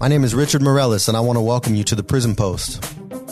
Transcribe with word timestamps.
My 0.00 0.08
name 0.08 0.24
is 0.24 0.34
Richard 0.34 0.62
Morellis, 0.62 1.08
and 1.08 1.16
I 1.16 1.20
want 1.20 1.36
to 1.36 1.42
welcome 1.42 1.74
you 1.74 1.84
to 1.84 1.94
the 1.94 2.02
Prison 2.02 2.34
Post. 2.34 2.80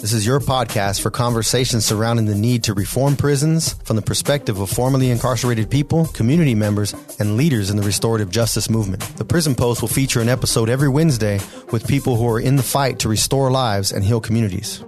This 0.03 0.13
is 0.13 0.27
your 0.27 0.39
podcast 0.39 1.01
for 1.01 1.11
conversations 1.11 1.87
surrounding 1.87 2.27
the 2.27 2.35
need 2.35 2.65
to 2.65 2.75
reform 2.75 3.17
prisons 3.17 3.73
from 3.85 3.97
the 3.97 4.03
perspective 4.03 4.61
of 4.61 4.69
formerly 4.69 5.11
incarcerated 5.11 5.71
people, 5.71 6.05
community 6.09 6.55
members, 6.55 6.95
and 7.19 7.39
leaders 7.39 7.71
in 7.71 7.79
the 7.79 7.83
restorative 7.83 8.29
justice 8.29 8.69
movement. 8.69 9.01
The 9.17 9.25
Prison 9.25 9.55
Post 9.55 9.81
will 9.81 9.89
feature 9.89 10.21
an 10.21 10.29
episode 10.29 10.69
every 10.69 10.91
Wednesday 10.91 11.41
with 11.73 11.89
people 11.89 12.17
who 12.17 12.29
are 12.29 12.39
in 12.39 12.57
the 12.57 12.63
fight 12.63 12.99
to 12.99 13.09
restore 13.09 13.51
lives 13.51 13.91
and 13.91 14.05
heal 14.05 14.21
communities. 14.21 14.85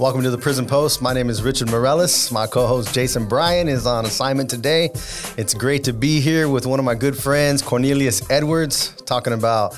Welcome 0.00 0.22
to 0.24 0.30
the 0.30 0.38
Prison 0.38 0.66
Post. 0.66 1.00
My 1.00 1.12
name 1.12 1.30
is 1.30 1.40
Richard 1.40 1.68
Morellis. 1.68 2.32
My 2.32 2.48
co 2.48 2.66
host 2.66 2.92
Jason 2.92 3.28
Bryan 3.28 3.68
is 3.68 3.86
on 3.86 4.04
assignment 4.04 4.50
today. 4.50 4.90
It's 5.36 5.54
great 5.54 5.84
to 5.84 5.92
be 5.92 6.20
here 6.20 6.48
with 6.48 6.66
one 6.66 6.80
of 6.80 6.84
my 6.84 6.96
good 6.96 7.16
friends, 7.16 7.62
Cornelius 7.62 8.28
Edwards, 8.28 8.88
talking 9.02 9.32
about 9.32 9.76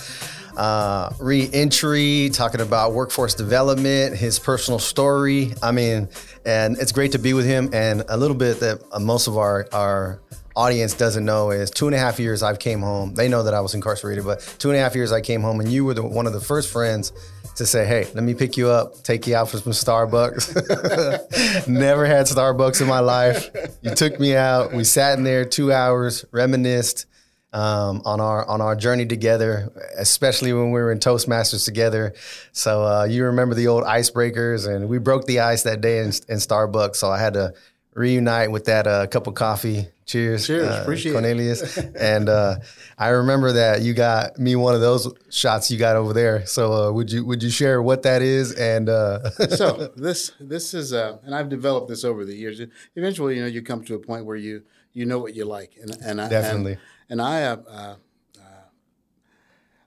uh, 0.56 1.10
re 1.20 1.50
entry, 1.52 2.30
talking 2.32 2.62
about 2.62 2.94
workforce 2.94 3.34
development, 3.34 4.16
his 4.16 4.38
personal 4.38 4.78
story. 4.78 5.52
I 5.62 5.70
mean, 5.70 6.08
and 6.46 6.78
it's 6.78 6.92
great 6.92 7.12
to 7.12 7.18
be 7.18 7.34
with 7.34 7.44
him. 7.44 7.68
And 7.74 8.02
a 8.08 8.16
little 8.16 8.36
bit 8.36 8.60
that 8.60 8.82
most 8.98 9.26
of 9.26 9.36
our, 9.36 9.68
our 9.72 10.22
audience 10.56 10.94
doesn't 10.94 11.26
know 11.26 11.50
is 11.50 11.70
two 11.70 11.86
and 11.86 11.94
a 11.94 11.98
half 11.98 12.18
years 12.18 12.42
I've 12.42 12.58
came 12.58 12.80
home. 12.80 13.14
They 13.14 13.28
know 13.28 13.42
that 13.42 13.52
I 13.52 13.60
was 13.60 13.74
incarcerated, 13.74 14.24
but 14.24 14.40
two 14.58 14.70
and 14.70 14.78
a 14.78 14.80
half 14.80 14.94
years 14.94 15.12
I 15.12 15.20
came 15.20 15.42
home, 15.42 15.60
and 15.60 15.70
you 15.70 15.84
were 15.84 15.92
the, 15.92 16.02
one 16.02 16.26
of 16.26 16.32
the 16.32 16.40
first 16.40 16.72
friends 16.72 17.12
to 17.56 17.66
say, 17.66 17.86
hey, 17.86 18.06
let 18.14 18.22
me 18.22 18.34
pick 18.34 18.56
you 18.56 18.68
up, 18.68 19.02
take 19.02 19.26
you 19.26 19.34
out 19.34 19.50
for 19.50 19.58
some 19.58 19.72
Starbucks. 19.72 21.66
Never 21.68 22.06
had 22.06 22.26
Starbucks 22.26 22.80
in 22.80 22.86
my 22.86 23.00
life. 23.00 23.50
You 23.82 23.94
took 23.94 24.20
me 24.20 24.36
out. 24.36 24.72
We 24.72 24.84
sat 24.84 25.18
in 25.18 25.24
there 25.24 25.44
two 25.44 25.72
hours, 25.72 26.24
reminisced 26.30 27.06
um, 27.52 28.02
on 28.04 28.20
our 28.20 28.46
on 28.46 28.60
our 28.60 28.76
journey 28.76 29.06
together, 29.06 29.72
especially 29.96 30.52
when 30.52 30.66
we 30.72 30.80
were 30.80 30.92
in 30.92 30.98
Toastmasters 30.98 31.64
together. 31.64 32.14
So 32.52 32.84
uh, 32.84 33.04
you 33.04 33.24
remember 33.24 33.54
the 33.54 33.68
old 33.68 33.84
icebreakers, 33.84 34.68
and 34.68 34.88
we 34.88 34.98
broke 34.98 35.26
the 35.26 35.40
ice 35.40 35.62
that 35.62 35.80
day 35.80 36.00
in, 36.00 36.06
in 36.06 36.38
Starbucks. 36.38 36.96
So 36.96 37.10
I 37.10 37.18
had 37.18 37.34
to 37.34 37.54
reunite 37.94 38.50
with 38.50 38.66
that 38.66 38.86
uh, 38.86 39.06
cup 39.06 39.26
of 39.26 39.34
coffee. 39.34 39.88
Cheers, 40.06 40.46
Cheers, 40.46 40.68
uh, 40.68 40.82
appreciate 40.82 41.12
Cornelius. 41.12 41.76
and 41.96 42.28
uh, 42.28 42.56
I 42.96 43.08
remember 43.08 43.50
that 43.52 43.82
you 43.82 43.92
got 43.92 44.38
me 44.38 44.54
one 44.54 44.72
of 44.72 44.80
those 44.80 45.12
shots 45.30 45.68
you 45.68 45.78
got 45.78 45.96
over 45.96 46.12
there. 46.12 46.46
So 46.46 46.72
uh, 46.72 46.92
would 46.92 47.10
you 47.10 47.24
would 47.26 47.42
you 47.42 47.50
share 47.50 47.82
what 47.82 48.02
that 48.04 48.22
is? 48.22 48.52
And 48.52 48.88
uh, 48.88 49.30
so 49.50 49.88
this 49.96 50.30
this 50.38 50.74
is 50.74 50.92
uh, 50.92 51.18
and 51.24 51.34
I've 51.34 51.48
developed 51.48 51.88
this 51.88 52.04
over 52.04 52.24
the 52.24 52.36
years. 52.36 52.60
Eventually, 52.94 53.34
you 53.34 53.42
know, 53.42 53.48
you 53.48 53.62
come 53.62 53.82
to 53.84 53.94
a 53.96 53.98
point 53.98 54.24
where 54.26 54.36
you 54.36 54.62
you 54.92 55.06
know 55.06 55.18
what 55.18 55.34
you 55.34 55.44
like, 55.44 55.72
and 55.82 55.90
and 56.04 56.20
I, 56.20 56.28
Definitely. 56.28 56.78
and, 57.10 57.20
and 57.20 57.22
I 57.22 57.42
uh, 57.42 57.56
uh, 57.68 57.94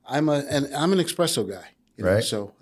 I'm 0.05 0.27
a 0.27 0.43
and 0.49 0.67
I'm 0.75 0.91
an 0.91 0.99
espresso 0.99 1.49
guy, 1.49 1.69
you 1.95 2.03
know, 2.03 2.15
Right. 2.15 2.23
so. 2.23 2.53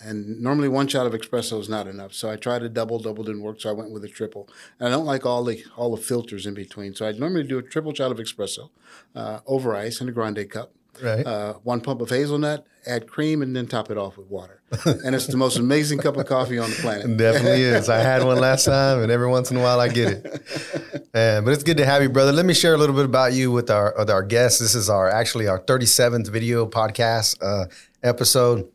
And 0.00 0.40
normally 0.40 0.68
one 0.68 0.88
shot 0.88 1.06
of 1.06 1.12
espresso 1.12 1.60
is 1.60 1.68
not 1.68 1.86
enough, 1.86 2.12
so 2.12 2.30
I 2.30 2.36
tried 2.36 2.62
a 2.62 2.68
double. 2.68 2.98
Double 2.98 3.24
didn't 3.24 3.42
work, 3.42 3.60
so 3.60 3.70
I 3.70 3.72
went 3.72 3.92
with 3.92 4.04
a 4.04 4.08
triple. 4.08 4.48
And 4.78 4.88
I 4.88 4.90
don't 4.90 5.06
like 5.06 5.24
all 5.24 5.42
the 5.44 5.64
all 5.76 5.94
the 5.94 6.02
filters 6.02 6.46
in 6.46 6.54
between, 6.54 6.94
so 6.94 7.06
I 7.06 7.12
normally 7.12 7.44
do 7.44 7.58
a 7.58 7.62
triple 7.62 7.94
shot 7.94 8.10
of 8.10 8.18
espresso 8.18 8.70
uh, 9.14 9.40
over 9.46 9.74
ice 9.74 10.00
in 10.00 10.08
a 10.08 10.12
grande 10.12 10.48
cup. 10.50 10.72
right. 11.02 11.26
uh, 11.26 11.54
one 11.62 11.80
pump 11.82 12.00
of 12.00 12.08
hazelnut, 12.08 12.66
add 12.86 13.06
cream, 13.06 13.42
and 13.42 13.54
then 13.54 13.66
top 13.66 13.90
it 13.90 13.98
off 13.98 14.16
with 14.16 14.28
water. 14.28 14.62
and 14.84 15.14
it's 15.14 15.26
the 15.26 15.36
most 15.36 15.58
amazing 15.58 15.98
cup 15.98 16.16
of 16.16 16.26
coffee 16.26 16.58
on 16.58 16.70
the 16.70 16.76
planet. 16.76 17.16
Definitely 17.16 17.62
is. 17.62 17.88
I 17.88 17.98
had 17.98 18.24
one 18.24 18.38
last 18.38 18.64
time, 18.64 19.02
and 19.02 19.12
every 19.12 19.28
once 19.28 19.50
in 19.50 19.56
a 19.56 19.60
while 19.60 19.80
I 19.80 19.88
get 19.88 20.12
it. 20.12 21.02
Uh, 21.16 21.40
but 21.40 21.54
it's 21.54 21.62
good 21.62 21.78
to 21.78 21.86
have 21.86 22.02
you, 22.02 22.10
brother. 22.10 22.30
Let 22.30 22.44
me 22.44 22.52
share 22.52 22.74
a 22.74 22.76
little 22.76 22.94
bit 22.94 23.06
about 23.06 23.32
you 23.32 23.50
with 23.50 23.70
our 23.70 23.94
with 23.96 24.10
our 24.10 24.22
guests. 24.22 24.58
This 24.60 24.74
is 24.74 24.90
our 24.90 25.08
actually 25.08 25.48
our 25.48 25.58
37th 25.58 26.28
video 26.28 26.66
podcast 26.66 27.38
uh, 27.40 27.64
episode. 28.02 28.68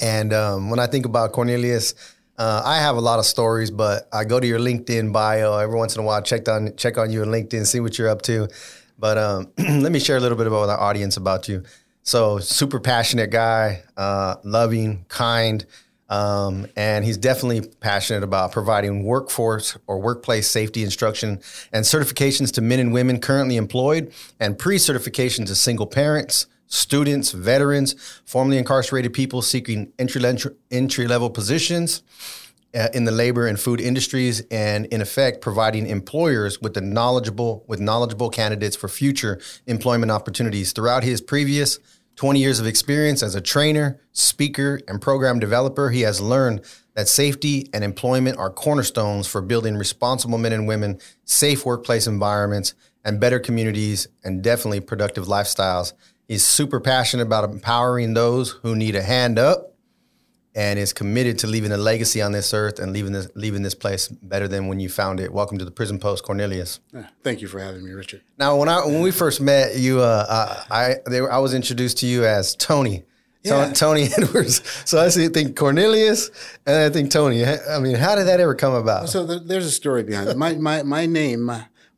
And 0.00 0.32
um, 0.32 0.70
when 0.70 0.78
I 0.78 0.86
think 0.86 1.06
about 1.06 1.32
Cornelius, 1.32 1.94
uh, 2.36 2.62
I 2.64 2.78
have 2.78 2.96
a 2.96 3.00
lot 3.00 3.18
of 3.18 3.26
stories, 3.26 3.70
but 3.70 4.08
I 4.12 4.24
go 4.24 4.40
to 4.40 4.46
your 4.46 4.58
LinkedIn 4.58 5.12
bio 5.12 5.56
every 5.58 5.76
once 5.76 5.94
in 5.94 6.02
a 6.02 6.04
while. 6.04 6.20
Check 6.20 6.48
on 6.48 6.74
check 6.76 6.98
on 6.98 7.10
you 7.12 7.22
on 7.22 7.28
LinkedIn, 7.28 7.66
see 7.66 7.80
what 7.80 7.96
you're 7.98 8.08
up 8.08 8.22
to. 8.22 8.48
But 8.98 9.18
um, 9.18 9.52
let 9.58 9.92
me 9.92 10.00
share 10.00 10.16
a 10.16 10.20
little 10.20 10.38
bit 10.38 10.46
about 10.46 10.68
our 10.68 10.80
audience 10.80 11.16
about 11.16 11.48
you. 11.48 11.62
So, 12.02 12.38
super 12.38 12.80
passionate 12.80 13.30
guy, 13.30 13.82
uh, 13.96 14.36
loving, 14.44 15.06
kind, 15.08 15.64
um, 16.10 16.66
and 16.76 17.04
he's 17.04 17.16
definitely 17.16 17.66
passionate 17.80 18.22
about 18.22 18.52
providing 18.52 19.04
workforce 19.04 19.78
or 19.86 19.98
workplace 19.98 20.50
safety 20.50 20.84
instruction 20.84 21.40
and 21.72 21.84
certifications 21.84 22.52
to 22.52 22.60
men 22.60 22.78
and 22.78 22.92
women 22.92 23.20
currently 23.20 23.56
employed, 23.56 24.12
and 24.38 24.58
pre-certification 24.58 25.46
to 25.46 25.54
single 25.54 25.86
parents, 25.86 26.46
students, 26.74 27.30
veterans, 27.32 27.94
formerly 28.24 28.58
incarcerated 28.58 29.12
people 29.12 29.42
seeking 29.42 29.92
entry 29.98 31.06
level 31.06 31.30
positions 31.30 32.02
uh, 32.74 32.88
in 32.92 33.04
the 33.04 33.12
labor 33.12 33.46
and 33.46 33.58
food 33.60 33.80
industries, 33.80 34.42
and 34.50 34.86
in 34.86 35.00
effect, 35.00 35.40
providing 35.40 35.86
employers 35.86 36.60
with 36.60 36.74
the 36.74 36.80
knowledgeable 36.80 37.64
with 37.68 37.80
knowledgeable 37.80 38.28
candidates 38.28 38.74
for 38.74 38.88
future 38.88 39.40
employment 39.66 40.10
opportunities. 40.10 40.72
Throughout 40.72 41.04
his 41.04 41.20
previous 41.20 41.78
20 42.16 42.40
years 42.40 42.60
of 42.60 42.66
experience 42.66 43.22
as 43.22 43.34
a 43.34 43.40
trainer, 43.40 44.00
speaker, 44.12 44.80
and 44.88 45.00
program 45.00 45.38
developer, 45.38 45.90
he 45.90 46.02
has 46.02 46.20
learned 46.20 46.64
that 46.94 47.08
safety 47.08 47.68
and 47.72 47.82
employment 47.82 48.38
are 48.38 48.50
cornerstones 48.50 49.26
for 49.26 49.42
building 49.42 49.76
responsible 49.76 50.38
men 50.38 50.52
and 50.52 50.68
women, 50.68 50.98
safe 51.24 51.66
workplace 51.66 52.06
environments, 52.06 52.74
and 53.04 53.20
better 53.20 53.38
communities, 53.38 54.08
and 54.22 54.42
definitely 54.42 54.80
productive 54.80 55.26
lifestyles. 55.26 55.92
He's 56.34 56.44
super 56.44 56.80
passionate 56.80 57.22
about 57.22 57.44
empowering 57.48 58.14
those 58.14 58.50
who 58.50 58.74
need 58.74 58.96
a 58.96 59.02
hand 59.04 59.38
up 59.38 59.72
and 60.52 60.80
is 60.80 60.92
committed 60.92 61.38
to 61.38 61.46
leaving 61.46 61.70
a 61.70 61.76
legacy 61.76 62.20
on 62.20 62.32
this 62.32 62.52
earth 62.52 62.80
and 62.80 62.92
leaving 62.92 63.12
this 63.12 63.28
leaving 63.36 63.62
this 63.62 63.76
place 63.76 64.08
better 64.08 64.48
than 64.48 64.66
when 64.66 64.80
you 64.80 64.88
found 64.88 65.20
it. 65.20 65.32
Welcome 65.32 65.58
to 65.58 65.64
the 65.64 65.70
Prison 65.70 66.00
Post, 66.00 66.24
Cornelius. 66.24 66.80
Thank 67.22 67.40
you 67.40 67.46
for 67.46 67.60
having 67.60 67.84
me, 67.84 67.92
Richard. 67.92 68.22
Now, 68.36 68.56
when 68.56 68.68
I 68.68 68.84
when 68.84 69.00
we 69.00 69.12
first 69.12 69.40
met 69.40 69.76
you, 69.76 70.00
uh, 70.00 70.56
I 70.68 70.76
I, 70.76 70.94
they 71.08 71.20
were, 71.20 71.30
I 71.30 71.38
was 71.38 71.54
introduced 71.54 71.98
to 71.98 72.06
you 72.06 72.24
as 72.24 72.56
Tony. 72.56 72.98
To- 72.98 73.04
Yeah. 73.50 73.72
Tony 73.72 74.08
Edwards. 74.18 74.60
So 74.86 74.98
I 74.98 75.10
see, 75.10 75.28
think 75.28 75.54
Cornelius, 75.56 76.32
and 76.66 76.74
I 76.76 76.90
think 76.90 77.12
Tony. 77.12 77.44
I 77.46 77.78
mean, 77.78 77.94
how 77.94 78.16
did 78.16 78.26
that 78.26 78.40
ever 78.40 78.56
come 78.56 78.74
about? 78.74 79.08
So 79.08 79.24
there's 79.38 79.66
a 79.66 79.70
story 79.70 80.02
behind 80.02 80.30
it. 80.30 80.36
My, 80.36 80.54
my, 80.54 80.82
my 80.82 81.06
name, 81.06 81.48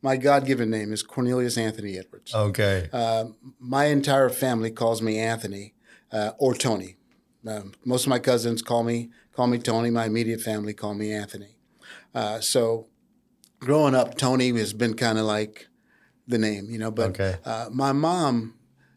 my, 0.01 0.17
God 0.17 0.45
given 0.45 0.69
name 0.69 0.91
is 0.93 1.03
Cornelius 1.03 1.57
Anthony 1.57 1.97
Edwards. 1.97 2.33
Okay. 2.33 2.89
Uh, 2.93 3.25
my 3.59 3.85
entire 3.85 4.29
family 4.29 4.71
calls 4.71 5.01
me 5.01 5.17
Anthony 5.19 5.73
uh, 6.11 6.31
or 6.37 6.53
Tony. 6.53 6.97
Um, 7.47 7.73
most 7.85 8.03
of 8.05 8.09
my 8.09 8.19
cousins 8.19 8.61
call 8.61 8.83
me 8.83 9.09
call 9.33 9.47
me 9.47 9.57
Tony. 9.57 9.89
My 9.89 10.05
immediate 10.05 10.41
family 10.41 10.73
call 10.73 10.93
me 10.95 11.13
Anthony. 11.13 11.55
Uh, 12.13 12.39
so 12.39 12.87
growing 13.59 13.95
up, 13.95 14.17
Tony 14.17 14.51
has 14.57 14.73
been 14.73 14.95
kind 14.95 15.17
of 15.17 15.25
like 15.25 15.67
the 16.27 16.37
name, 16.37 16.69
you 16.69 16.77
know. 16.77 16.91
But 16.91 17.11
Okay. 17.11 17.37
uh, 17.45 17.69
my 17.71 17.93
mom, 17.93 18.55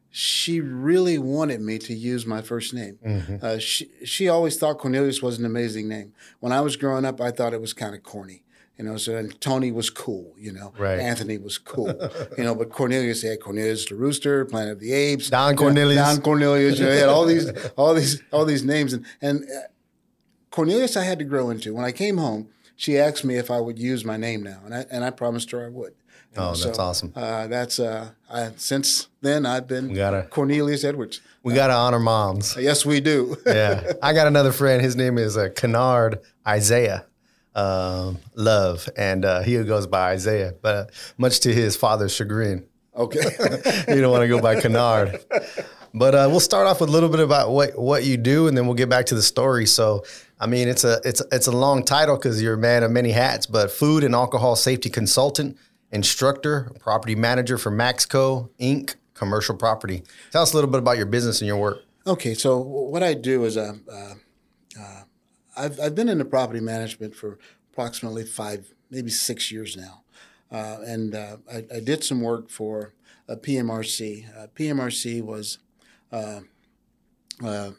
she 0.08 0.60
really 0.60 1.16
wanted 1.18 1.60
me 1.60 1.78
to 1.78 1.94
use 1.94 2.26
my 2.26 2.42
first 2.42 2.74
name. 2.74 2.98
Mm-hmm. 3.06 3.36
Uh, 3.40 3.58
she 3.58 3.90
she 4.04 4.28
always 4.28 4.56
thought 4.56 4.78
Cornelius 4.78 5.22
was 5.22 5.38
an 5.38 5.44
amazing 5.44 5.86
name. 5.88 6.12
When 6.40 6.52
I 6.52 6.60
was 6.60 6.76
growing 6.76 7.04
up, 7.04 7.20
I 7.20 7.30
thought 7.30 7.52
it 7.54 7.60
was 7.60 7.72
kind 7.72 7.94
of 7.94 8.02
corny. 8.02 8.42
You 8.80 8.86
know, 8.86 8.96
so 8.96 9.26
Tony 9.40 9.72
was 9.72 9.90
cool, 9.90 10.32
you 10.38 10.52
know. 10.54 10.72
Right. 10.78 10.98
Anthony 10.98 11.36
was 11.36 11.58
cool. 11.58 11.88
you 12.38 12.44
know, 12.44 12.54
but 12.54 12.70
Cornelius 12.70 13.20
had 13.20 13.38
Cornelius 13.38 13.84
the 13.84 13.94
Rooster, 13.94 14.46
Planet 14.46 14.72
of 14.72 14.80
the 14.80 14.94
Apes. 14.94 15.28
Don 15.28 15.50
you 15.50 15.54
know, 15.54 15.58
Cornelius. 15.60 16.02
Don 16.02 16.22
Cornelius. 16.22 16.78
You 16.78 16.86
know, 16.86 16.92
he 16.92 16.98
had 16.98 17.10
all 17.10 17.26
these 17.26 17.50
all 17.76 17.92
these 17.92 18.22
all 18.32 18.46
these 18.46 18.64
names 18.64 18.94
and 18.94 19.04
and 19.20 19.42
uh, 19.42 19.68
Cornelius 20.50 20.96
I 20.96 21.04
had 21.04 21.18
to 21.18 21.26
grow 21.26 21.50
into. 21.50 21.74
When 21.74 21.84
I 21.84 21.92
came 21.92 22.16
home, 22.16 22.48
she 22.74 22.96
asked 22.98 23.22
me 23.22 23.36
if 23.36 23.50
I 23.50 23.60
would 23.60 23.78
use 23.78 24.02
my 24.02 24.16
name 24.16 24.42
now, 24.42 24.62
and 24.64 24.74
I 24.74 24.86
and 24.90 25.04
I 25.04 25.10
promised 25.10 25.50
her 25.50 25.62
I 25.62 25.68
would. 25.68 25.92
Oh, 26.38 26.54
that's 26.54 26.78
awesome. 26.78 27.12
Uh, 27.14 27.48
that's 27.48 27.78
uh, 27.78 28.12
I, 28.32 28.52
since 28.56 29.08
then 29.20 29.44
I've 29.44 29.66
been 29.66 29.88
We 29.88 29.94
gotta- 29.96 30.26
Cornelius 30.30 30.84
Edwards. 30.84 31.20
We 31.42 31.52
got 31.52 31.66
to 31.66 31.74
honor 31.74 31.98
moms. 31.98 32.56
Yes, 32.58 32.86
we 32.86 33.00
do. 33.00 33.36
yeah. 33.44 33.92
I 34.02 34.14
got 34.14 34.26
another 34.26 34.52
friend. 34.52 34.80
His 34.80 34.96
name 34.96 35.18
is 35.18 35.36
uh, 35.36 35.48
Kennard 35.54 36.20
Isaiah 36.46 37.04
um, 37.54 38.18
Love, 38.34 38.88
and 38.96 39.24
uh, 39.24 39.42
he 39.42 39.62
goes 39.64 39.86
by 39.86 40.10
Isaiah, 40.10 40.54
but 40.60 40.90
much 41.18 41.40
to 41.40 41.52
his 41.52 41.76
father's 41.76 42.14
chagrin. 42.14 42.66
okay. 42.94 43.20
you 43.88 44.00
don't 44.00 44.10
want 44.10 44.22
to 44.22 44.28
go 44.28 44.40
by 44.40 44.60
Kennard. 44.60 45.24
But 45.92 46.14
uh, 46.14 46.28
we'll 46.30 46.40
start 46.40 46.66
off 46.66 46.80
with 46.80 46.88
a 46.88 46.92
little 46.92 47.08
bit 47.08 47.20
about 47.20 47.50
what, 47.50 47.76
what 47.76 48.04
you 48.04 48.16
do, 48.16 48.46
and 48.46 48.56
then 48.56 48.66
we'll 48.66 48.76
get 48.76 48.88
back 48.88 49.06
to 49.06 49.14
the 49.14 49.22
story. 49.22 49.66
So, 49.66 50.04
I 50.38 50.46
mean, 50.46 50.68
it's 50.68 50.84
a 50.84 51.00
it's 51.04 51.20
it's 51.32 51.48
a 51.48 51.52
long 51.52 51.84
title 51.84 52.16
because 52.16 52.40
you're 52.40 52.54
a 52.54 52.58
man 52.58 52.84
of 52.84 52.92
many 52.92 53.10
hats. 53.10 53.46
But 53.46 53.72
food 53.72 54.04
and 54.04 54.14
alcohol 54.14 54.54
safety 54.54 54.88
consultant, 54.88 55.58
instructor, 55.90 56.70
property 56.78 57.16
manager 57.16 57.58
for 57.58 57.72
Maxco 57.72 58.50
Inc. 58.60 58.94
Commercial 59.14 59.56
Property. 59.56 60.02
Tell 60.30 60.42
us 60.42 60.52
a 60.52 60.56
little 60.56 60.70
bit 60.70 60.78
about 60.78 60.96
your 60.96 61.06
business 61.06 61.40
and 61.40 61.48
your 61.48 61.58
work. 61.58 61.82
Okay, 62.06 62.34
so 62.34 62.58
what 62.58 63.02
I 63.02 63.12
do 63.12 63.44
is 63.44 63.56
uh, 63.58 63.74
uh, 63.92 64.14
uh, 64.80 65.02
I've, 65.60 65.80
I've 65.80 65.94
been 65.94 66.08
into 66.08 66.24
property 66.24 66.60
management 66.60 67.14
for 67.14 67.38
approximately 67.72 68.24
five, 68.24 68.72
maybe 68.90 69.10
six 69.10 69.52
years 69.52 69.76
now. 69.76 70.02
Uh, 70.50 70.78
and 70.84 71.14
uh, 71.14 71.36
I, 71.52 71.64
I 71.76 71.80
did 71.80 72.02
some 72.02 72.20
work 72.22 72.50
for 72.50 72.94
uh, 73.28 73.36
PMRC. 73.36 74.26
Uh, 74.36 74.46
PMRC 74.48 75.22
was 75.22 75.58
uh, 76.10 76.40
uh, 77.42 77.70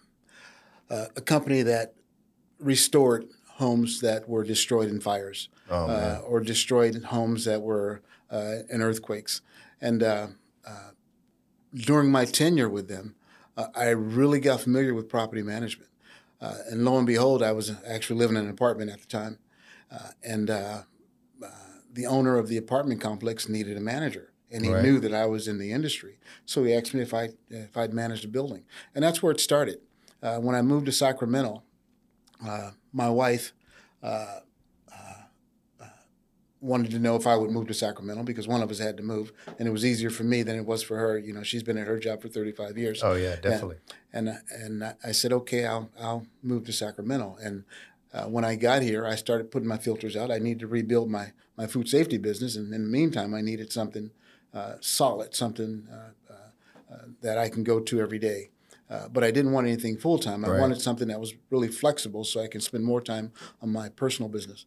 uh, 0.90 1.06
a 1.16 1.22
company 1.22 1.62
that 1.64 1.96
restored 2.60 3.28
homes 3.56 4.02
that 4.02 4.30
were 4.30 4.44
destroyed 4.44 4.90
in 4.90 5.00
fires 5.00 5.50
Oh, 5.70 5.88
uh, 5.88 6.22
or 6.26 6.42
destroyed 6.42 7.02
homes 7.06 7.46
that 7.46 7.62
were 7.62 8.02
uh, 8.30 8.56
in 8.70 8.82
earthquakes. 8.82 9.42
And 9.80 10.04
uh, 10.04 10.28
uh, 10.68 10.92
during 11.74 12.12
my 12.12 12.26
tenure 12.26 12.68
with 12.68 12.88
them, 12.90 13.16
uh, 13.56 13.68
I 13.74 13.90
really 13.90 14.40
got 14.40 14.62
familiar 14.62 14.94
with 14.94 15.08
property 15.08 15.44
management. 15.44 15.91
Uh, 16.42 16.56
and 16.70 16.84
lo 16.84 16.98
and 16.98 17.06
behold, 17.06 17.44
I 17.44 17.52
was 17.52 17.72
actually 17.86 18.20
living 18.20 18.36
in 18.38 18.46
an 18.46 18.50
apartment 18.50 18.90
at 18.92 19.00
the 19.00 19.08
time. 19.08 19.38
Uh, 19.92 20.10
and 20.24 20.50
uh, 20.50 20.82
uh, 21.44 21.48
the 21.92 22.06
owner 22.06 22.38
of 22.38 22.48
the 22.48 22.58
apartment 22.58 23.00
complex 23.02 23.48
needed 23.48 23.78
a 23.78 23.82
manager. 23.82 24.34
And 24.50 24.66
he 24.66 24.72
Right. 24.72 24.84
knew 24.84 25.00
that 25.00 25.14
I 25.14 25.26
was 25.28 25.48
in 25.48 25.60
the 25.60 25.72
industry. 25.72 26.20
So 26.46 26.64
he 26.64 26.74
asked 26.74 26.94
me 26.94 27.02
if, 27.02 27.14
I, 27.14 27.30
if 27.50 27.78
I'd 27.78 27.94
managed 27.94 28.26
a 28.26 28.28
building. 28.28 28.64
And 28.94 29.04
that's 29.04 29.22
where 29.22 29.32
it 29.32 29.40
started. 29.40 29.80
Uh, 30.22 30.38
when 30.40 30.56
I 30.56 30.62
moved 30.62 30.88
to 30.88 30.92
Sacramento, 30.92 31.64
uh, 32.46 32.72
my 32.92 33.10
wife 33.10 33.54
uh, 34.04 34.40
wanted 36.62 36.92
to 36.92 37.00
know 37.00 37.16
if 37.16 37.26
I 37.28 37.36
would 37.36 37.50
move 37.52 37.68
to 37.68 37.74
Sacramento 37.74 38.24
because 38.24 38.48
one 38.48 38.62
of 38.62 38.70
us 38.72 38.80
had 38.80 38.96
to 38.98 39.04
move, 39.04 39.34
and 39.58 39.68
it 39.68 39.72
was 39.72 39.84
easier 39.84 40.10
for 40.10 40.24
me 40.24 40.44
than 40.44 40.56
it 40.56 40.66
was 40.66 40.84
for 40.84 40.98
her. 40.98 41.18
You 41.18 41.34
know, 41.34 41.44
she's 41.44 41.64
been 41.64 41.78
at 41.78 41.88
her 41.88 42.00
job 42.00 42.22
for 42.22 42.30
35 42.30 42.78
years. 42.78 43.02
Oh 43.04 43.16
yeah, 43.16 43.36
definitely. 43.36 43.78
And 44.14 44.30
uh, 44.30 44.36
and 44.52 44.96
I 45.04 45.12
said, 45.12 45.34
okay, 45.34 45.66
I'll 45.66 45.90
I'll 46.00 46.28
move 46.44 46.66
to 46.66 46.74
Sacramento. 46.74 47.38
And 47.42 47.64
uh, 48.14 48.26
when 48.26 48.46
I 48.46 48.56
got 48.56 48.82
here, 48.82 49.06
I 49.06 49.16
started 49.16 49.52
putting 49.52 49.68
my 49.68 49.78
filters 49.78 50.16
out. 50.16 50.32
I 50.32 50.38
needed 50.38 50.60
to 50.60 50.68
rebuild 50.68 51.10
my 51.10 51.32
my 51.58 51.68
food 51.68 51.90
safety 51.90 52.18
business, 52.18 52.56
and 52.56 52.74
in 52.74 52.84
the 52.84 52.90
meantime, 52.90 53.34
I 53.34 53.42
needed 53.42 53.72
something 53.72 54.12
uh, 54.54 54.76
solid, 54.82 55.34
something 55.36 55.88
uh, 55.92 56.34
uh, 56.34 56.94
uh, 56.94 56.98
that 57.22 57.38
I 57.38 57.50
can 57.50 57.64
go 57.64 57.80
to 57.80 58.02
every 58.02 58.20
day. 58.20 58.50
Uh, 58.90 59.08
but 59.08 59.24
I 59.24 59.32
didn't 59.32 59.54
want 59.54 59.68
anything 59.68 59.98
full 59.98 60.20
time. 60.20 60.44
I 60.44 60.50
Right. 60.50 60.60
wanted 60.60 60.82
something 60.82 61.08
that 61.08 61.20
was 61.20 61.34
really 61.50 61.70
flexible, 61.70 62.26
so 62.26 62.42
I 62.42 62.48
can 62.48 62.60
spend 62.60 62.84
more 62.84 63.00
time 63.02 63.32
on 63.62 63.70
my 63.72 63.88
personal 63.88 64.28
business. 64.28 64.66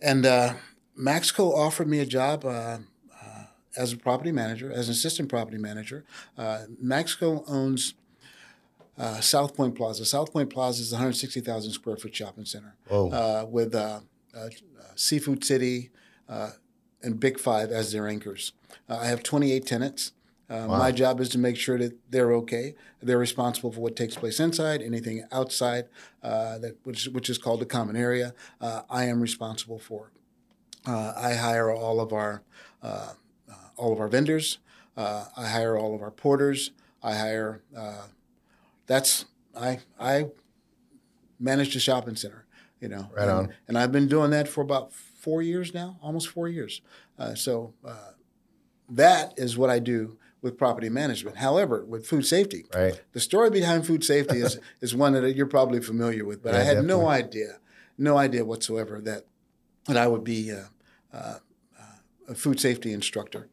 And 0.00 0.26
uh, 0.26 0.54
Maxco 0.96 1.52
offered 1.52 1.88
me 1.88 1.98
a 2.00 2.06
job. 2.06 2.44
Uh, 2.44 2.78
uh, 3.20 3.44
as 3.76 3.92
a 3.92 3.96
property 3.96 4.32
manager, 4.32 4.70
as 4.70 4.88
an 4.88 4.92
assistant 4.92 5.28
property 5.28 5.58
manager, 5.58 6.04
uh, 6.36 6.62
Maxco 6.82 7.42
owns 7.48 7.94
uh, 8.98 9.20
South 9.20 9.56
Point 9.56 9.74
Plaza. 9.74 10.04
South 10.04 10.32
Point 10.32 10.50
Plaza 10.50 10.82
is 10.82 10.92
a 10.92 10.96
160,000 10.96 11.72
square 11.72 11.96
foot 11.96 12.14
shopping 12.14 12.44
center 12.44 12.76
uh, 13.12 13.46
with 13.48 13.74
uh, 13.74 14.00
uh, 14.36 14.48
Seafood 14.94 15.42
City 15.44 15.90
uh, 16.28 16.50
and 17.02 17.18
Big 17.18 17.40
Five 17.40 17.70
as 17.70 17.92
their 17.92 18.06
anchors. 18.06 18.52
Uh, 18.88 18.98
I 19.00 19.06
have 19.06 19.22
28 19.22 19.66
tenants. 19.66 20.12
Uh, 20.50 20.66
Wow. 20.68 20.78
My 20.78 20.92
job 20.92 21.18
is 21.18 21.30
to 21.30 21.38
make 21.38 21.56
sure 21.56 21.78
that 21.78 21.96
they're 22.10 22.34
okay. 22.34 22.74
They're 23.00 23.16
responsible 23.16 23.72
for 23.72 23.80
what 23.80 23.96
takes 23.96 24.16
place 24.16 24.38
inside. 24.38 24.82
Anything 24.82 25.24
outside, 25.32 25.86
uh, 26.22 26.58
that 26.58 26.76
which 26.84 27.06
which 27.06 27.30
is 27.30 27.38
called 27.38 27.60
the 27.60 27.64
common 27.66 27.96
area, 27.96 28.34
uh, 28.60 28.82
I 28.90 29.04
am 29.04 29.22
responsible 29.22 29.78
for. 29.78 30.10
Uh, 30.86 31.12
I 31.16 31.34
hire 31.34 31.70
all 31.70 32.00
of 32.00 32.12
our 32.12 32.42
uh, 32.82 33.12
uh, 33.50 33.54
all 33.76 33.92
of 33.92 34.00
our 34.00 34.08
vendors. 34.08 34.58
Uh, 34.96 35.26
I 35.36 35.48
hire 35.48 35.76
all 35.78 35.94
of 35.94 36.02
our 36.02 36.10
porters. 36.10 36.72
I 37.02 37.14
hire. 37.14 37.62
Uh, 37.76 38.06
that's 38.86 39.24
I 39.56 39.80
I 39.98 40.26
manage 41.38 41.74
the 41.74 41.80
shopping 41.80 42.16
center. 42.16 42.46
You 42.80 42.88
know, 42.88 43.10
Right 43.14 43.22
and, 43.28 43.30
on. 43.30 43.54
And 43.68 43.78
I've 43.78 43.92
been 43.92 44.08
doing 44.08 44.30
that 44.32 44.48
for 44.48 44.60
about 44.60 44.92
four 44.92 45.40
years 45.40 45.72
now, 45.72 45.98
almost 46.02 46.28
four 46.28 46.48
years. 46.48 46.80
Uh, 47.16 47.34
so 47.36 47.74
uh, 47.84 48.10
that 48.90 49.34
is 49.36 49.56
what 49.56 49.70
I 49.70 49.78
do 49.78 50.18
with 50.40 50.58
property 50.58 50.88
management. 50.88 51.36
However, 51.36 51.84
with 51.84 52.04
food 52.08 52.26
safety, 52.26 52.66
Right. 52.74 53.00
the 53.12 53.20
story 53.20 53.50
behind 53.50 53.86
food 53.86 54.02
safety 54.02 54.38
is 54.38 54.58
is 54.80 54.96
one 54.96 55.12
that 55.12 55.36
you're 55.36 55.46
probably 55.46 55.80
familiar 55.80 56.24
with, 56.24 56.42
but 56.42 56.54
I 56.54 56.58
Yeah, 56.58 56.64
had 56.64 56.84
no 56.84 57.06
idea, 57.06 57.58
no 57.96 58.16
idea 58.18 58.44
whatsoever 58.44 59.00
that 59.02 59.26
that 59.86 59.96
I 59.96 60.06
would 60.06 60.24
be 60.24 60.52
uh, 60.52 60.56
uh, 61.12 61.16
uh, 61.78 61.82
a 62.28 62.34
food 62.34 62.60
safety 62.60 62.92
instructor. 62.92 63.48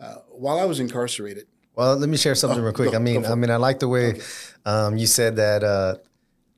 Uh, 0.00 0.16
while 0.30 0.58
I 0.58 0.64
was 0.64 0.80
incarcerated, 0.80 1.46
Well, 1.76 1.96
let 1.96 2.08
me 2.08 2.16
share 2.16 2.34
something 2.34 2.60
Oh, 2.60 2.64
real 2.64 2.72
quick. 2.72 2.90
go- 2.92 2.96
I 2.96 3.00
mean, 3.00 3.24
I 3.26 3.34
mean, 3.34 3.50
I 3.50 3.56
like 3.56 3.78
the 3.80 3.88
way 3.88 4.20
um, 4.64 4.96
you 4.96 5.06
said 5.06 5.36
that. 5.36 5.62
Uh, 5.64 5.96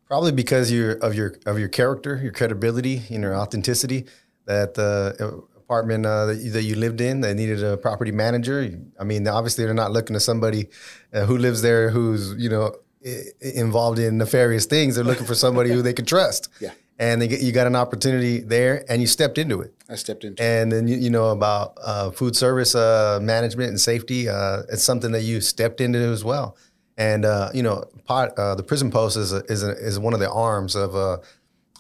probably 0.06 0.32
because 0.32 0.70
you're, 0.70 0.92
of 1.06 1.14
your 1.14 1.34
of 1.46 1.58
your 1.58 1.68
character, 1.68 2.16
your 2.22 2.32
credibility, 2.32 3.02
and 3.10 3.22
your 3.22 3.34
authenticity. 3.34 4.06
That 4.46 4.74
the 4.74 5.42
apartment 5.56 6.06
uh, 6.06 6.26
that, 6.26 6.36
you, 6.36 6.50
that 6.52 6.62
you 6.62 6.76
lived 6.76 7.00
in, 7.00 7.20
they 7.20 7.34
needed 7.34 7.62
a 7.64 7.76
property 7.76 8.12
manager. 8.12 8.70
I 9.00 9.04
mean, 9.04 9.26
obviously, 9.26 9.64
they're 9.64 9.74
not 9.74 9.90
looking 9.90 10.14
to 10.14 10.20
somebody 10.20 10.68
uh, 11.12 11.24
who 11.26 11.36
lives 11.36 11.62
there 11.62 11.90
who's 11.90 12.32
you 12.38 12.48
know 12.48 12.76
i- 13.04 13.24
involved 13.42 13.98
in 13.98 14.18
nefarious 14.18 14.64
things. 14.66 14.94
They're 14.94 15.04
looking 15.04 15.26
for 15.26 15.34
somebody 15.34 15.70
who 15.70 15.82
they 15.82 15.92
can 15.92 16.04
trust. 16.06 16.48
Yeah. 16.60 16.70
And 16.98 17.20
get, 17.28 17.42
you 17.42 17.52
got 17.52 17.66
an 17.66 17.76
opportunity 17.76 18.40
there, 18.40 18.84
and 18.88 19.02
you 19.02 19.06
stepped 19.06 19.36
into 19.36 19.60
it. 19.60 19.74
I 19.88 19.96
stepped 19.96 20.24
into. 20.24 20.42
It. 20.42 20.46
And 20.46 20.72
then 20.72 20.88
you, 20.88 20.96
you 20.96 21.10
know 21.10 21.28
about 21.28 21.76
uh, 21.82 22.10
food 22.10 22.34
service 22.34 22.74
uh, 22.74 23.18
management 23.20 23.68
and 23.68 23.80
safety. 23.80 24.28
Uh, 24.28 24.62
it's 24.70 24.82
something 24.82 25.12
that 25.12 25.22
you 25.22 25.42
stepped 25.42 25.82
into 25.82 25.98
as 25.98 26.24
well. 26.24 26.56
And 26.96 27.26
uh, 27.26 27.50
you 27.52 27.62
know, 27.62 27.84
pot, 28.04 28.38
uh, 28.38 28.54
the 28.54 28.62
prison 28.62 28.90
post 28.90 29.16
is 29.16 29.32
a, 29.32 29.44
is 29.44 29.62
a, 29.62 29.72
is 29.72 29.98
one 29.98 30.14
of 30.14 30.20
the 30.20 30.30
arms 30.30 30.74
of 30.74 30.96
uh, 30.96 31.18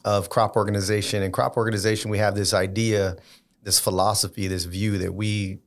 of 0.04 0.28
crop 0.28 0.54
organization. 0.56 1.22
And 1.22 1.32
crop 1.32 1.56
organization, 1.56 2.10
we 2.10 2.18
have 2.18 2.34
this 2.34 2.52
idea, 2.52 3.16
this 3.62 3.78
philosophy, 3.78 4.46
this 4.46 4.64
view 4.64 4.98
that 4.98 5.14
we 5.14 5.60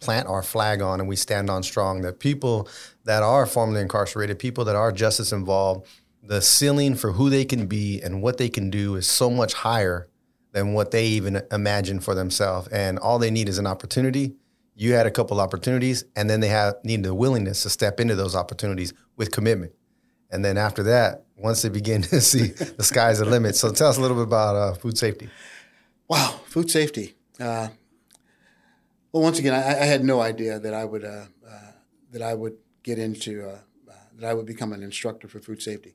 plant 0.00 0.28
our 0.28 0.42
flag 0.42 0.82
on 0.82 1.00
and 1.00 1.08
we 1.08 1.16
stand 1.16 1.48
on 1.48 1.62
strong. 1.62 2.02
That 2.02 2.18
people 2.18 2.68
that 3.04 3.22
are 3.22 3.46
formerly 3.46 3.80
incarcerated, 3.80 4.40
people 4.40 4.64
that 4.64 4.74
are 4.74 4.90
justice 4.90 5.32
involved, 5.32 5.86
the 6.22 6.42
ceiling 6.42 6.94
for 6.94 7.12
who 7.12 7.30
they 7.30 7.44
can 7.44 7.66
be 7.66 8.00
and 8.02 8.22
what 8.22 8.38
they 8.38 8.48
can 8.48 8.70
do 8.70 8.96
is 8.96 9.08
so 9.08 9.30
much 9.30 9.54
higher 9.54 10.08
than 10.52 10.74
what 10.74 10.90
they 10.90 11.06
even 11.06 11.42
imagine 11.52 12.00
for 12.00 12.14
themselves. 12.14 12.68
And 12.68 12.98
all 12.98 13.18
they 13.18 13.30
need 13.30 13.48
is 13.48 13.58
an 13.58 13.66
opportunity. 13.66 14.34
You 14.74 14.94
had 14.94 15.06
a 15.06 15.10
couple 15.10 15.40
opportunities, 15.40 16.04
and 16.14 16.30
then 16.30 16.40
they 16.40 16.48
have 16.48 16.76
need 16.84 17.02
the 17.02 17.14
willingness 17.14 17.62
to 17.64 17.70
step 17.70 17.98
into 17.98 18.14
those 18.14 18.36
opportunities 18.36 18.92
with 19.16 19.32
commitment. 19.32 19.72
And 20.30 20.44
then 20.44 20.56
after 20.56 20.82
that, 20.84 21.24
once 21.36 21.62
they 21.62 21.68
begin 21.68 22.02
to 22.14 22.20
see 22.20 22.48
the 22.48 22.84
sky's 22.84 23.18
the 23.18 23.24
limit. 23.24 23.56
So 23.56 23.72
tell 23.72 23.88
us 23.88 23.98
a 23.98 24.00
little 24.00 24.16
bit 24.16 24.26
about 24.26 24.56
uh, 24.56 24.74
food 24.74 24.98
safety. 24.98 25.28
Wow, 26.08 26.40
food 26.46 26.70
safety. 26.70 27.16
Uh, 27.38 27.68
well, 29.12 29.22
once 29.22 29.38
again, 29.38 29.54
I, 29.54 29.80
I 29.80 29.84
had 29.84 30.04
no 30.04 30.20
idea 30.20 30.58
that 30.58 30.74
I 30.74 30.84
would 30.84 31.04
uh, 31.04 31.24
uh, 31.46 31.72
that 32.12 32.22
I 32.22 32.34
would 32.34 32.56
get 32.82 32.98
into 32.98 33.48
uh, 33.48 33.58
uh, 33.88 33.92
that 34.18 34.28
I 34.28 34.34
would 34.34 34.46
become 34.46 34.72
an 34.72 34.82
instructor 34.82 35.28
for 35.28 35.38
food 35.38 35.62
safety. 35.62 35.94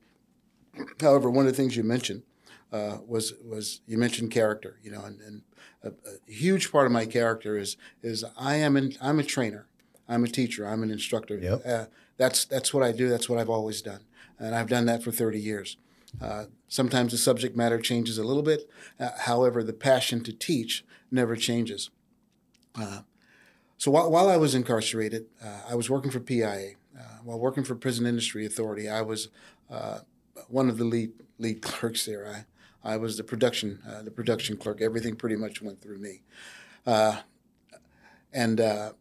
However, 1.00 1.30
one 1.30 1.46
of 1.46 1.52
the 1.52 1.56
things 1.56 1.76
you 1.76 1.82
mentioned 1.82 2.22
uh, 2.72 2.98
was 3.06 3.34
was 3.44 3.80
you 3.86 3.98
mentioned 3.98 4.30
character. 4.30 4.78
You 4.82 4.92
know, 4.92 5.04
and, 5.04 5.20
and 5.20 5.42
a, 5.82 5.88
a 5.88 6.32
huge 6.32 6.72
part 6.72 6.86
of 6.86 6.92
my 6.92 7.06
character 7.06 7.56
is 7.56 7.76
is 8.02 8.24
I 8.36 8.56
am 8.56 8.76
an, 8.76 8.94
I'm 9.00 9.18
a 9.18 9.24
trainer, 9.24 9.66
I'm 10.08 10.24
a 10.24 10.28
teacher, 10.28 10.66
I'm 10.66 10.82
an 10.82 10.90
instructor. 10.90 11.38
Yep. 11.38 11.62
Uh, 11.64 11.84
that's 12.16 12.44
that's 12.44 12.74
what 12.74 12.82
I 12.82 12.92
do. 12.92 13.08
That's 13.08 13.28
what 13.28 13.38
I've 13.38 13.50
always 13.50 13.82
done, 13.82 14.04
and 14.38 14.54
I've 14.54 14.68
done 14.68 14.86
that 14.86 15.02
for 15.02 15.10
30 15.10 15.38
years. 15.38 15.76
Uh, 16.20 16.44
sometimes 16.68 17.12
the 17.12 17.18
subject 17.18 17.56
matter 17.56 17.78
changes 17.80 18.18
a 18.18 18.24
little 18.24 18.42
bit. 18.42 18.68
Uh, 19.00 19.10
however, 19.20 19.62
the 19.62 19.72
passion 19.72 20.22
to 20.22 20.32
teach 20.32 20.84
never 21.10 21.34
changes. 21.34 21.90
Uh, 22.76 23.00
so 23.78 23.90
while, 23.90 24.10
while 24.10 24.28
I 24.28 24.36
was 24.36 24.54
incarcerated, 24.54 25.26
uh, 25.44 25.62
I 25.68 25.74
was 25.74 25.90
working 25.90 26.10
for 26.10 26.20
PIA. 26.20 26.74
Uh, 26.96 27.02
while 27.24 27.38
working 27.38 27.64
for 27.64 27.74
Prison 27.74 28.06
Industry 28.06 28.46
Authority, 28.46 28.88
I 28.88 29.02
was 29.02 29.28
uh, 29.68 30.00
one 30.48 30.68
of 30.68 30.78
the 30.78 30.84
lead 30.84 31.12
lead 31.38 31.62
clerks 31.62 32.06
there. 32.06 32.44
I, 32.84 32.92
I 32.94 32.96
was 32.96 33.16
the 33.16 33.24
production 33.24 33.78
uh, 33.88 34.02
the 34.02 34.10
production 34.10 34.56
clerk. 34.56 34.80
Everything 34.80 35.16
pretty 35.16 35.36
much 35.36 35.60
went 35.62 35.80
through 35.80 35.98
me. 35.98 36.22
Uh, 36.86 37.16
and 38.32 38.60
uh, 38.60 38.92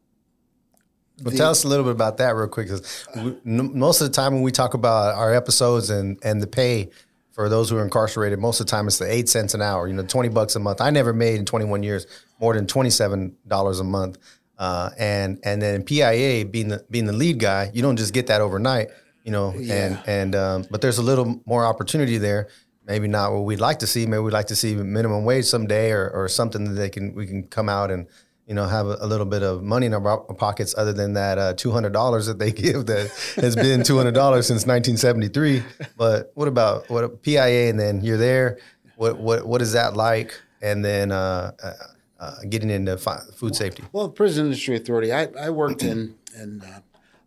Well, 1.22 1.32
the- 1.32 1.38
tell 1.38 1.52
us 1.52 1.64
a 1.64 1.68
little 1.68 1.84
bit 1.86 1.92
about 1.92 2.18
that 2.18 2.36
real 2.36 2.48
quick. 2.48 2.70
'cause 2.70 3.06
we, 3.16 3.36
n- 3.46 3.78
most 3.78 4.02
of 4.02 4.08
the 4.08 4.14
time 4.14 4.34
when 4.34 4.42
we 4.44 4.52
talk 4.52 4.74
about 4.74 5.16
our 5.16 5.34
episodes 5.34 5.90
and, 5.90 6.18
and 6.24 6.42
the 6.42 6.48
pay 6.48 6.90
for 7.32 7.50
those 7.50 7.70
who 7.70 7.78
are 7.78 7.84
incarcerated, 7.84 8.40
most 8.40 8.60
of 8.60 8.68
the 8.68 8.72
time 8.72 8.88
it's 8.88 9.00
the 9.00 9.12
eight 9.12 9.28
cents 9.28 9.54
an 9.54 9.62
hour, 9.62 9.88
you 9.88 9.94
know, 9.94 10.04
20 10.04 10.30
bucks 10.30 10.56
a 10.56 10.60
month. 10.60 10.80
I 10.82 10.92
never 10.92 11.14
made 11.14 11.40
in 11.40 11.46
21 11.46 11.82
years 11.84 12.06
more 12.40 12.54
than 12.54 12.68
$27 12.68 13.80
a 13.80 13.84
month. 13.84 14.18
Uh, 14.60 14.92
and, 15.00 15.40
and 15.44 15.60
then 15.62 15.84
PIA 15.84 16.46
being 16.46 16.68
the, 16.70 16.86
being 16.92 17.06
the 17.06 17.12
lead 17.14 17.40
guy, 17.40 17.72
you 17.74 17.82
don't 17.82 17.98
just 17.98 18.14
get 18.14 18.28
that 18.28 18.40
overnight, 18.40 18.90
you 19.24 19.32
know, 19.32 19.50
and, 19.52 19.66
Yeah. 19.66 20.02
and, 20.06 20.36
um, 20.36 20.66
but 20.70 20.82
there's 20.82 20.98
a 20.98 21.02
little 21.04 21.42
more 21.46 21.66
opportunity 21.66 22.18
there. 22.18 22.48
Maybe 22.86 23.08
not 23.08 23.32
what 23.32 23.42
we'd 23.46 23.62
like 23.62 23.80
to 23.80 23.88
see. 23.88 24.06
Maybe 24.06 24.20
we'd 24.20 24.34
like 24.34 24.48
to 24.48 24.56
see 24.56 24.76
minimum 24.76 25.24
wage 25.24 25.46
someday 25.46 25.92
or, 25.92 26.10
or 26.10 26.28
something 26.28 26.66
that 26.66 26.74
they 26.74 26.90
can, 26.90 27.16
we 27.16 27.26
can 27.26 27.48
come 27.48 27.70
out 27.70 27.92
and, 27.92 28.08
you 28.46 28.54
know, 28.54 28.66
have 28.66 28.88
a, 28.88 28.98
a 29.00 29.08
little 29.08 29.26
bit 29.26 29.42
of 29.42 29.64
money 29.64 29.86
in 29.86 29.94
our 29.94 30.18
pockets 30.36 30.76
other 30.78 30.92
than 30.92 31.14
that 31.14 31.38
uh, 31.38 31.54
$200 31.54 32.26
that 32.28 32.40
they 32.40 32.52
give 32.66 32.86
that 32.88 33.10
has 33.38 33.56
been 33.56 33.80
$200 33.82 34.14
since 34.44 34.66
1973. 34.68 35.64
But 35.98 36.32
what 36.36 36.50
about 36.50 36.90
what 36.90 37.24
PIA 37.24 37.70
and 37.70 37.80
then 37.80 38.02
you're 38.04 38.18
there? 38.18 38.60
What, 38.98 39.18
what, 39.18 39.48
what 39.48 39.62
is 39.62 39.72
that 39.72 39.96
like? 39.96 40.38
And 40.62 40.84
then 40.84 41.14
uh, 41.14 41.52
uh, 41.64 41.72
uh, 42.20 42.36
getting 42.50 42.70
into 42.70 42.98
fi- 42.98 43.22
food 43.36 43.56
safety. 43.56 43.84
Well, 43.94 44.10
Prison 44.10 44.46
Industry 44.48 44.76
Authority, 44.76 45.14
I, 45.14 45.30
I 45.40 45.50
worked 45.50 45.84
in, 45.84 46.16
in 46.38 46.62
uh, 46.62 46.80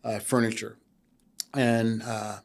uh, 0.06 0.18
furniture. 0.18 0.76
And 1.54 2.02
uh, 2.02 2.38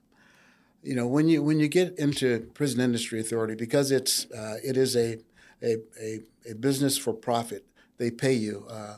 you 0.84 0.96
know 0.96 1.08
when 1.08 1.28
you 1.28 1.44
when 1.44 1.60
you 1.60 1.68
get 1.68 1.98
into 1.98 2.50
prison 2.54 2.80
industry 2.82 3.20
authority 3.20 3.56
because 3.56 3.92
it's 3.92 4.30
uh, 4.32 4.56
it 4.64 4.78
is 4.78 4.96
a, 4.96 5.20
a, 5.62 5.78
a 6.02 6.20
a 6.50 6.56
business 6.56 6.98
for 6.98 7.14
profit 7.14 7.66
they 8.02 8.10
pay 8.10 8.34
you 8.34 8.66
uh, 8.68 8.74
uh, 8.74 8.98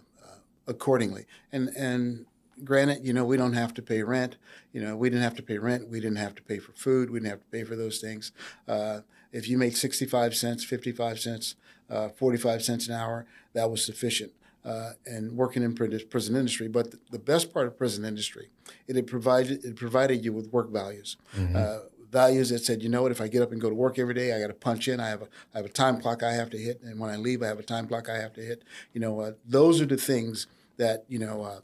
accordingly. 0.65 1.25
And 1.51 1.69
and 1.75 2.25
granted 2.63 3.05
you 3.05 3.12
know 3.12 3.25
we 3.25 3.36
don't 3.36 3.53
have 3.53 3.74
to 3.74 3.81
pay 3.81 4.01
rent. 4.01 4.38
You 4.72 4.81
know 4.81 4.95
we 4.95 5.10
didn't 5.10 5.24
have 5.24 5.36
to 5.36 5.43
pay 5.43 5.57
rent. 5.57 5.89
We 5.89 6.00
didn't 6.00 6.17
have 6.17 6.36
to 6.36 6.41
pay 6.41 6.60
for 6.60 6.72
food. 6.72 7.10
We 7.10 7.19
didn't 7.19 7.31
have 7.31 7.41
to 7.41 7.51
pay 7.51 7.63
for 7.65 7.75
those 7.75 8.00
things. 8.00 8.31
Uh, 8.65 9.01
if 9.33 9.50
you 9.50 9.57
made 9.57 9.75
65 9.75 10.36
cents 10.36 10.63
55 10.63 11.19
cents 11.19 11.55
uh, 11.89 12.10
45 12.10 12.63
cents 12.63 12.88
an 12.88 12.93
hour 12.93 13.25
that 13.53 13.69
was 13.69 13.83
sufficient 13.83 14.31
uh, 14.65 14.91
and 15.05 15.32
working 15.34 15.63
in 15.63 15.75
prison 15.75 16.36
industry. 16.36 16.67
But 16.67 16.96
the 17.12 17.20
best 17.20 17.53
part 17.53 17.67
of 17.67 17.77
prison 17.77 18.05
industry, 18.05 18.50
it 18.88 19.08
provided 19.08 19.63
it 19.65 19.75
provided 19.75 20.24
you 20.24 20.34
with 20.34 20.51
work 20.51 20.72
values. 20.72 21.17
Mm-hmm. 21.36 21.55
Uh, 21.55 21.77
values 22.13 22.50
that 22.50 22.60
said, 22.60 22.84
you 22.84 22.89
know 22.89 23.01
what, 23.01 23.12
if 23.12 23.20
I 23.20 23.27
get 23.27 23.41
up 23.41 23.51
and 23.51 23.60
go 23.60 23.70
to 23.70 23.75
work 23.75 23.98
every 23.98 24.13
day, 24.13 24.34
I 24.34 24.39
got 24.39 24.48
to 24.48 24.53
punch 24.53 24.88
in. 24.88 25.00
I 25.00 25.10
have 25.10 25.24
a 25.24 25.27
I 25.53 25.58
have 25.58 25.65
a 25.65 25.70
time 25.70 26.00
clock 26.00 26.24
I 26.24 26.34
have 26.34 26.50
to 26.51 26.58
hit, 26.58 26.82
and 26.82 27.00
when 27.00 27.10
I 27.10 27.17
leave, 27.17 27.41
I 27.41 27.48
have 27.48 27.60
a 27.60 27.63
time 27.63 27.88
clock 27.88 28.08
I 28.08 28.17
have 28.17 28.34
to 28.34 28.41
hit. 28.41 28.63
You 28.93 29.01
know, 29.01 29.20
uh, 29.20 29.32
those 29.46 29.82
are 29.82 29.86
the 29.86 29.98
things 29.98 30.48
that 30.77 31.05
you 31.10 31.20
know 31.20 31.43
uh, 31.43 31.60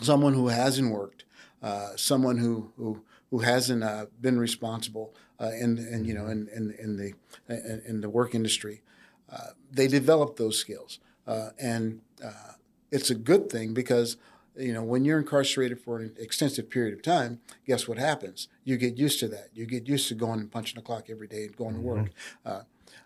someone 0.00 0.34
who 0.34 0.48
hasn't 0.48 0.90
worked, 0.90 1.24
uh, 1.62 1.90
someone 1.96 2.38
who 2.38 2.72
who 2.76 3.04
who 3.30 3.38
hasn't 3.40 3.82
uh, 3.82 4.06
been 4.20 4.38
responsible 4.38 5.14
uh, 5.40 5.50
in, 5.60 5.78
in 5.78 6.04
you 6.04 6.14
know 6.14 6.26
in, 6.26 6.48
in, 6.54 6.74
in 6.78 6.96
the 6.96 7.12
in, 7.48 7.82
in, 7.86 8.00
the 8.00 8.08
work 8.08 8.34
industry, 8.34 8.82
uh, 9.30 9.48
they 9.70 9.86
develop 9.86 10.36
those 10.36 10.58
skills. 10.58 10.98
Uh, 11.26 11.50
and 11.58 12.00
uh, 12.24 12.52
it's 12.90 13.10
a 13.10 13.14
good 13.14 13.50
thing 13.50 13.74
because 13.74 14.16
you 14.56 14.72
know 14.72 14.82
when 14.82 15.04
you're 15.04 15.18
incarcerated 15.18 15.80
for 15.80 15.98
an 15.98 16.14
extensive 16.18 16.70
period 16.70 16.94
of 16.94 17.02
time 17.02 17.40
guess 17.66 17.88
what 17.88 17.98
happens? 17.98 18.48
You 18.64 18.76
get 18.76 18.96
used 18.96 19.20
to 19.20 19.28
that. 19.28 19.48
You 19.54 19.66
get 19.66 19.88
used 19.88 20.08
to 20.08 20.14
going 20.14 20.40
and 20.40 20.50
punching 20.50 20.76
the 20.76 20.82
clock 20.82 21.10
every 21.10 21.26
day 21.26 21.44
and 21.44 21.56
going 21.56 21.74
to 21.74 21.80
work. 21.80 22.10
Mm-hmm. 22.46 22.48
uh, 22.48 22.60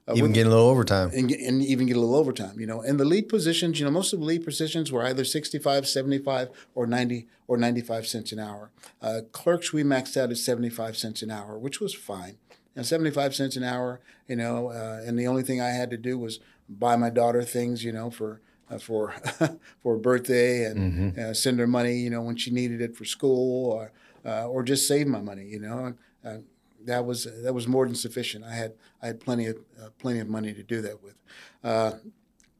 uh, 0.07 0.15
even 0.15 0.33
getting 0.33 0.51
a 0.51 0.55
little 0.55 0.71
overtime. 0.71 1.11
And, 1.15 1.31
and, 1.31 1.63
even 1.63 1.87
get 1.87 1.97
a 1.97 2.01
little 2.01 2.17
overtime 2.17 2.59
you 2.59 2.67
know. 2.67 2.81
And 2.81 2.99
the 2.99 3.05
lead 3.05 3.29
positions 3.29 3.79
you 3.79 3.85
know 3.85 3.91
most 3.91 4.13
of 4.13 4.21
the 4.21 4.25
lead 4.25 4.45
positions 4.45 4.91
were 4.91 5.05
either 5.05 5.25
65 5.25 5.87
75 5.87 6.49
or 6.75 6.87
90 6.87 7.27
or 7.47 7.57
95 7.57 8.07
cents 8.07 8.33
an 8.33 8.39
hour. 8.39 8.71
Uh, 9.01 9.21
clerks 9.33 9.73
we 9.73 9.83
maxed 9.83 10.17
out 10.17 10.31
at 10.31 10.39
75 10.39 10.97
cents 10.97 11.23
an 11.23 11.31
hour 11.31 11.59
which 11.59 11.81
was 11.81 11.95
fine. 11.95 12.39
And 12.75 12.87
75 12.87 13.35
cents 13.35 13.57
an 13.57 13.65
hour 13.65 14.01
you 14.27 14.37
know 14.37 14.69
uh, 14.69 15.03
and 15.05 15.19
the 15.19 15.27
only 15.27 15.43
thing 15.43 15.61
i 15.61 15.71
had 15.71 15.91
to 15.91 15.97
do 15.97 16.19
was 16.19 16.41
buy 16.69 16.97
my 16.97 17.11
daughter 17.11 17.43
things, 17.43 17.85
you 17.85 17.93
know, 17.93 18.11
for 18.11 18.41
uh, 18.71 18.79
for 18.79 19.15
for 19.83 19.95
a 19.95 19.99
birthday 19.99 20.65
and 20.65 20.93
mm-hmm. 20.93 21.21
uh, 21.21 21.35
send 21.35 21.59
her 21.59 21.67
money, 21.67 21.97
you 21.97 22.11
know, 22.11 22.23
when 22.23 22.37
she 22.37 22.51
needed 22.51 22.81
it 22.81 22.97
for 22.97 23.05
school, 23.05 23.71
or 23.73 23.93
uh, 24.25 24.47
or 24.47 24.63
just 24.63 24.87
save 24.87 25.07
my 25.07 25.21
money, 25.21 25.45
you 25.45 25.59
know. 25.59 25.95
Uh, 26.25 26.39
that 26.85 27.05
was 27.05 27.27
that 27.43 27.55
was 27.55 27.67
more 27.67 27.87
than 27.87 27.95
sufficient. 27.95 28.45
I 28.45 28.55
had 28.55 28.75
I 29.03 29.07
had 29.07 29.21
plenty 29.21 29.47
of 29.47 29.57
uh, 29.81 29.89
plenty 29.99 30.21
of 30.21 30.29
money 30.29 30.53
to 30.53 30.63
do 30.63 30.81
that 30.83 31.03
with. 31.03 31.15
Uh, 31.63 31.93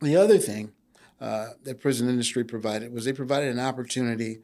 the 0.01 0.17
other 0.17 0.39
thing 0.39 0.73
that 1.21 1.81
prison 1.81 2.09
industry 2.09 2.45
provided 2.45 2.93
was 2.93 3.05
they 3.05 3.13
provided 3.13 3.51
an 3.51 3.61
opportunity 3.61 4.41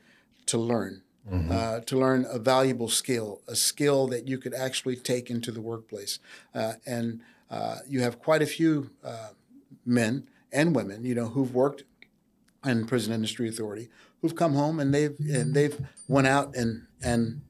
to 0.46 0.58
learn. 0.58 1.02
Mm-hmm. 1.26 1.84
to 1.86 1.98
learn 1.98 2.26
a 2.28 2.38
valuable 2.38 2.90
skill, 2.90 3.40
a 3.48 3.56
skill 3.56 4.06
that 4.08 4.28
you 4.28 4.36
could 4.36 4.52
actually 4.52 4.94
take 4.94 5.30
into 5.30 5.50
the 5.50 5.62
workplace, 5.62 6.18
and 6.52 7.22
you 7.88 8.02
have 8.02 8.18
quite 8.18 8.42
a 8.42 8.46
few 8.46 8.90
men 9.84 10.28
and 10.52 10.74
women, 10.74 11.04
you 11.04 11.14
know, 11.14 11.28
who've 11.28 11.54
worked 11.54 11.84
in 12.64 12.86
prison 12.86 13.12
industry 13.12 13.48
authority, 13.48 13.88
who've 14.22 14.36
come 14.36 14.54
home 14.54 14.80
and 14.80 14.94
they've 14.94 15.16
and 15.20 15.54
they've 15.54 15.78
went 16.08 16.26
out 16.26 16.56
and 16.56 16.86
and 17.02 17.42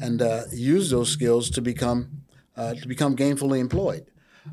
and 0.00 0.22
uh, 0.22 0.42
used 0.52 0.90
those 0.90 1.10
skills 1.10 1.50
to 1.50 1.60
become 1.60 2.22
uh, 2.56 2.74
to 2.74 2.88
become 2.88 3.14
gainfully 3.14 3.58
employed, 3.58 4.06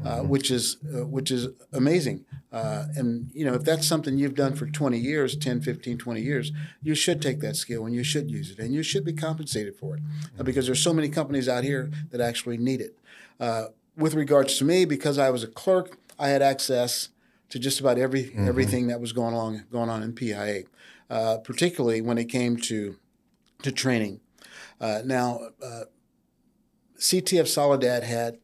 uh, 0.04 0.18
mm-hmm. 0.18 0.28
which 0.28 0.52
is 0.52 0.78
uh, 0.94 1.06
which 1.06 1.32
is 1.32 1.48
amazing. 1.72 2.26
Uh, 2.52 2.86
and 2.96 3.32
you 3.34 3.46
know, 3.46 3.54
if 3.54 3.64
that's 3.64 3.88
something 3.88 4.18
you've 4.18 4.36
done 4.36 4.54
for 4.54 4.68
20 4.68 4.98
years, 4.98 5.36
10, 5.36 5.62
15, 5.62 5.98
20 5.98 6.22
years, 6.22 6.52
you 6.84 6.94
should 6.94 7.20
take 7.22 7.40
that 7.40 7.56
skill 7.56 7.86
and 7.86 7.96
you 7.96 8.04
should 8.04 8.30
use 8.30 8.52
it 8.52 8.60
and 8.60 8.74
you 8.74 8.84
should 8.84 9.04
be 9.04 9.14
compensated 9.14 9.76
for 9.76 9.96
it 9.96 10.04
uh, 10.40 10.44
because 10.44 10.68
there's 10.68 10.84
so 10.84 10.94
many 10.94 11.10
companies 11.10 11.50
out 11.50 11.64
here 11.64 11.90
that 12.12 12.22
actually 12.22 12.58
need 12.58 12.80
it. 12.80 12.96
with 13.98 14.14
regards 14.14 14.58
to 14.58 14.66
me, 14.66 14.86
because 14.86 15.18
I 15.18 15.30
was 15.30 15.44
a 15.44 15.48
clerk, 15.48 15.98
I 16.20 16.28
had 16.30 16.42
access 16.42 17.10
to 17.54 17.60
just 17.60 17.80
about 17.80 18.00
every 18.00 18.24
mm-hmm. 18.24 18.48
everything 18.48 18.88
that 18.88 19.00
was 19.00 19.14
going 19.14 19.36
on 19.36 19.64
going 19.72 19.88
on 19.88 20.02
in 20.02 20.12
PIA, 20.12 20.64
uh, 21.12 21.38
particularly 21.38 22.02
when 22.02 22.18
it 22.18 22.26
came 22.26 22.58
to 22.58 22.96
to 23.62 23.72
training. 23.72 24.22
Uh, 24.82 25.02
now, 25.06 25.40
uh, 25.64 25.84
CTF 26.98 27.48
Soledad 27.48 28.04
had 28.04 28.40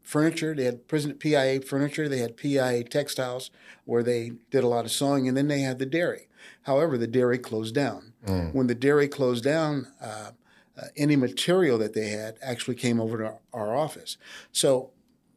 furniture. 0.00 0.54
They 0.54 0.64
had 0.64 0.88
prison 0.88 1.12
PIA 1.12 1.60
furniture. 1.60 2.08
They 2.08 2.16
had 2.16 2.38
PIA 2.38 2.84
textiles 2.84 3.50
where 3.84 4.02
they 4.02 4.32
did 4.50 4.64
a 4.64 4.68
lot 4.68 4.86
of 4.86 4.90
sewing, 4.90 5.28
and 5.28 5.36
then 5.36 5.48
they 5.48 5.60
had 5.60 5.78
the 5.78 5.84
dairy. 5.84 6.28
However, 6.62 6.96
the 6.96 7.06
dairy 7.06 7.36
closed 7.36 7.74
down. 7.74 8.14
Mm. 8.24 8.54
When 8.54 8.68
the 8.68 8.74
dairy 8.74 9.06
closed 9.06 9.44
down, 9.44 9.88
uh, 10.00 10.30
uh, 10.78 10.86
any 10.96 11.16
material 11.16 11.76
that 11.76 11.92
they 11.92 12.08
had 12.08 12.38
actually 12.40 12.76
came 12.76 12.98
over 12.98 13.18
to 13.18 13.24
our, 13.26 13.38
our 13.52 13.76
office. 13.76 14.16
So 14.50 14.92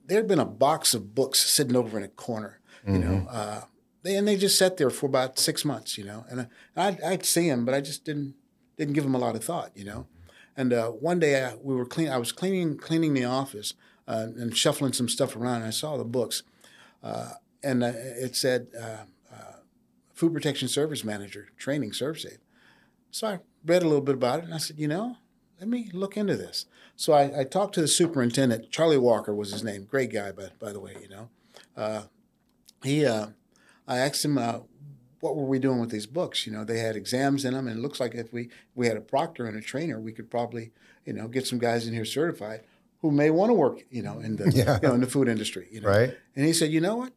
there 0.06 0.20
had 0.20 0.28
been 0.30 0.40
a 0.40 0.46
box 0.46 0.94
of 0.94 1.14
books 1.14 1.42
sitting 1.42 1.76
over 1.76 1.98
in 1.98 2.06
a 2.06 2.08
corner 2.08 2.57
you 2.88 2.94
mm-hmm. 2.94 3.02
know. 3.02 3.28
Uh, 3.30 3.62
they, 4.04 4.16
and 4.16 4.28
they 4.28 4.38
just 4.38 4.58
sat 4.58 4.78
there 4.78 4.90
for 4.90 5.06
about 5.06 5.38
six 5.38 5.66
months, 5.66 5.98
you 5.98 6.06
know. 6.06 6.26
And 6.30 6.42
uh, 6.42 6.46
I'd, 6.76 7.02
I'd 7.02 7.26
see 7.26 7.50
them, 7.50 7.66
but 7.66 7.74
I 7.74 7.82
just 7.82 8.06
didn't 8.06 8.36
didn't 8.78 8.94
give 8.94 9.04
them 9.04 9.16
a 9.16 9.20
lot 9.20 9.36
of 9.36 9.44
thought, 9.44 9.72
you 9.76 9.86
know. 9.86 10.08
And 10.56 10.74
uh, 10.74 10.90
one 10.90 11.20
day 11.20 11.44
I, 11.44 11.56
we 11.56 11.76
were 11.76 11.86
clean. 11.86 12.10
I 12.10 12.18
was 12.18 12.32
cleaning 12.32 12.78
cleaning 12.78 13.14
the 13.14 13.26
office 13.26 13.74
uh, 14.08 14.28
and 14.38 14.56
shuffling 14.56 14.94
some 14.94 15.10
stuff 15.10 15.36
around. 15.36 15.58
And 15.58 15.66
I 15.66 15.72
saw 15.72 15.98
the 15.98 16.06
books, 16.06 16.44
uh, 17.04 17.32
and 17.64 17.84
uh, 17.84 17.92
it 17.94 18.36
said 18.36 18.68
Food 20.18 20.34
Protection 20.34 20.68
Service 20.68 21.04
Manager 21.04 21.50
Training 21.58 21.92
ServSafe. 21.92 22.40
So 23.12 23.28
I 23.28 23.40
read 23.64 23.84
a 23.84 23.88
little 23.88 24.02
bit 24.02 24.16
about 24.16 24.40
it, 24.40 24.46
and 24.46 24.54
I 24.54 24.58
said, 24.58 24.80
you 24.80 24.88
know, 24.88 25.18
let 25.60 25.70
me 25.70 25.92
look 25.94 26.18
into 26.18 26.36
this. 26.36 26.66
So 26.96 27.14
I, 27.14 27.42
I, 27.42 27.44
talked 27.44 27.76
to 27.76 27.82
the 27.82 27.88
superintendent. 27.88 28.72
Charlie 28.72 28.98
Walker 28.98 29.36
was 29.36 29.52
his 29.52 29.64
name. 29.64 29.86
Great 29.86 30.12
guy, 30.12 30.32
by, 30.32 30.50
by 30.60 30.74
the 30.74 30.80
way, 30.80 30.96
you 31.00 31.08
know. 31.08 31.30
Uh, 31.76 32.02
he, 32.88 33.06
uh, 33.06 33.28
I 33.88 33.98
asked 33.98 34.24
him, 34.24 34.38
uh, 34.38 34.60
what 35.20 35.36
were 35.36 35.46
we 35.46 35.60
doing 35.60 35.80
with 35.80 35.90
these 35.90 36.06
books? 36.06 36.46
You 36.46 36.54
know, 36.54 36.64
they 36.64 36.80
had 36.80 36.96
exams 36.96 37.46
in 37.46 37.54
them, 37.54 37.68
and 37.68 37.78
it 37.78 37.82
looks 37.82 38.00
like 38.00 38.14
if 38.14 38.32
we 38.32 38.50
we 38.76 38.88
had 38.88 38.98
a 38.98 39.02
proctor 39.02 39.46
and 39.46 39.58
a 39.58 39.62
trainer, 39.62 40.00
we 40.00 40.12
could 40.12 40.30
probably, 40.30 40.72
you 41.06 41.14
know, 41.14 41.28
get 41.28 41.48
some 41.48 41.60
guys 41.60 41.88
in 41.88 41.94
here 41.94 42.06
certified 42.06 42.62
who 43.02 43.12
may 43.12 43.30
want 43.30 43.50
to 43.50 43.54
work, 43.54 43.84
you 43.90 44.02
know, 44.02 44.20
in 44.20 44.36
the 44.36 44.52
yeah. 44.56 44.80
you 44.82 44.88
know 44.88 44.94
in 44.94 45.02
the 45.02 45.08
food 45.08 45.28
industry. 45.28 45.68
You 45.72 45.82
know? 45.82 45.90
Right. 45.90 46.16
And 46.36 46.46
he 46.46 46.54
said, 46.54 46.72
you 46.72 46.82
know 46.82 46.98
what? 46.98 47.14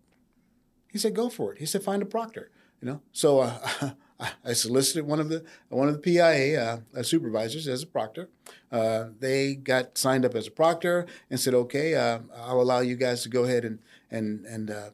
He 0.91 0.99
said, 0.99 1.15
go 1.15 1.29
for 1.29 1.53
it. 1.53 1.59
He 1.59 1.67
said, 1.67 1.83
find 1.83 2.03
a 2.03 2.07
proctor. 2.07 2.51
You 2.81 2.89
know. 2.89 3.01
So 3.13 3.41
uh, 3.41 3.91
I 4.45 4.53
solicited 4.55 5.07
one 5.07 5.21
of 5.21 5.29
the 5.29 5.45
one 5.69 5.89
of 5.89 5.95
the 5.95 6.01
PIA 6.01 6.83
uh, 6.97 7.03
supervisors 7.03 7.69
as 7.69 7.83
a 7.83 7.87
proctor. 7.87 8.29
Uh, 8.73 9.09
they 9.19 9.55
got 9.55 9.99
signed 9.99 10.25
up 10.25 10.35
as 10.35 10.47
a 10.47 10.51
proctor 10.51 11.07
and 11.29 11.39
said, 11.39 11.55
okay, 11.55 11.95
uh, 11.95 12.21
I'll 12.37 12.61
allow 12.61 12.81
you 12.81 12.97
guys 12.97 13.23
to 13.25 13.29
go 13.29 13.45
ahead 13.45 13.65
and 13.65 13.79
and 14.11 14.47
and 14.47 14.71
uh, 14.71 14.91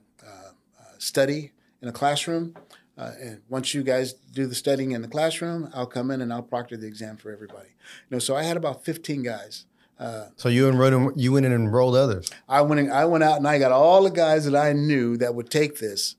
study 0.98 1.52
in 1.82 1.88
a 1.88 1.92
classroom. 1.92 2.54
Uh, 2.98 3.12
and 3.20 3.42
once 3.48 3.74
you 3.74 3.82
guys 3.82 4.14
do 4.14 4.46
the 4.46 4.54
studying 4.54 4.92
in 4.92 5.02
the 5.02 5.08
classroom, 5.08 5.70
I'll 5.74 5.86
come 5.86 6.10
in 6.10 6.22
and 6.22 6.32
I'll 6.32 6.42
proctor 6.42 6.76
the 6.76 6.86
exam 6.86 7.16
for 7.16 7.30
everybody. 7.30 7.68
You 8.08 8.16
know, 8.16 8.18
so 8.18 8.34
I 8.34 8.42
had 8.42 8.56
about 8.56 8.84
15 8.84 9.22
guys. 9.22 9.66
Uh, 9.98 10.26
so 10.36 10.48
you 10.48 10.68
enrolled, 10.68 11.12
you 11.16 11.32
went 11.32 11.46
and 11.46 11.54
enrolled 11.54 11.96
others. 11.96 12.30
I 12.48 12.62
went, 12.62 12.80
in, 12.80 12.90
I 12.90 13.04
went 13.04 13.24
out 13.24 13.38
and 13.38 13.48
I 13.48 13.58
got 13.58 13.72
all 13.72 14.02
the 14.02 14.10
guys 14.10 14.44
that 14.44 14.54
I 14.54 14.72
knew 14.72 15.16
that 15.18 15.34
would 15.34 15.50
take 15.50 15.78
this 15.78 16.16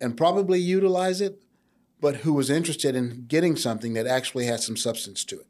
and 0.00 0.16
probably 0.16 0.58
utilize 0.58 1.20
it, 1.20 1.42
but 2.00 2.16
who 2.16 2.32
was 2.32 2.48
interested 2.50 2.96
in 2.96 3.26
getting 3.28 3.56
something 3.56 3.94
that 3.94 4.06
actually 4.06 4.46
had 4.46 4.60
some 4.60 4.76
substance 4.76 5.24
to 5.24 5.40
it. 5.40 5.46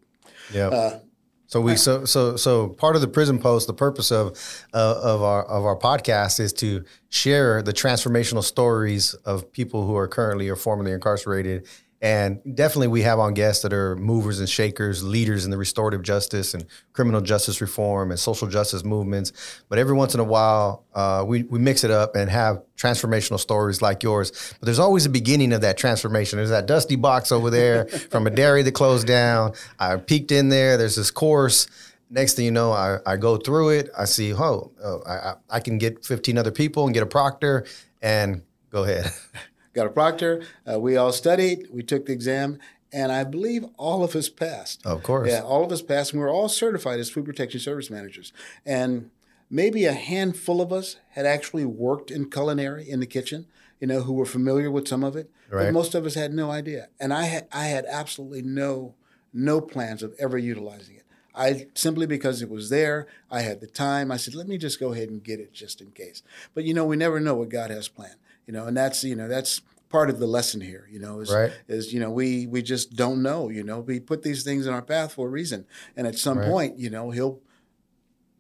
Yeah. 0.53 0.69
Uh, 0.69 1.01
so 1.51 1.61
we 1.61 1.75
so 1.75 2.05
so 2.05 2.37
so 2.37 2.69
part 2.69 2.95
of 2.95 3.01
the 3.03 3.09
prison 3.09 3.41
post, 3.41 3.67
the 3.67 3.75
purpose 3.75 4.13
of 4.13 4.39
uh, 4.73 5.01
of 5.03 5.21
our 5.21 5.43
of 5.47 5.65
our 5.65 5.77
podcast 5.77 6.39
is 6.39 6.53
to 6.55 6.85
share 7.09 7.61
the 7.61 7.73
transformational 7.73 8.45
stories 8.45 9.15
of 9.25 9.51
people 9.53 9.85
who 9.85 9.97
are 9.97 10.07
currently 10.07 10.49
or 10.49 10.55
formerly 10.55 10.93
incarcerated 10.93 11.67
and 12.03 12.41
definitely, 12.55 12.89
we 12.89 13.03
have 13.03 13.19
on 13.19 13.35
guests 13.35 13.63
that 13.63 13.75
are 13.75 13.95
movers 13.97 14.41
and 14.41 14.49
shakers, 14.49 15.05
leaders 15.05 15.45
in 15.45 15.51
the 15.51 15.59
restorative 15.59 16.03
justice 16.03 16.55
and 16.55 16.65
criminal 16.95 17.21
justice 17.21 17.61
reform 17.61 18.11
and 18.11 18.19
social 18.19 18.49
justice 18.49 18.83
movements. 18.85 19.63
But 19.69 19.79
every 19.79 19.95
once 19.95 20.15
in 20.15 20.21
a 20.21 20.25
while, 20.25 20.85
uh, 20.95 21.25
we, 21.27 21.43
we 21.43 21.59
mix 21.59 21.85
it 21.85 21.91
up 21.91 22.17
and 22.17 22.31
have 22.31 22.63
transformational 22.79 23.39
stories 23.39 23.83
like 23.83 24.03
yours. 24.03 24.55
But 24.59 24.65
there's 24.65 24.79
always 24.79 25.05
a 25.05 25.11
beginning 25.11 25.53
of 25.53 25.61
that 25.61 25.77
transformation. 25.77 26.39
There's 26.39 26.49
that 26.49 26.65
dusty 26.65 26.97
box 26.97 27.33
over 27.33 27.51
there 27.51 27.87
from 28.11 28.27
a 28.27 28.31
dairy 28.31 28.63
that 28.63 28.73
closed 28.73 29.07
down. 29.07 29.53
I 29.79 29.97
peeked 29.97 30.33
in 30.33 30.49
there. 30.49 30.79
There's 30.79 30.97
this 30.97 31.11
course. 31.11 31.67
Next 32.09 32.33
thing 32.33 32.47
you 32.47 32.51
know, 32.51 32.73
I, 32.73 32.99
I 33.05 33.19
go 33.19 33.37
through 33.37 33.71
it. 33.71 33.91
I 33.97 34.07
see, 34.07 34.33
oh, 34.33 34.73
oh 34.83 35.03
I, 35.07 35.35
I 35.51 35.61
can 35.61 35.77
get 35.77 36.07
15 36.07 36.39
other 36.39 36.51
people 36.51 36.87
and 36.87 36.95
get 36.95 37.03
a 37.03 37.07
proctor 37.07 37.67
and 38.01 38.41
go 38.71 38.85
ahead. 38.85 39.13
got 39.75 39.87
a 39.87 39.91
proctor. 39.91 40.43
Uh, 40.71 40.81
we 40.81 40.97
all 40.97 41.13
studied. 41.13 41.69
We 41.71 41.83
took 41.83 42.07
the 42.07 42.13
exam, 42.13 42.59
and 42.93 43.13
I 43.13 43.25
believe 43.25 43.65
all 43.77 44.03
of 44.03 44.17
us 44.17 44.29
passed. 44.29 44.85
Of 44.85 45.03
course. 45.03 45.31
Yeah, 45.31 45.43
all 45.43 45.65
of 45.65 45.73
us 45.73 45.83
passed, 45.83 46.13
and 46.13 46.21
we 46.21 46.25
were 46.25 46.33
all 46.33 46.49
certified 46.49 47.01
as 47.01 47.11
food 47.11 47.25
protection 47.25 47.61
service 47.61 47.91
managers. 47.91 48.33
And 48.67 49.11
maybe 49.51 49.85
a 49.85 49.93
handful 49.93 50.61
of 50.61 50.73
us 50.73 50.97
had 51.11 51.27
actually 51.27 51.65
worked 51.65 52.11
in 52.11 52.31
culinary 52.31 52.89
in 52.89 53.01
the 53.01 53.07
kitchen, 53.07 53.47
you 53.81 53.87
know, 53.87 54.03
who 54.03 54.13
were 54.13 54.27
familiar 54.27 54.71
with 54.71 54.89
some 54.89 55.05
of 55.05 55.17
it. 55.17 55.31
Right. 55.51 55.67
But 55.67 55.73
most 55.73 55.95
of 55.95 56.07
us 56.07 56.15
had 56.15 56.33
no 56.33 56.51
idea. 56.51 56.89
And 57.01 57.13
I 57.13 57.25
had 57.25 57.49
I 57.53 57.65
had 57.65 57.85
absolutely 57.87 58.43
no 58.43 58.95
no 59.33 59.61
plans 59.61 60.03
of 60.03 60.15
ever 60.19 60.39
utilizing 60.39 60.97
it. 60.97 61.05
I 61.35 61.67
simply 61.75 62.07
because 62.07 62.43
it 62.43 62.51
was 62.51 62.71
there, 62.71 63.07
I 63.31 63.43
had 63.43 63.61
the 63.61 63.67
time. 63.67 64.11
I 64.11 64.17
said, 64.17 64.35
let 64.35 64.49
me 64.49 64.59
just 64.59 64.81
go 64.81 64.93
ahead 64.93 65.09
and 65.09 65.23
get 65.23 65.41
it 65.41 65.53
just 65.53 65.81
in 65.81 65.91
case. 65.91 66.23
But 66.55 66.65
you 66.65 66.75
know, 66.75 66.85
we 66.85 66.97
never 66.97 67.21
know 67.21 67.35
what 67.35 67.49
God 67.49 67.71
has 67.71 67.89
planned. 67.89 68.17
You 68.51 68.57
know, 68.57 68.67
and 68.67 68.77
that's 68.77 69.05
you 69.05 69.15
know 69.15 69.29
that's 69.29 69.61
part 69.91 70.11
of 70.11 70.19
the 70.19 70.27
lesson 70.27 70.61
here. 70.61 70.89
You 70.91 70.99
know, 70.99 71.21
is 71.21 71.31
Right. 71.33 71.53
is 71.69 71.93
you 71.93 72.01
know 72.01 72.11
we 72.11 72.49
we 72.49 72.63
just 72.63 72.97
don't 72.97 73.23
know. 73.23 73.49
You 73.49 73.63
know, 73.63 73.79
we 73.79 74.01
put 74.01 74.25
these 74.25 74.43
things 74.43 74.67
in 74.67 74.75
our 74.75 74.83
path 74.83 75.13
for 75.13 75.29
a 75.29 75.31
reason, 75.31 75.67
and 75.97 76.05
at 76.05 76.19
some 76.19 76.39
Right. 76.39 76.49
point, 76.49 76.77
you 76.77 76.91
know, 76.91 77.13
He'll 77.13 77.39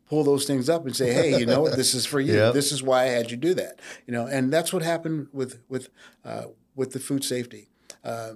pull 0.08 0.24
those 0.24 0.46
things 0.46 0.68
up 0.68 0.84
and 0.84 0.96
say, 0.96 1.12
"Hey, 1.12 1.38
you 1.38 1.46
know 1.46 1.60
what? 1.60 1.76
This 1.76 1.94
is 1.94 2.06
for 2.06 2.18
you. 2.18 2.34
Yep. 2.38 2.54
This 2.54 2.72
is 2.72 2.82
why 2.82 3.04
I 3.04 3.06
had 3.10 3.30
you 3.30 3.36
do 3.36 3.54
that." 3.54 3.78
You 4.04 4.12
know, 4.12 4.26
and 4.26 4.52
that's 4.52 4.72
what 4.72 4.82
happened 4.82 5.28
with 5.32 5.60
with 5.68 5.90
uh, 6.24 6.46
with 6.74 6.90
the 6.90 6.98
food 6.98 7.22
safety. 7.22 7.68
Uh, 8.02 8.32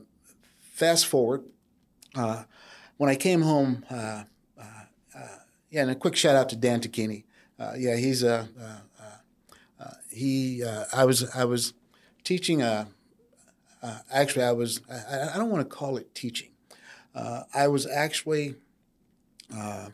fast 0.61 1.07
forward, 1.07 1.43
uh, 2.15 2.45
when 2.99 3.11
I 3.11 3.17
came 3.17 3.43
home, 3.43 3.85
uh, 3.91 4.23
uh, 4.57 4.63
uh, 5.13 5.39
yeah, 5.73 5.83
and 5.83 5.91
a 5.91 5.97
quick 5.97 6.15
shout 6.15 6.37
out 6.37 6.49
to 6.51 6.57
Dan 6.57 6.81
Tacchini. 6.81 7.25
Uh, 7.59 7.73
yeah, 7.77 7.97
he's 7.97 8.23
a 8.23 8.49
he. 10.15 10.63
Uh, 10.65 10.85
I 10.93 11.05
was 11.05 11.29
I 11.35 11.45
was 11.45 11.75
teaching 12.23 12.63
a. 12.63 12.89
Uh, 13.83 13.99
actually, 14.13 14.45
I 14.45 14.53
was. 14.53 14.81
I, 14.91 15.31
I 15.35 15.37
don't 15.37 15.51
want 15.51 15.69
to 15.69 15.77
call 15.77 15.97
it 15.97 16.15
teaching. 16.15 16.51
Uh, 17.15 17.43
I 17.55 17.69
was 17.69 17.87
actually 17.87 18.57
uh, 19.55 19.89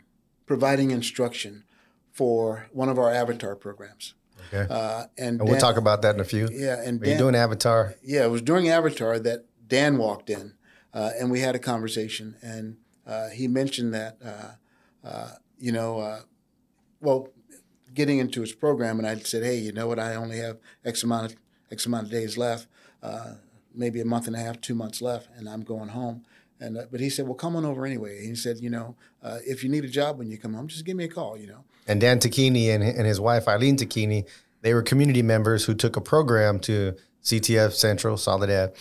providing 0.47 0.91
instruction 0.91 1.65
for 2.13 2.69
one 2.73 2.89
of 2.89 2.99
our 2.99 3.13
avatar 3.13 3.55
programs. 3.57 4.15
Okay. 4.53 4.73
Uh, 4.73 5.05
and 5.19 5.39
and 5.41 5.41
we'll 5.41 5.53
Dan- 5.53 5.61
talk 5.61 5.77
about 5.77 6.03
that 6.03 6.15
in 6.15 6.21
a 6.21 6.25
few. 6.25 6.49
Yeah, 6.51 6.81
and 6.83 7.03
Are 7.03 7.11
you 7.11 7.19
doing 7.19 7.35
Avatar? 7.35 7.95
yeah, 8.03 8.25
it 8.25 8.31
was 8.31 8.43
during 8.43 8.69
Avatar 8.69 9.19
that 9.19 9.45
Dan 9.67 9.99
walked 9.99 10.31
in, 10.31 10.55
uh, 10.95 11.11
and 11.21 11.31
we 11.31 11.41
had 11.41 11.55
a 11.55 11.59
conversation, 11.59 12.37
and 12.43 12.77
uh, 13.07 13.29
he 13.29 13.49
mentioned 13.49 13.93
that, 13.95 14.17
uh, 14.25 15.07
uh, 15.07 15.31
you 15.59 15.73
know, 15.73 15.99
uh, 16.01 16.21
well, 17.01 17.29
getting 17.95 18.19
into 18.19 18.41
his 18.41 18.53
program, 18.53 18.99
and 18.99 19.07
I 19.07 19.17
said, 19.17 19.43
hey, 19.43 19.57
you 19.59 19.73
know 19.73 19.87
what? 19.87 19.99
I 19.99 20.15
only 20.15 20.39
have 20.39 20.59
X 20.85 21.03
amount 21.03 21.33
of 21.33 21.37
X 21.71 21.87
amount 21.87 22.07
of 22.07 22.11
days 22.11 22.37
left, 22.37 22.67
uh, 23.03 23.35
maybe 23.75 24.01
a 24.01 24.05
month 24.05 24.27
and 24.27 24.37
a 24.37 24.39
half, 24.41 24.61
two 24.61 24.75
months 24.75 25.01
left, 25.01 25.29
and 25.37 25.49
I'm 25.49 25.63
going 25.63 25.89
home. 25.91 26.25
And 26.61 26.77
uh, 26.77 26.83
but 26.91 27.01
he 27.01 27.09
said, 27.09 27.27
well, 27.27 27.35
come 27.35 27.57
on 27.57 27.65
over 27.65 27.87
anyway. 27.87 28.19
And 28.19 28.29
He 28.29 28.35
said, 28.35 28.59
you 28.59 28.69
know, 28.71 28.97
uh, 29.23 29.39
if 29.47 29.63
you 29.65 29.71
need 29.71 29.85
a 29.85 29.89
job 29.89 30.19
when 30.19 30.31
you 30.31 30.37
come 30.39 30.55
home, 30.55 30.69
just 30.69 30.85
give 30.85 30.97
me 30.97 31.05
a 31.05 31.09
call. 31.09 31.39
You 31.39 31.47
know. 31.47 31.65
And 31.87 32.01
Dan 32.01 32.19
Tacchini 32.19 32.69
and, 32.69 32.83
and 32.83 33.07
his 33.07 33.19
wife 33.21 33.49
Eileen 33.49 33.77
Tacchini, 33.77 34.27
they 34.63 34.75
were 34.75 34.83
community 34.83 35.23
members 35.23 35.65
who 35.65 35.75
took 35.75 35.97
a 35.97 36.01
program 36.01 36.59
to 36.61 36.95
CTF 37.25 37.73
Central 37.73 38.17
Soledad, 38.19 38.73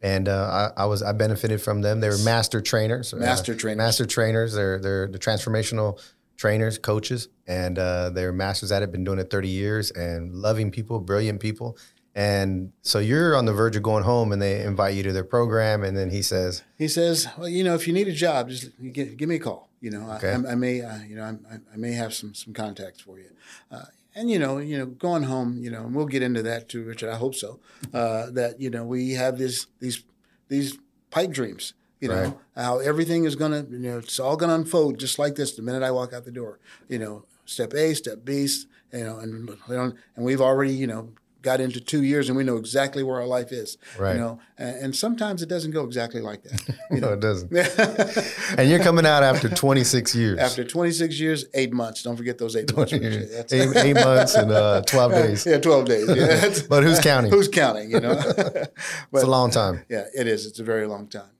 and 0.00 0.28
uh, 0.28 0.70
I, 0.76 0.82
I 0.82 0.86
was 0.86 1.02
I 1.02 1.12
benefited 1.12 1.60
from 1.60 1.82
them. 1.82 2.00
They 2.00 2.08
were 2.08 2.18
master 2.18 2.60
trainers, 2.60 3.12
uh, 3.12 3.16
Master 3.16 3.54
trainers. 3.54 3.78
master 3.78 4.06
trainers. 4.06 4.52
They're 4.54 4.78
they're 4.78 5.06
the 5.08 5.18
transformational 5.18 6.00
trainers, 6.36 6.78
coaches, 6.78 7.28
and 7.46 7.78
uh, 7.78 8.10
they're 8.10 8.32
masters 8.32 8.72
at 8.72 8.82
it. 8.82 8.90
Been 8.92 9.04
doing 9.04 9.18
it 9.18 9.30
thirty 9.30 9.48
years 9.48 9.90
and 9.90 10.34
loving 10.34 10.70
people, 10.70 11.00
brilliant 11.00 11.40
people. 11.40 11.76
And 12.16 12.72
so 12.82 13.00
you're 13.00 13.36
on 13.36 13.44
the 13.44 13.52
verge 13.52 13.74
of 13.74 13.82
going 13.82 14.04
home, 14.04 14.30
and 14.30 14.40
they 14.40 14.62
invite 14.62 14.94
you 14.94 15.02
to 15.02 15.12
their 15.12 15.24
program, 15.24 15.82
and 15.82 15.96
then 15.96 16.10
he 16.10 16.22
says, 16.22 16.62
He 16.78 16.86
says, 16.86 17.26
"Well, 17.36 17.48
you 17.48 17.64
know, 17.64 17.74
if 17.74 17.88
you 17.88 17.92
need 17.92 18.06
a 18.06 18.12
job, 18.12 18.48
just 18.50 18.70
give, 18.92 19.16
give 19.16 19.28
me 19.28 19.36
a 19.36 19.40
call. 19.40 19.68
You 19.80 19.90
know, 19.90 20.10
Okay. 20.12 20.30
I, 20.32 20.52
I 20.52 20.54
may, 20.54 20.80
uh, 20.80 20.98
you 21.08 21.16
know, 21.16 21.24
I, 21.50 21.54
I 21.72 21.76
may 21.76 21.92
have 21.92 22.14
some 22.14 22.32
some 22.34 22.52
contacts 22.54 23.00
for 23.00 23.18
you." 23.18 23.30
Uh, 23.70 23.86
and 24.14 24.30
you 24.30 24.38
know, 24.38 24.58
you 24.58 24.78
know, 24.78 24.86
going 24.86 25.24
home, 25.24 25.58
you 25.58 25.72
know, 25.72 25.86
and 25.86 25.94
we'll 25.94 26.06
get 26.06 26.22
into 26.22 26.40
that 26.42 26.68
too, 26.68 26.84
Richard. 26.84 27.10
I 27.10 27.16
hope 27.16 27.34
so. 27.34 27.58
Uh, 27.92 28.30
that 28.30 28.60
you 28.60 28.70
know, 28.70 28.84
we 28.84 29.14
have 29.14 29.36
this 29.36 29.66
these 29.80 30.04
these 30.48 30.78
pipe 31.10 31.30
dreams. 31.32 31.74
You 32.04 32.10
know 32.10 32.22
Right. 32.22 32.34
how 32.64 32.78
everything 32.90 33.24
is 33.24 33.34
gonna, 33.42 33.62
you 33.70 33.78
know, 33.90 33.98
it's 34.04 34.20
all 34.20 34.36
gonna 34.36 34.54
unfold 34.62 34.98
just 35.04 35.18
like 35.18 35.34
this 35.40 35.50
the 35.56 35.62
minute 35.62 35.82
I 35.82 35.90
walk 35.90 36.12
out 36.12 36.24
the 36.24 36.36
door. 36.42 36.58
You 36.92 36.98
know, 37.02 37.14
step 37.46 37.72
A, 37.74 37.94
step 37.94 38.18
B, 38.28 38.46
you 38.92 39.04
know, 39.06 39.16
and 39.22 39.32
you 39.68 39.74
know, 39.78 39.92
and 40.16 40.24
we've 40.28 40.40
already, 40.48 40.74
you 40.82 40.86
know, 40.86 41.02
got 41.40 41.60
into 41.60 41.78
two 41.92 42.02
years 42.02 42.28
and 42.28 42.36
we 42.38 42.44
know 42.44 42.56
exactly 42.64 43.02
where 43.02 43.18
our 43.20 43.26
life 43.38 43.52
is. 43.52 43.76
Right. 43.98 44.14
You 44.14 44.20
know, 44.22 44.38
and, 44.56 44.76
and 44.82 44.96
sometimes 45.04 45.42
it 45.42 45.48
doesn't 45.54 45.72
go 45.78 45.82
exactly 45.84 46.20
like 46.30 46.42
that. 46.44 46.58
You 46.90 47.00
"No, 47.00 47.08
know, 47.08 47.12
it 47.14 47.20
doesn't." 47.20 47.50
and 48.58 48.68
you're 48.70 48.84
coming 48.88 49.06
out 49.06 49.22
after 49.22 49.48
26 49.48 50.14
years. 50.14 50.38
after 50.38 50.62
26 50.64 51.18
years, 51.20 51.44
eight 51.54 51.72
months. 51.72 52.02
Don't 52.02 52.16
forget 52.16 52.36
those 52.38 52.54
eight 52.56 52.74
months. 52.76 52.92
Eight, 53.52 53.76
eight 53.86 53.94
months 54.08 54.34
and 54.34 54.50
uh, 54.52 54.82
12 54.86 55.12
days. 55.12 55.46
Yeah, 55.46 55.58
12 55.58 55.84
days. 55.86 56.08
Yeah, 56.16 56.54
But 56.68 56.82
who's 56.84 57.00
counting? 57.00 57.30
Who's 57.32 57.48
counting, 57.48 57.90
you 57.90 58.00
know? 58.00 58.12
It's 58.18 59.22
a 59.30 59.34
long 59.38 59.50
time. 59.50 59.84
yeah, 59.88 60.04
it 60.20 60.26
is. 60.26 60.46
It's 60.46 60.60
a 60.60 60.64
very 60.64 60.86
long 60.86 61.08
time. 61.08 61.30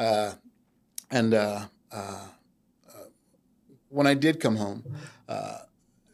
Uh, 0.00 0.32
and 1.10 1.34
uh, 1.34 1.66
uh, 1.92 1.96
uh, 2.88 2.92
when 3.90 4.06
I 4.06 4.14
did 4.14 4.40
come 4.40 4.56
home, 4.56 4.82
uh, 5.28 5.58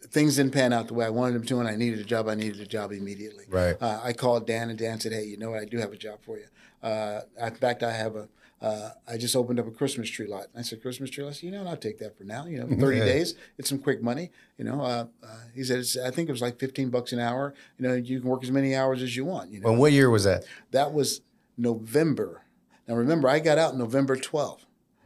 things 0.08 0.36
didn't 0.36 0.52
pan 0.52 0.72
out 0.72 0.88
the 0.88 0.94
way 0.94 1.06
I 1.06 1.10
wanted 1.10 1.34
them 1.34 1.44
to, 1.44 1.60
and 1.60 1.68
I 1.68 1.76
needed 1.76 2.00
a 2.00 2.04
job. 2.04 2.26
I 2.28 2.34
needed 2.34 2.60
a 2.60 2.66
job 2.66 2.90
immediately. 2.90 3.44
Right. 3.48 3.76
Uh, 3.80 4.00
I 4.02 4.12
called 4.12 4.46
Dan, 4.46 4.70
and 4.70 4.78
Dan 4.78 4.98
said, 4.98 5.12
"Hey, 5.12 5.24
you 5.24 5.36
know 5.36 5.50
what? 5.50 5.60
I 5.62 5.66
do 5.66 5.78
have 5.78 5.92
a 5.92 5.96
job 5.96 6.18
for 6.22 6.36
you. 6.36 6.46
Uh, 6.82 7.20
in 7.40 7.54
fact, 7.54 7.82
I 7.82 7.92
have 7.92 8.16
a. 8.16 8.28
Uh, 8.60 8.90
I 9.06 9.18
just 9.18 9.36
opened 9.36 9.60
up 9.60 9.68
a 9.68 9.70
Christmas 9.70 10.08
tree 10.10 10.26
lot." 10.26 10.46
I 10.56 10.62
said, 10.62 10.82
"Christmas 10.82 11.10
tree 11.10 11.22
lot." 11.22 11.30
I 11.30 11.32
said, 11.34 11.44
"You 11.44 11.50
know. 11.52 11.64
I'll 11.66 11.76
take 11.76 11.98
that 11.98 12.16
for 12.18 12.24
now. 12.24 12.46
You 12.46 12.58
know, 12.64 12.76
thirty 12.80 12.98
Yeah. 12.98 13.04
days. 13.04 13.34
It's 13.58 13.68
some 13.68 13.78
quick 13.78 14.02
money. 14.02 14.30
You 14.58 14.64
know." 14.64 14.80
Uh, 14.80 15.06
uh, 15.22 15.26
he 15.54 15.62
said, 15.62 15.78
it's, 15.78 15.96
"I 15.96 16.10
think 16.10 16.28
it 16.28 16.32
was 16.32 16.42
like 16.42 16.58
fifteen 16.58 16.88
bucks 16.90 17.12
an 17.12 17.20
hour. 17.20 17.54
You 17.78 17.86
know, 17.86 17.94
you 17.94 18.18
can 18.20 18.28
work 18.28 18.42
as 18.42 18.50
many 18.50 18.74
hours 18.74 19.00
as 19.02 19.14
you 19.14 19.24
want. 19.26 19.52
You 19.52 19.60
know." 19.60 19.68
And 19.70 19.78
what 19.78 19.92
year 19.92 20.10
was 20.10 20.24
that? 20.24 20.44
That 20.72 20.92
was 20.92 21.20
November. 21.56 22.42
Now 22.86 22.94
remember, 22.94 23.28
I 23.28 23.38
got 23.38 23.58
out 23.58 23.76
November 23.76 24.16
12th. 24.16 24.60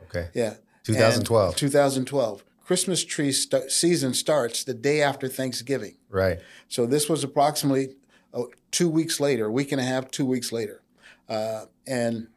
Okay. 0.05 0.29
Yeah. 0.35 0.55
2012. 0.85 1.49
And 1.51 1.57
2012. 1.57 2.45
Christmas 2.65 3.05
tree 3.05 3.33
st- 3.33 3.71
season 3.71 4.15
starts 4.15 4.63
the 4.63 4.75
day 4.75 5.03
after 5.03 5.29
Thanksgiving. 5.29 5.97
Right. 6.09 6.39
So 6.69 6.87
this 6.87 7.09
was 7.09 7.25
approximately 7.25 7.97
oh, 8.33 8.51
two 8.71 8.89
weeks 8.89 9.21
later, 9.21 9.47
a 9.47 9.51
week 9.51 9.73
and 9.73 9.81
a 9.81 9.85
half, 9.85 10.11
two 10.11 10.27
weeks 10.27 10.53
later. 10.53 10.83
Uh, 11.29 11.67
and 11.87 12.29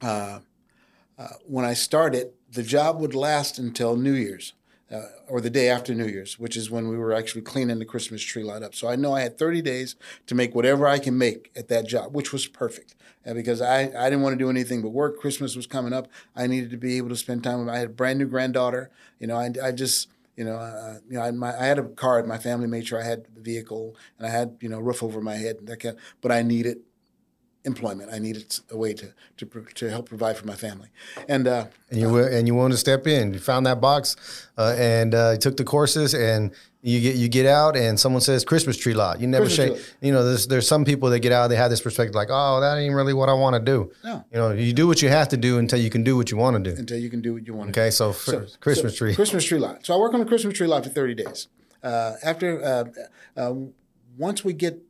uh, 0.00 0.40
uh, 1.18 1.28
when 1.46 1.64
I 1.64 1.74
started, 1.74 2.32
the 2.50 2.62
job 2.62 3.00
would 3.00 3.14
last 3.14 3.58
until 3.58 3.96
New 3.96 4.12
Year's. 4.12 4.52
Uh, 4.88 5.02
or 5.26 5.40
the 5.40 5.50
day 5.50 5.68
after 5.68 5.92
New 5.94 6.06
Year's, 6.06 6.38
which 6.38 6.56
is 6.56 6.70
when 6.70 6.86
we 6.88 6.96
were 6.96 7.12
actually 7.12 7.42
cleaning 7.42 7.80
the 7.80 7.84
Christmas 7.84 8.22
tree 8.22 8.44
lot 8.44 8.62
up. 8.62 8.72
So 8.72 8.86
I 8.86 8.94
know 8.94 9.14
I 9.14 9.22
had 9.22 9.36
30 9.36 9.60
days 9.60 9.96
to 10.28 10.34
make 10.36 10.54
whatever 10.54 10.86
I 10.86 11.00
can 11.00 11.18
make 11.18 11.50
at 11.56 11.66
that 11.68 11.88
job, 11.88 12.14
which 12.14 12.32
was 12.32 12.46
perfect. 12.46 12.94
And 13.24 13.34
because 13.34 13.60
I, 13.60 13.90
I 13.98 14.08
didn't 14.08 14.22
want 14.22 14.34
to 14.34 14.38
do 14.38 14.48
anything 14.48 14.82
but 14.82 14.90
work. 14.90 15.18
Christmas 15.18 15.56
was 15.56 15.66
coming 15.66 15.92
up. 15.92 16.06
I 16.36 16.46
needed 16.46 16.70
to 16.70 16.76
be 16.76 16.96
able 16.98 17.08
to 17.08 17.16
spend 17.16 17.42
time 17.42 17.58
with. 17.58 17.68
I 17.68 17.78
had 17.78 17.86
a 17.88 17.92
brand 17.92 18.20
new 18.20 18.26
granddaughter. 18.26 18.90
You 19.18 19.26
know, 19.26 19.36
I, 19.36 19.50
I 19.60 19.72
just 19.72 20.08
you 20.36 20.44
know, 20.44 20.56
uh, 20.56 20.98
you 21.08 21.16
know, 21.16 21.22
I, 21.22 21.30
my, 21.30 21.58
I 21.58 21.64
had 21.64 21.78
a 21.78 21.82
car. 21.82 22.22
My 22.22 22.38
family 22.38 22.66
made 22.66 22.86
sure 22.86 23.00
I 23.00 23.04
had 23.04 23.24
the 23.34 23.40
vehicle, 23.40 23.96
and 24.18 24.26
I 24.26 24.30
had 24.30 24.56
you 24.60 24.68
know 24.68 24.78
roof 24.78 25.02
over 25.02 25.20
my 25.20 25.34
head. 25.34 25.56
And 25.56 25.68
that 25.68 25.80
kind 25.80 25.96
but 26.20 26.30
I 26.30 26.42
needed 26.42 26.78
employment. 27.66 28.10
I 28.12 28.18
needed 28.18 28.58
a 28.70 28.76
way 28.76 28.94
to 28.94 29.12
to, 29.38 29.46
to 29.74 29.90
help 29.90 30.08
provide 30.08 30.38
for 30.38 30.46
my 30.46 30.54
family. 30.54 30.88
And 31.28 31.46
uh, 31.46 31.66
And 31.90 32.00
you 32.00 32.08
were, 32.08 32.26
and 32.26 32.46
you 32.46 32.54
wanted 32.54 32.74
to 32.74 32.78
step 32.78 33.06
in. 33.06 33.34
You 33.34 33.40
found 33.40 33.66
that 33.66 33.80
box, 33.80 34.16
uh, 34.56 34.74
and 34.78 35.14
uh, 35.14 35.30
you 35.32 35.38
took 35.38 35.56
the 35.56 35.64
courses, 35.64 36.14
and 36.14 36.52
you 36.80 37.00
get 37.00 37.16
you 37.16 37.28
get 37.28 37.46
out, 37.46 37.76
and 37.76 37.98
someone 37.98 38.22
says 38.22 38.44
Christmas 38.44 38.76
tree 38.76 38.94
lot. 38.94 39.20
You 39.20 39.26
never 39.26 39.50
say, 39.50 39.76
you 40.00 40.12
know, 40.12 40.24
there's 40.24 40.46
there's 40.46 40.68
some 40.68 40.84
people 40.84 41.10
that 41.10 41.18
get 41.18 41.32
out, 41.32 41.48
they 41.48 41.56
have 41.56 41.70
this 41.70 41.80
perspective 41.80 42.14
like, 42.14 42.28
oh, 42.30 42.60
that 42.60 42.78
ain't 42.78 42.94
really 42.94 43.12
what 43.12 43.28
I 43.28 43.34
want 43.34 43.54
to 43.54 43.60
do. 43.60 43.90
No. 44.04 44.24
You 44.32 44.38
know, 44.38 44.52
you 44.52 44.72
do 44.72 44.86
what 44.86 45.02
you 45.02 45.08
have 45.08 45.28
to 45.30 45.36
do 45.36 45.58
until 45.58 45.80
you 45.80 45.90
can 45.90 46.04
do 46.04 46.16
what 46.16 46.30
you 46.30 46.36
want 46.36 46.56
to 46.56 46.70
do. 46.70 46.78
until 46.78 46.98
you 46.98 47.10
can 47.10 47.20
do 47.20 47.34
what 47.34 47.46
you 47.46 47.54
want. 47.54 47.70
Okay, 47.70 47.90
so, 47.90 48.12
for 48.12 48.46
Christmas 48.60 48.92
so 48.92 48.98
tree. 48.98 49.14
Christmas 49.14 49.44
tree 49.44 49.58
lot. 49.58 49.84
So 49.84 49.94
I 49.94 49.98
work 49.98 50.14
on 50.14 50.20
the 50.20 50.26
Christmas 50.26 50.56
tree 50.56 50.68
lot 50.68 50.84
for 50.84 50.90
30 50.90 51.14
days. 51.14 51.48
Uh, 51.82 52.14
after 52.22 52.62
uh, 52.64 52.84
uh, 53.36 53.54
once 54.16 54.44
we 54.44 54.52
get 54.52 54.82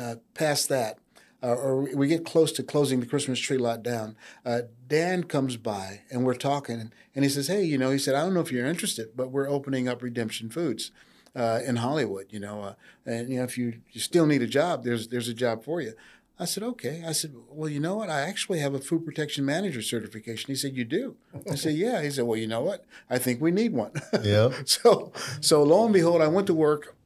uh, 0.00 0.16
past 0.34 0.68
that, 0.68 0.98
uh, 1.42 1.54
or 1.54 1.94
we 1.94 2.06
get 2.06 2.24
close 2.24 2.52
to 2.52 2.62
closing 2.62 3.00
the 3.00 3.06
Christmas 3.06 3.38
tree 3.38 3.58
lot 3.58 3.82
down, 3.82 4.16
uh, 4.44 4.62
Dan 4.86 5.24
comes 5.24 5.56
by 5.56 6.02
and 6.10 6.24
we're 6.24 6.34
talking, 6.34 6.92
and 7.14 7.24
he 7.24 7.30
says, 7.30 7.48
"Hey, 7.48 7.64
you 7.64 7.78
know," 7.78 7.90
he 7.90 7.98
said, 7.98 8.14
"I 8.14 8.22
don't 8.22 8.34
know 8.34 8.40
if 8.40 8.52
you're 8.52 8.66
interested, 8.66 9.10
but 9.16 9.30
we're 9.30 9.48
opening 9.48 9.88
up 9.88 10.02
Redemption 10.02 10.50
Foods." 10.50 10.90
Uh, 11.32 11.60
in 11.64 11.76
Hollywood, 11.76 12.26
you 12.30 12.40
know, 12.40 12.60
uh, 12.60 12.74
and 13.06 13.28
you 13.28 13.36
know 13.36 13.44
if 13.44 13.56
you, 13.56 13.82
you 13.92 14.00
still 14.00 14.26
need 14.26 14.42
a 14.42 14.48
job, 14.48 14.82
there's 14.82 15.06
there's 15.06 15.28
a 15.28 15.32
job 15.32 15.62
for 15.62 15.80
you. 15.80 15.92
I 16.40 16.46
said, 16.46 16.62
okay. 16.62 17.04
I 17.06 17.12
said, 17.12 17.34
well, 17.50 17.68
you 17.68 17.80
know 17.80 17.96
what? 17.96 18.08
I 18.08 18.22
actually 18.22 18.60
have 18.60 18.72
a 18.72 18.78
food 18.78 19.04
protection 19.04 19.44
manager 19.44 19.82
certification. 19.82 20.48
He 20.48 20.54
said, 20.54 20.74
you 20.74 20.86
do? 20.86 21.16
I 21.50 21.54
said, 21.54 21.74
yeah. 21.74 22.00
He 22.00 22.10
said, 22.10 22.24
well, 22.24 22.38
you 22.38 22.46
know 22.46 22.62
what? 22.62 22.86
I 23.10 23.18
think 23.18 23.42
we 23.42 23.50
need 23.50 23.74
one. 23.74 23.92
Yeah. 24.22 24.50
so, 24.64 25.12
so 25.42 25.62
lo 25.62 25.84
and 25.84 25.92
behold, 25.92 26.22
I 26.22 26.28
went 26.28 26.46
to 26.46 26.54
work. 26.54 26.96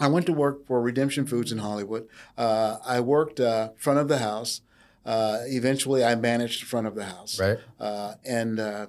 I 0.00 0.08
went 0.08 0.26
to 0.26 0.32
work 0.32 0.66
for 0.66 0.80
Redemption 0.80 1.26
Foods 1.26 1.50
in 1.50 1.58
Hollywood. 1.58 2.08
Uh, 2.36 2.76
I 2.86 3.00
worked 3.00 3.40
uh, 3.40 3.70
front 3.76 3.98
of 3.98 4.08
the 4.08 4.18
house. 4.18 4.60
Uh, 5.04 5.38
eventually, 5.46 6.04
I 6.04 6.14
managed 6.14 6.62
the 6.62 6.66
front 6.66 6.86
of 6.86 6.94
the 6.94 7.04
house. 7.04 7.40
Right. 7.40 7.58
Uh, 7.80 8.14
and 8.24 8.60
uh, 8.60 8.86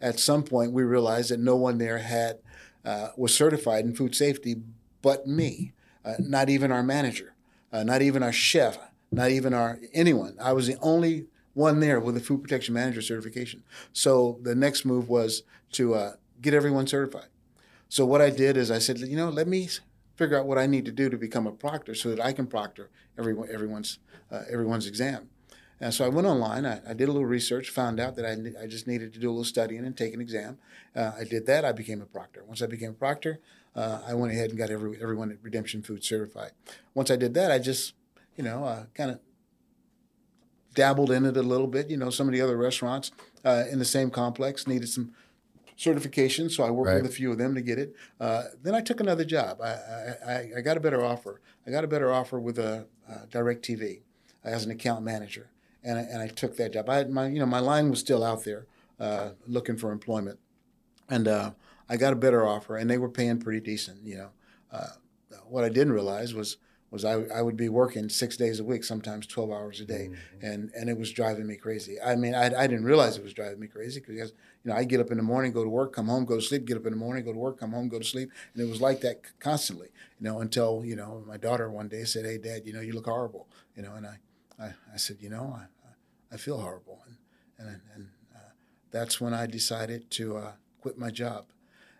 at 0.00 0.20
some 0.20 0.42
point, 0.42 0.72
we 0.72 0.82
realized 0.82 1.30
that 1.30 1.40
no 1.40 1.56
one 1.56 1.78
there 1.78 1.98
had 1.98 2.38
uh, 2.84 3.08
was 3.16 3.34
certified 3.34 3.84
in 3.84 3.94
food 3.94 4.14
safety 4.14 4.56
but 5.02 5.26
me. 5.26 5.72
Uh, 6.04 6.14
not 6.18 6.48
even 6.48 6.72
our 6.72 6.82
manager, 6.82 7.34
uh, 7.72 7.84
not 7.84 8.02
even 8.02 8.24
our 8.24 8.32
chef, 8.32 8.76
not 9.12 9.30
even 9.30 9.54
our 9.54 9.78
anyone. 9.92 10.36
I 10.40 10.52
was 10.52 10.66
the 10.66 10.76
only 10.80 11.26
one 11.54 11.78
there 11.78 12.00
with 12.00 12.16
a 12.16 12.20
food 12.20 12.42
protection 12.42 12.74
manager 12.74 13.00
certification. 13.00 13.62
So 13.92 14.40
the 14.42 14.56
next 14.56 14.84
move 14.84 15.08
was 15.08 15.44
to 15.72 15.94
uh, 15.94 16.12
get 16.40 16.54
everyone 16.54 16.88
certified. 16.88 17.28
So 17.88 18.04
what 18.04 18.20
I 18.20 18.30
did 18.30 18.56
is 18.56 18.70
I 18.70 18.80
said, 18.80 18.98
you 18.98 19.16
know, 19.16 19.28
let 19.28 19.46
me 19.46 19.68
figure 20.22 20.38
out 20.38 20.46
what 20.46 20.58
I 20.58 20.66
need 20.66 20.84
to 20.84 20.92
do 20.92 21.10
to 21.10 21.16
become 21.16 21.48
a 21.48 21.52
proctor 21.52 21.94
so 21.94 22.08
that 22.10 22.20
I 22.20 22.32
can 22.32 22.46
proctor 22.46 22.90
everyone, 23.18 23.48
everyone's 23.52 23.98
uh, 24.30 24.42
everyone's 24.50 24.86
exam. 24.86 25.28
And 25.80 25.92
so 25.92 26.04
I 26.04 26.08
went 26.08 26.28
online. 26.28 26.64
I, 26.64 26.80
I, 26.88 26.94
did 26.94 27.08
a 27.08 27.12
little 27.12 27.26
research, 27.26 27.70
found 27.70 27.98
out 27.98 28.14
that 28.14 28.24
I, 28.24 28.62
I 28.62 28.66
just 28.68 28.86
needed 28.86 29.12
to 29.14 29.18
do 29.18 29.28
a 29.28 29.32
little 29.32 29.44
studying 29.44 29.84
and 29.84 29.96
take 29.96 30.14
an 30.14 30.20
exam. 30.20 30.58
Uh, 30.94 31.10
I 31.18 31.24
did 31.24 31.44
that. 31.46 31.64
I 31.64 31.72
became 31.72 32.00
a 32.00 32.06
proctor. 32.06 32.44
Once 32.46 32.62
I 32.62 32.66
became 32.66 32.90
a 32.90 32.94
proctor, 32.94 33.40
uh, 33.74 34.00
I 34.06 34.14
went 34.14 34.32
ahead 34.32 34.50
and 34.50 34.58
got 34.58 34.70
every, 34.70 34.96
everyone 35.02 35.32
at 35.32 35.38
Redemption 35.42 35.82
Food 35.82 36.04
certified. 36.04 36.52
Once 36.94 37.10
I 37.10 37.16
did 37.16 37.34
that, 37.34 37.50
I 37.50 37.58
just, 37.58 37.94
you 38.36 38.44
know, 38.44 38.64
uh, 38.64 38.84
kind 38.94 39.10
of 39.10 39.18
dabbled 40.74 41.10
in 41.10 41.26
it 41.26 41.36
a 41.36 41.42
little 41.42 41.66
bit. 41.66 41.90
You 41.90 41.96
know, 41.96 42.10
some 42.10 42.28
of 42.28 42.32
the 42.32 42.40
other 42.40 42.56
restaurants 42.56 43.10
uh, 43.44 43.64
in 43.68 43.80
the 43.80 43.84
same 43.84 44.10
complex 44.10 44.68
needed 44.68 44.88
some 44.88 45.14
certification, 45.82 46.48
so 46.48 46.64
I 46.64 46.70
worked 46.70 46.88
right. 46.88 47.02
with 47.02 47.10
a 47.10 47.14
few 47.14 47.32
of 47.32 47.38
them 47.38 47.54
to 47.54 47.60
get 47.60 47.78
it. 47.78 47.94
Uh, 48.20 48.44
then 48.62 48.74
I 48.74 48.80
took 48.80 49.00
another 49.00 49.24
job. 49.24 49.60
I, 49.60 49.70
I, 50.26 50.50
I, 50.58 50.60
got 50.60 50.76
a 50.76 50.80
better 50.80 51.04
offer. 51.04 51.40
I 51.66 51.70
got 51.70 51.84
a 51.84 51.88
better 51.88 52.12
offer 52.12 52.38
with 52.38 52.58
a, 52.58 52.86
a 53.08 53.26
DirecTV 53.26 54.00
as 54.44 54.64
an 54.64 54.70
account 54.70 55.04
manager 55.04 55.50
and 55.84 55.98
I, 55.98 56.02
and 56.02 56.22
I 56.22 56.28
took 56.28 56.56
that 56.56 56.72
job. 56.72 56.88
I 56.88 56.96
had 56.96 57.10
my 57.10 57.28
you 57.28 57.38
know 57.38 57.46
my 57.46 57.58
line 57.58 57.90
was 57.90 58.00
still 58.00 58.24
out 58.24 58.44
there 58.44 58.66
uh, 59.00 59.30
looking 59.46 59.76
for 59.76 59.92
employment, 59.92 60.38
and 61.08 61.28
uh, 61.28 61.50
I 61.88 61.96
got 61.96 62.12
a 62.12 62.16
better 62.16 62.46
offer, 62.46 62.76
and 62.76 62.88
they 62.88 62.98
were 62.98 63.08
paying 63.08 63.38
pretty 63.38 63.60
decent. 63.60 64.04
You 64.04 64.16
know, 64.16 64.28
uh, 64.70 64.88
what 65.48 65.64
I 65.64 65.68
didn't 65.68 65.92
realize 65.92 66.34
was 66.34 66.58
was 66.90 67.04
I, 67.04 67.12
I 67.34 67.40
would 67.40 67.56
be 67.56 67.70
working 67.70 68.10
six 68.10 68.36
days 68.36 68.60
a 68.60 68.64
week, 68.64 68.84
sometimes 68.84 69.26
twelve 69.26 69.50
hours 69.50 69.80
a 69.80 69.84
day, 69.84 70.10
mm-hmm. 70.10 70.46
and 70.46 70.70
and 70.74 70.88
it 70.88 70.98
was 70.98 71.10
driving 71.10 71.46
me 71.46 71.56
crazy. 71.56 72.00
I 72.00 72.16
mean, 72.16 72.34
I, 72.34 72.46
I 72.46 72.66
didn't 72.66 72.84
realize 72.84 73.16
it 73.16 73.24
was 73.24 73.34
driving 73.34 73.60
me 73.60 73.66
crazy 73.66 74.00
because 74.06 74.32
you 74.64 74.70
know 74.70 74.76
I 74.76 74.84
get 74.84 75.00
up 75.00 75.10
in 75.10 75.16
the 75.16 75.22
morning, 75.22 75.52
go 75.52 75.64
to 75.64 75.70
work, 75.70 75.92
come 75.92 76.06
home, 76.06 76.24
go 76.24 76.36
to 76.36 76.42
sleep, 76.42 76.64
get 76.64 76.76
up 76.76 76.86
in 76.86 76.92
the 76.92 76.98
morning, 76.98 77.24
go 77.24 77.32
to 77.32 77.38
work, 77.38 77.58
come 77.58 77.72
home, 77.72 77.88
go 77.88 77.98
to 77.98 78.04
sleep, 78.04 78.30
and 78.54 78.62
it 78.62 78.68
was 78.68 78.80
like 78.80 79.00
that 79.00 79.22
constantly. 79.40 79.88
You 80.18 80.24
know, 80.24 80.40
until 80.40 80.82
you 80.84 80.96
know 80.96 81.24
my 81.26 81.36
daughter 81.36 81.70
one 81.70 81.88
day 81.88 82.04
said, 82.04 82.24
"Hey, 82.24 82.38
Dad, 82.38 82.62
you 82.64 82.72
know 82.72 82.80
you 82.80 82.92
look 82.92 83.06
horrible," 83.06 83.48
you 83.76 83.82
know, 83.82 83.94
and 83.94 84.06
I 84.06 84.18
I, 84.62 84.72
I 84.94 84.96
said, 84.96 85.16
you 85.20 85.30
know, 85.30 85.58
I, 85.58 86.34
I 86.34 86.36
feel 86.36 86.60
horrible. 86.60 87.00
And, 87.06 87.16
and, 87.58 87.80
and 87.94 88.08
uh, 88.34 88.50
that's 88.90 89.20
when 89.20 89.34
I 89.34 89.46
decided 89.46 90.10
to 90.12 90.36
uh, 90.36 90.52
quit 90.80 90.98
my 90.98 91.10
job. 91.10 91.46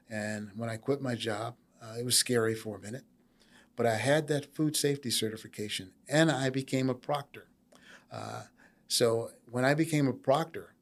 And 0.09 0.51
when 0.57 0.69
I 0.69 0.77
quit 0.77 1.01
my 1.01 1.15
job, 1.15 1.55
uh, 1.83 1.95
it 1.99 2.05
was 2.05 2.17
scary 2.17 2.55
for 2.55 2.77
a 2.77 2.81
minute, 2.81 3.05
but 3.75 3.87
I 3.87 3.97
had 3.97 4.29
that 4.29 4.55
food 4.55 4.77
safety 4.77 5.11
certification 5.11 5.93
and 6.09 6.31
I 6.31 6.51
became 6.51 6.89
a 6.89 6.95
proctor. 6.95 7.49
Uh, 8.11 8.43
so 8.87 9.31
when 9.51 9.65
I 9.65 9.75
became 9.75 10.07
a 10.07 10.13
proctor, 10.13 10.75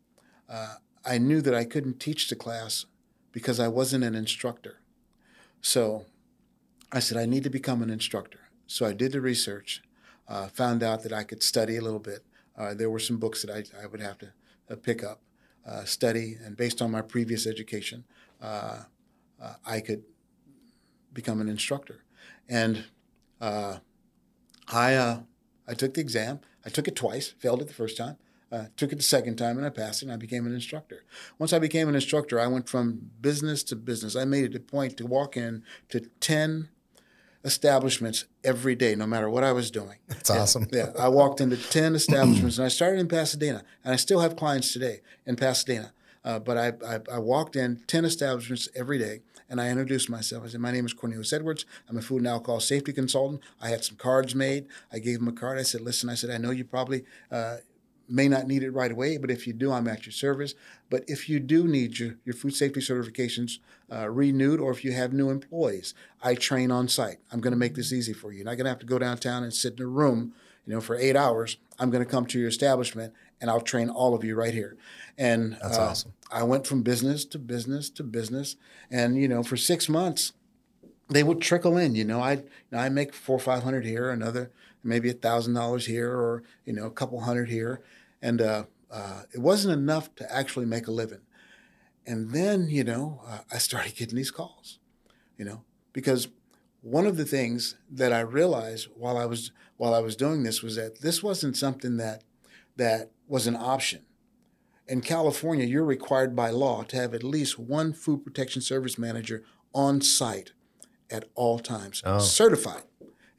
uh, 0.49 0.75
I 1.05 1.19
knew 1.19 1.41
that 1.41 1.55
I 1.55 1.65
couldn't 1.65 2.01
teach 2.01 2.29
the 2.29 2.37
class 2.37 2.87
because 3.33 3.59
I 3.59 3.69
wasn't 3.69 4.05
an 4.05 4.15
instructor. 4.15 4.81
So 5.61 6.07
I 6.93 7.01
said, 7.01 7.17
I 7.17 7.27
need 7.27 7.45
to 7.45 7.51
become 7.51 7.83
an 7.83 7.91
instructor. 7.91 8.41
So 8.67 8.87
I 8.87 8.93
did 8.93 9.13
the 9.13 9.21
research 9.21 9.83
uh, 10.31 10.47
found 10.47 10.83
out 10.83 11.03
that 11.03 11.13
I 11.13 11.25
could 11.25 11.43
study 11.43 11.77
a 11.77 11.81
little 11.83 11.99
bit. 11.99 12.25
Uh, 12.57 12.73
there 12.73 12.89
were 12.89 13.01
some 13.01 13.19
books 13.19 13.43
that 13.43 13.51
I, 13.51 13.83
I 13.83 13.87
would 13.87 14.01
have 14.01 14.19
to 14.19 14.33
uh, 14.71 14.77
pick 14.77 15.03
up, 15.03 15.21
uh, 15.67 15.85
study, 15.85 16.39
and 16.43 16.57
based 16.57 16.81
on 16.81 16.91
my 16.91 17.03
previous 17.03 17.47
education, 17.47 18.05
uh, 18.41 18.85
uh, 19.43 19.55
I 19.67 19.81
could 19.81 20.05
become 21.13 21.41
an 21.41 21.49
instructor. 21.49 22.05
And 22.49 22.85
I, 23.41 23.81
I 24.69 25.75
took 25.77 25.95
the 25.95 26.01
exam. 26.01 26.41
I 26.65 26.69
took 26.69 26.87
it 26.87 26.95
twice, 26.95 27.29
failed 27.39 27.63
it 27.63 27.69
the 27.69 27.75
first 27.75 27.97
time. 27.97 28.17
Uh, 28.53 28.65
took 28.77 28.93
it 28.93 28.97
the 28.97 29.03
second 29.03 29.37
time 29.37 29.57
and 29.57 29.65
I 29.65 29.71
passed 29.71 30.03
it 30.03 30.07
and 30.07 30.13
I 30.13 30.17
became 30.17 30.45
an 30.45 30.53
instructor. 30.53 31.05
Once 31.39 31.53
I 31.53 31.61
became 31.61 31.89
an 31.89 31.95
instructor, 31.95 32.41
I 32.41 32.49
went 32.49 32.69
from 32.69 33.11
business 33.21 33.63
to 33.65 33.77
business. 33.77 34.17
I 34.17 34.25
made 34.25 34.45
it 34.45 34.57
a 34.57 34.61
point 34.61 34.97
to 34.97 35.07
walk 35.07 35.37
in 35.37 35.63
to 35.91 36.01
10 36.01 36.69
establishments 37.45 38.27
every 38.45 38.75
day, 38.75 38.95
no 38.95 39.07
matter 39.07 39.31
what 39.31 39.45
I 39.45 39.53
was 39.53 39.71
doing. 39.71 39.99
That's 40.09 40.31
awesome. 40.31 40.67
yeah, 40.73 40.91
I 40.99 41.09
walked 41.09 41.41
into 41.41 41.57
10 41.57 41.95
establishments 41.95 42.59
and 42.59 42.65
I 42.65 42.69
started 42.69 42.99
in 43.01 43.09
Pasadena, 43.09 43.63
and 43.85 43.95
I 43.95 43.97
still 43.97 44.21
have 44.21 44.37
clients 44.37 44.73
today 44.73 45.01
in 45.27 45.37
Pasadena. 45.37 45.93
Uh, 46.23 46.39
but 46.39 46.59
I, 46.59 46.73
I, 46.87 47.01
I, 47.15 47.19
walked 47.19 47.57
in 47.57 47.83
10 47.87 48.05
establishments 48.05 48.69
every 48.77 48.99
day 48.99 49.23
and 49.49 49.59
I 49.59 49.71
introduced 49.71 50.11
myself. 50.11 50.45
I 50.45 50.49
said, 50.49 50.61
My 50.61 50.71
name 50.71 50.85
is 50.85 50.93
Cornelius 50.93 51.33
Edwards. 51.33 51.65
I'm 51.89 51.97
a 51.97 52.03
food 52.03 52.19
and 52.19 52.29
alcohol 52.29 52.61
safety 52.61 52.93
consultant. 52.93 53.41
I 53.59 53.71
had 53.71 53.85
some 53.85 53.97
cards 53.97 54.35
made. 54.35 54.67
I 54.93 54.99
gave 54.99 55.21
them 55.21 55.29
a 55.29 55.33
card. 55.33 55.59
I 55.59 55.63
said, 55.63 55.81
Listen, 55.81 56.11
I 56.11 56.15
said, 56.17 56.29
I 56.29 56.37
know 56.37 56.51
you 56.51 56.65
probably 56.65 57.05
uh, 57.33 57.57
may 58.11 58.29
not 58.29 58.47
need 58.47 58.63
it 58.63 58.71
right 58.71 58.91
away, 58.91 59.17
but 59.17 59.31
if 59.31 59.47
you 59.47 59.53
do, 59.53 59.73
I'm 59.73 59.89
at 59.89 60.05
your 60.05 60.13
service. 60.13 60.55
But 60.89 61.05
if 61.07 61.29
you 61.29 61.41
do 61.41 61.67
need 61.67 61.99
your, 61.99 62.17
your 62.25 62.35
food 62.35 62.55
safety 62.55 62.81
certifications 62.81 63.59
uh, 63.93 64.09
renewed, 64.09 64.61
or 64.61 64.71
if 64.73 64.85
you 64.85 64.93
have 64.93 65.13
new 65.13 65.31
employees, 65.31 65.95
I 66.23 66.35
train 66.35 66.71
on 66.71 66.89
site. 66.89 67.19
I'm 67.31 67.41
going 67.41 67.53
to 67.53 67.59
make 67.59 67.75
this 67.75 67.93
easy 67.93 68.13
for 68.13 68.33
you. 68.33 68.39
You're 68.39 68.47
not 68.47 68.57
going 68.57 68.65
to 68.65 68.71
have 68.71 68.79
to 68.81 68.87
go 68.87 68.99
downtown 68.99 69.43
and 69.43 69.55
sit 69.55 69.75
in 69.75 69.83
a 69.83 69.87
room, 69.87 70.35
you 70.67 70.75
know, 70.75 70.81
for 70.81 70.97
eight 70.97 71.17
hours. 71.17 71.57
I'm 71.79 71.91
going 71.91 72.05
to 72.05 72.11
come 72.11 72.27
to 72.27 72.39
your 72.39 72.49
establishment 72.49 73.15
and 73.41 73.51
I'll 73.51 73.61
train 73.61 73.89
all 73.89 74.15
of 74.15 74.25
you 74.25 74.35
right 74.35 74.53
here. 74.53 74.77
And 75.17 75.57
that's 75.63 75.79
uh, 75.79 75.83
awesome. 75.83 76.13
I 76.31 76.43
went 76.43 76.67
from 76.67 76.83
business 76.83 77.25
to 77.27 77.39
business 77.39 77.91
to 77.91 78.03
business, 78.03 78.57
and 78.91 79.17
you 79.17 79.29
know, 79.29 79.43
for 79.43 79.57
six 79.57 79.89
months, 79.89 80.33
they 81.09 81.23
would 81.23 81.41
trickle 81.41 81.77
in. 81.77 81.95
You 81.95 82.05
know, 82.05 82.21
I 82.21 82.33
you 82.35 82.45
know, 82.71 82.79
I 82.79 82.89
make 82.89 83.15
four 83.15 83.37
or 83.37 83.41
five 83.41 83.63
hundred 83.63 83.85
here, 83.85 84.11
another 84.11 84.51
maybe 84.83 85.11
a 85.11 85.15
thousand 85.15 85.55
dollars 85.55 85.87
here, 85.87 86.11
or 86.11 86.43
you 86.65 86.73
know, 86.73 86.87
a 86.87 86.91
couple 86.91 87.21
hundred 87.21 87.49
here 87.49 87.83
and 88.23 88.41
uh, 88.41 88.65
uh, 88.91 89.23
it 89.33 89.41
wasn't 89.41 89.73
enough 89.73 90.15
to 90.17 90.35
actually 90.35 90.67
make 90.67 90.87
a 90.87 90.93
living. 90.93 91.21
And 92.07 92.31
then, 92.33 92.69
you 92.69 92.85
know, 92.85 93.23
uh, 93.27 93.41
I 93.53 93.59
started 93.59 93.95
getting 93.95 94.17
these 94.17 94.31
calls, 94.31 94.79
you 95.37 95.45
know, 95.45 95.63
because 95.93 96.29
one 96.83 97.07
of 97.07 97.17
the 97.17 97.25
things 97.25 97.77
that 97.91 98.13
I 98.13 98.21
realized 98.21 98.89
while 98.95 99.17
I 99.17 99.27
was 99.27 99.53
while 99.77 99.95
I 99.95 100.01
was 100.01 100.17
doing 100.17 100.43
this 100.43 100.63
was 100.63 100.77
that 100.77 101.01
this 101.01 101.23
wasn't 101.23 101.57
something 101.57 101.97
that 101.99 102.25
that 102.77 103.11
was 103.29 103.47
an 103.47 103.57
option. 103.57 104.03
In 104.89 105.01
California, 105.03 105.65
you're 105.67 105.85
required 105.85 106.35
by 106.35 106.51
law 106.51 106.83
to 106.85 106.97
have 106.97 107.15
at 107.15 107.23
least 107.23 107.59
one 107.59 107.93
food 107.93 108.25
protection 108.25 108.61
service 108.61 108.99
manager 108.99 109.45
on 109.73 110.01
site 110.01 110.53
at 111.11 111.25
all 111.35 111.59
times, 111.59 112.03
oh. 112.05 112.19
certified. 112.19 112.83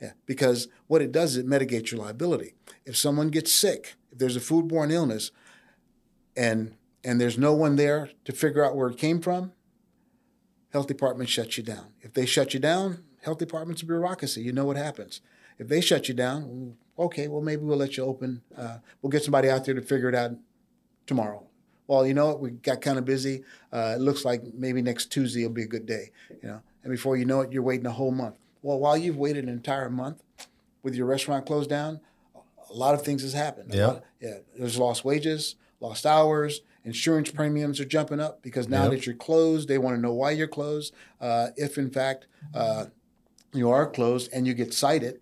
Yeah, 0.02 0.14
because 0.26 0.68
what 0.88 1.02
it 1.02 1.12
does 1.12 1.32
is 1.32 1.38
it 1.38 1.46
mitigates 1.46 1.92
your 1.92 2.02
liability. 2.02 2.54
If 2.86 2.98
someone 2.98 3.30
gets 3.30 3.52
sick, 3.52 3.96
if 4.12 4.18
there's 4.18 4.36
a 4.36 4.40
foodborne 4.40 4.92
illness, 4.92 5.32
and 6.36 6.76
and 7.04 7.20
there's 7.20 7.38
no 7.38 7.54
one 7.54 7.76
there 7.76 8.10
to 8.26 8.32
figure 8.32 8.64
out 8.64 8.76
where 8.76 8.90
it 8.90 8.98
came 8.98 9.22
from, 9.22 9.54
health 10.72 10.88
department 10.88 11.30
shuts 11.30 11.58
you 11.58 11.64
down. 11.64 11.88
If 12.02 12.14
they 12.14 12.26
shut 12.26 12.54
you 12.54 12.60
down, 12.60 13.04
health 13.24 13.40
department's 13.40 13.82
a 13.82 13.86
bureaucracy. 13.86 14.42
You 14.42 14.52
know 14.52 14.66
what 14.66 14.78
happens. 14.78 15.22
If 15.58 15.68
they 15.68 15.82
shut 15.82 16.08
you 16.08 16.14
down, 16.14 16.76
okay, 16.98 17.28
well 17.28 17.42
maybe 17.42 17.64
we'll 17.64 17.78
let 17.78 17.98
you 17.98 18.04
open. 18.04 18.42
Uh, 18.56 18.78
we'll 19.02 19.10
get 19.10 19.24
somebody 19.24 19.50
out 19.50 19.66
there 19.66 19.76
to 19.76 19.82
figure 19.82 20.10
it 20.10 20.16
out 20.16 20.32
tomorrow. 21.06 21.46
Well, 21.88 22.06
you 22.06 22.14
know 22.14 22.28
what? 22.28 22.40
We 22.40 22.52
got 22.52 22.82
kind 22.82 22.98
of 22.98 23.06
busy. 23.06 23.44
Uh, 23.72 23.96
it 23.96 24.02
looks 24.02 24.24
like 24.24 24.44
maybe 24.54 24.82
next 24.82 25.12
Tuesday 25.12 25.44
will 25.44 25.54
be 25.54 25.64
a 25.64 25.68
good 25.68 25.86
day. 25.86 26.12
You 26.42 26.48
know, 26.48 26.62
and 26.84 26.92
before 26.92 27.18
you 27.18 27.26
know 27.26 27.42
it, 27.42 27.52
you're 27.52 27.64
waiting 27.64 27.86
a 27.86 27.92
whole 27.92 28.12
month. 28.12 28.36
Well, 28.62 28.80
while 28.80 28.96
you've 28.96 29.18
waited 29.18 29.44
an 29.44 29.50
entire 29.50 29.90
month 29.90 30.24
with 30.84 30.96
your 30.96 31.08
restaurant 31.08 31.46
closed 31.46 31.70
down, 31.70 32.00
a 32.72 32.78
lot 32.78 32.94
of 32.94 33.04
things 33.04 33.22
has 33.22 33.34
happened. 33.34 33.74
Yeah. 33.74 34.00
Yeah. 34.20 34.38
There's 34.58 34.78
lost 34.78 35.04
wages, 35.04 35.56
lost 35.80 36.06
hours, 36.06 36.62
insurance 36.84 37.32
premiums 37.32 37.80
are 37.80 37.86
jumping 37.86 38.20
up 38.20 38.42
because 38.42 38.68
now 38.68 38.84
yep. 38.84 38.92
that 38.92 39.06
you're 39.06 39.16
closed, 39.16 39.68
they 39.68 39.78
want 39.78 39.96
to 39.96 40.02
know 40.02 40.14
why 40.14 40.32
you're 40.32 40.48
closed. 40.48 40.94
Uh, 41.20 41.48
if 41.58 41.78
in 41.78 41.90
fact 41.90 42.28
uh, 42.54 42.86
you 43.54 43.70
are 43.70 43.90
closed 43.90 44.30
and 44.34 44.48
you 44.48 44.54
get 44.54 44.74
cited, 44.74 45.20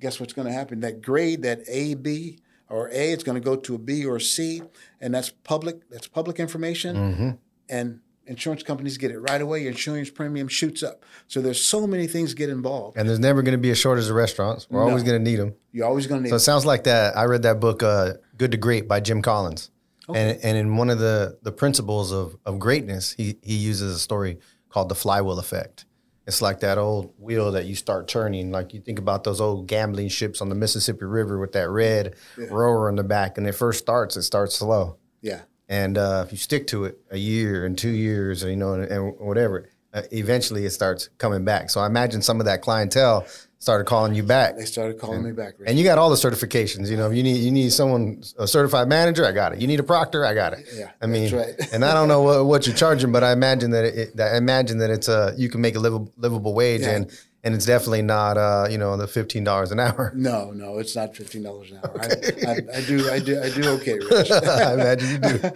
guess 0.00 0.20
what's 0.20 0.32
going 0.32 0.46
to 0.46 0.52
happen? 0.52 0.80
That 0.80 1.02
grade, 1.02 1.42
that 1.42 1.60
A, 1.68 1.94
B, 1.94 2.38
or 2.68 2.88
A, 2.88 3.12
it's 3.12 3.24
going 3.24 3.40
to 3.40 3.44
go 3.44 3.56
to 3.56 3.74
a 3.74 3.78
B 3.78 4.04
or 4.04 4.16
a 4.16 4.20
C, 4.20 4.62
and 5.00 5.14
that's 5.14 5.30
public. 5.30 5.88
That's 5.88 6.08
public 6.08 6.40
information, 6.40 6.96
mm-hmm. 6.96 7.30
and 7.68 8.00
insurance 8.26 8.62
companies 8.62 8.98
get 8.98 9.10
it 9.10 9.18
right 9.18 9.40
away. 9.40 9.62
Your 9.62 9.70
insurance 9.72 10.10
premium 10.10 10.48
shoots 10.48 10.82
up. 10.82 11.04
So 11.28 11.40
there's 11.40 11.60
so 11.60 11.86
many 11.86 12.06
things 12.06 12.34
get 12.34 12.50
involved. 12.50 12.96
And 12.96 13.08
there's 13.08 13.18
never 13.18 13.42
going 13.42 13.52
to 13.52 13.58
be 13.58 13.70
a 13.70 13.74
shortage 13.74 14.06
of 14.08 14.14
restaurants. 14.14 14.66
We're 14.70 14.80
no. 14.80 14.88
always 14.88 15.02
going 15.02 15.22
to 15.22 15.30
need 15.30 15.36
them. 15.36 15.54
You're 15.72 15.86
always 15.86 16.06
going 16.06 16.20
to 16.20 16.22
need. 16.24 16.30
So 16.30 16.36
it 16.36 16.40
sounds 16.40 16.66
like 16.66 16.84
that. 16.84 17.16
I 17.16 17.24
read 17.24 17.42
that 17.42 17.60
book, 17.60 17.82
uh, 17.82 18.14
"Good 18.36 18.52
to 18.52 18.56
Great" 18.58 18.88
by 18.88 19.00
Jim 19.00 19.22
Collins, 19.22 19.70
okay. 20.08 20.32
and 20.32 20.40
and 20.44 20.56
in 20.56 20.76
one 20.76 20.90
of 20.90 20.98
the 20.98 21.38
the 21.42 21.52
principles 21.52 22.12
of 22.12 22.36
of 22.44 22.58
greatness, 22.58 23.12
he 23.12 23.36
he 23.42 23.54
uses 23.56 23.94
a 23.94 23.98
story 23.98 24.38
called 24.68 24.88
the 24.88 24.94
flywheel 24.94 25.38
effect, 25.38 25.86
it's 26.26 26.42
like 26.42 26.60
that 26.60 26.76
old 26.76 27.14
wheel 27.18 27.52
that 27.52 27.66
you 27.66 27.76
start 27.76 28.08
turning. 28.08 28.50
Like 28.50 28.74
you 28.74 28.80
think 28.80 28.98
about 28.98 29.22
those 29.22 29.40
old 29.40 29.68
gambling 29.68 30.08
ships 30.08 30.42
on 30.42 30.48
the 30.48 30.54
Mississippi 30.56 31.04
River 31.04 31.38
with 31.38 31.52
that 31.52 31.70
red 31.70 32.16
Yeah. 32.36 32.46
rower 32.50 32.88
in 32.88 32.96
the 32.96 33.04
back. 33.04 33.38
And 33.38 33.46
it 33.46 33.52
first 33.52 33.78
starts, 33.78 34.16
it 34.16 34.22
starts 34.22 34.56
slow. 34.56 34.96
Yeah. 35.22 35.42
And 35.68 35.98
uh, 35.98 36.22
if 36.26 36.32
you 36.32 36.38
stick 36.38 36.66
to 36.68 36.84
it 36.84 36.98
a 37.10 37.18
year 37.18 37.66
and 37.66 37.76
two 37.76 37.90
years, 37.90 38.44
or, 38.44 38.50
you 38.50 38.56
know, 38.56 38.74
and, 38.74 38.84
and 38.84 39.18
whatever, 39.18 39.68
uh, 39.92 40.02
eventually 40.12 40.64
it 40.64 40.70
starts 40.70 41.08
coming 41.18 41.44
back. 41.44 41.70
So 41.70 41.80
I 41.80 41.86
imagine 41.86 42.22
some 42.22 42.38
of 42.40 42.46
that 42.46 42.62
clientele 42.62 43.26
started 43.58 43.84
calling 43.84 44.14
you 44.14 44.22
back. 44.22 44.56
They 44.56 44.64
started 44.64 44.98
calling 45.00 45.24
me 45.24 45.32
back. 45.32 45.54
And 45.66 45.78
you 45.78 45.82
got 45.84 45.98
all 45.98 46.10
the 46.10 46.16
certifications. 46.16 46.88
You 46.88 46.96
know, 46.96 47.10
if 47.10 47.16
you 47.16 47.22
need 47.22 47.38
you 47.38 47.50
need 47.50 47.72
someone 47.72 48.22
a 48.38 48.46
certified 48.46 48.88
manager, 48.88 49.24
I 49.24 49.32
got 49.32 49.54
it. 49.54 49.60
You 49.60 49.66
need 49.66 49.80
a 49.80 49.84
proctor, 49.84 50.24
I 50.24 50.34
got 50.34 50.52
it. 50.52 50.68
Yeah, 50.72 50.90
I 51.00 51.06
mean, 51.06 51.34
right. 51.34 51.54
and 51.72 51.84
I 51.84 51.94
don't 51.94 52.06
know 52.06 52.22
what, 52.28 52.46
what 52.46 52.66
you're 52.66 52.76
charging, 52.76 53.10
but 53.10 53.24
I 53.24 53.32
imagine 53.32 53.70
that 53.72 53.84
it, 53.84 54.16
that 54.16 54.34
I 54.34 54.36
imagine 54.36 54.78
that 54.78 54.90
it's 54.90 55.08
a 55.08 55.34
you 55.36 55.48
can 55.48 55.60
make 55.60 55.74
a 55.74 55.80
livable, 55.80 56.12
livable 56.16 56.54
wage, 56.54 56.82
Yeah. 56.82 56.90
and 56.96 57.10
and 57.46 57.54
it's 57.54 57.64
definitely 57.64 58.02
not 58.02 58.36
uh 58.36 58.66
you 58.68 58.76
know 58.76 58.96
the 58.96 59.06
fifteen 59.06 59.44
dollars 59.44 59.70
an 59.70 59.78
hour. 59.78 60.12
no, 60.16 60.50
no, 60.50 60.78
it's 60.78 60.96
not 60.96 61.16
fifteen 61.16 61.44
dollars 61.44 61.70
an 61.70 61.78
hour. 61.78 61.96
I, 62.00 62.06
I, 62.50 62.78
I 62.78 62.80
do, 62.80 63.10
I 63.10 63.18
do, 63.20 63.40
I 63.40 63.50
do 63.50 63.68
okay, 63.76 63.94
Rich. 63.94 64.30
I 64.32 64.74
imagine 64.74 65.10
you 65.10 65.38
do. 65.38 65.52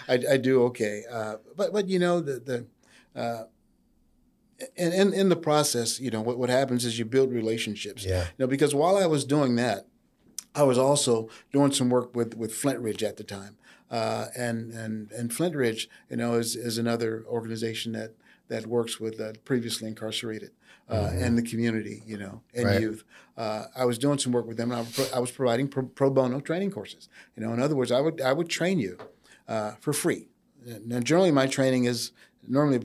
I, 0.08 0.34
I 0.34 0.36
do 0.36 0.62
okay, 0.66 1.02
uh, 1.10 1.36
but 1.56 1.72
but 1.72 1.88
you 1.88 1.98
know 1.98 2.20
the 2.20 2.38
the. 2.38 3.20
Uh, 3.20 3.44
and 4.78 4.94
in, 4.94 5.12
in 5.12 5.28
the 5.28 5.36
process, 5.36 6.00
you 6.00 6.10
know 6.10 6.20
what, 6.20 6.38
what 6.38 6.48
happens 6.48 6.84
is 6.84 6.98
you 6.98 7.04
build 7.04 7.32
relationships. 7.32 8.06
Yeah. 8.06 8.22
You 8.22 8.34
know, 8.38 8.46
because 8.46 8.72
while 8.72 8.96
I 8.96 9.04
was 9.04 9.24
doing 9.24 9.56
that, 9.56 9.88
I 10.54 10.62
was 10.62 10.78
also 10.78 11.28
doing 11.52 11.72
some 11.72 11.90
work 11.90 12.14
with 12.14 12.36
with 12.36 12.52
Flintridge 12.52 13.02
at 13.02 13.16
the 13.16 13.24
time, 13.24 13.56
uh, 13.90 14.26
and 14.36 14.72
and 14.72 15.10
and 15.10 15.30
Flintridge, 15.30 15.88
you 16.08 16.16
know, 16.16 16.34
is 16.34 16.54
is 16.54 16.78
another 16.78 17.24
organization 17.26 17.92
that 17.92 18.14
that 18.46 18.66
works 18.66 19.00
with 19.00 19.20
uh, 19.20 19.32
previously 19.44 19.88
incarcerated 19.88 20.52
uh, 20.88 21.10
and 21.14 21.36
the 21.38 21.42
community, 21.42 22.02
you 22.06 22.18
know, 22.18 22.42
and 22.54 22.64
Right. 22.66 22.80
youth. 22.80 23.04
Uh, 23.36 23.64
I 23.76 23.84
was 23.84 23.98
doing 23.98 24.18
some 24.18 24.32
work 24.32 24.46
with 24.46 24.56
them. 24.56 24.70
And 24.70 24.78
I, 24.78 24.82
was 24.82 24.92
pro- 24.92 25.16
I 25.16 25.18
was 25.18 25.30
providing 25.30 25.68
pro, 25.68 25.84
pro 25.84 26.10
bono 26.10 26.40
training 26.40 26.70
courses. 26.70 27.08
You 27.36 27.42
know, 27.44 27.52
in 27.52 27.60
other 27.60 27.74
words, 27.76 27.90
I 27.90 28.00
would 28.00 28.20
I 28.20 28.32
would 28.32 28.48
train 28.48 28.78
you 28.78 28.98
uh, 29.48 29.72
for 29.80 29.92
free. 29.92 30.28
Now, 30.86 31.00
generally, 31.00 31.30
my 31.30 31.46
training 31.46 31.84
is 31.84 32.12
normally 32.46 32.80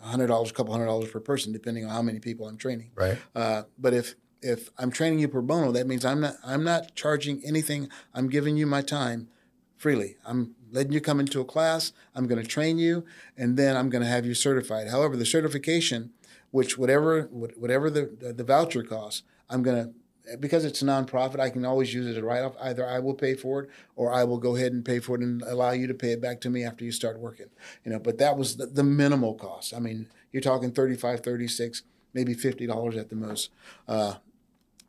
hundred 0.00 0.26
dollars, 0.26 0.50
a 0.50 0.52
couple 0.54 0.72
hundred 0.72 0.86
dollars 0.86 1.10
per 1.10 1.20
person, 1.20 1.52
depending 1.52 1.84
on 1.84 1.90
how 1.90 2.02
many 2.02 2.18
people 2.20 2.46
I'm 2.48 2.56
training. 2.58 2.90
Right. 2.94 3.18
Uh, 3.34 3.62
but 3.78 3.94
if 3.94 4.14
if 4.42 4.68
I'm 4.78 4.90
training 4.90 5.20
you 5.20 5.28
pro 5.28 5.40
bono, 5.42 5.72
that 5.72 5.86
means 5.86 6.04
I'm 6.04 6.20
not 6.20 6.34
I'm 6.44 6.64
not 6.64 6.94
charging 6.94 7.42
anything. 7.44 7.88
I'm 8.14 8.28
giving 8.28 8.56
you 8.56 8.66
my 8.66 8.82
time 8.82 9.28
freely. 9.76 10.16
I'm 10.26 10.54
letting 10.70 10.92
you 10.92 11.00
come 11.00 11.20
into 11.20 11.40
a 11.40 11.44
class. 11.44 11.92
I'm 12.14 12.26
going 12.26 12.40
to 12.42 12.46
train 12.46 12.78
you, 12.78 13.04
and 13.36 13.56
then 13.56 13.76
I'm 13.76 13.88
going 13.90 14.02
to 14.02 14.08
have 14.08 14.26
you 14.26 14.34
certified. 14.34 14.88
However, 14.88 15.16
the 15.16 15.24
certification, 15.26 16.12
which 16.54 16.78
whatever 16.78 17.22
whatever 17.32 17.90
the 17.90 18.32
the 18.32 18.44
voucher 18.44 18.84
costs, 18.84 19.24
I'm 19.50 19.64
going 19.64 19.76
to 19.84 20.36
because 20.38 20.64
it's 20.64 20.82
a 20.82 20.84
nonprofit, 20.84 21.40
I 21.40 21.50
can 21.50 21.64
always 21.64 21.92
use 21.92 22.06
it 22.06 22.10
as 22.10 22.16
a 22.16 22.22
write 22.22 22.44
off. 22.44 22.54
Either 22.60 22.86
I 22.86 23.00
will 23.00 23.14
pay 23.14 23.34
for 23.34 23.64
it, 23.64 23.70
or 23.96 24.12
I 24.12 24.22
will 24.22 24.38
go 24.38 24.54
ahead 24.54 24.72
and 24.72 24.84
pay 24.84 25.00
for 25.00 25.16
it 25.16 25.20
and 25.20 25.42
allow 25.42 25.72
you 25.72 25.88
to 25.88 25.94
pay 25.94 26.12
it 26.12 26.20
back 26.22 26.40
to 26.42 26.50
me 26.50 26.62
after 26.62 26.84
you 26.84 26.92
start 26.92 27.18
working. 27.18 27.48
You 27.84 27.90
know, 27.90 27.98
but 27.98 28.18
that 28.18 28.38
was 28.38 28.56
the, 28.56 28.66
the 28.66 28.84
minimal 28.84 29.34
cost. 29.34 29.74
I 29.74 29.80
mean, 29.80 30.06
you're 30.30 30.42
talking 30.42 30.70
35, 30.70 31.20
36, 31.20 31.82
maybe 32.14 32.34
fifty 32.34 32.68
dollars 32.68 32.96
at 32.96 33.08
the 33.10 33.16
most. 33.16 33.50
Uh, 33.88 34.14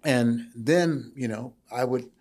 and 0.04 0.52
then 0.56 1.14
you 1.16 1.28
know 1.28 1.54
I 1.72 1.84
would 1.84 2.12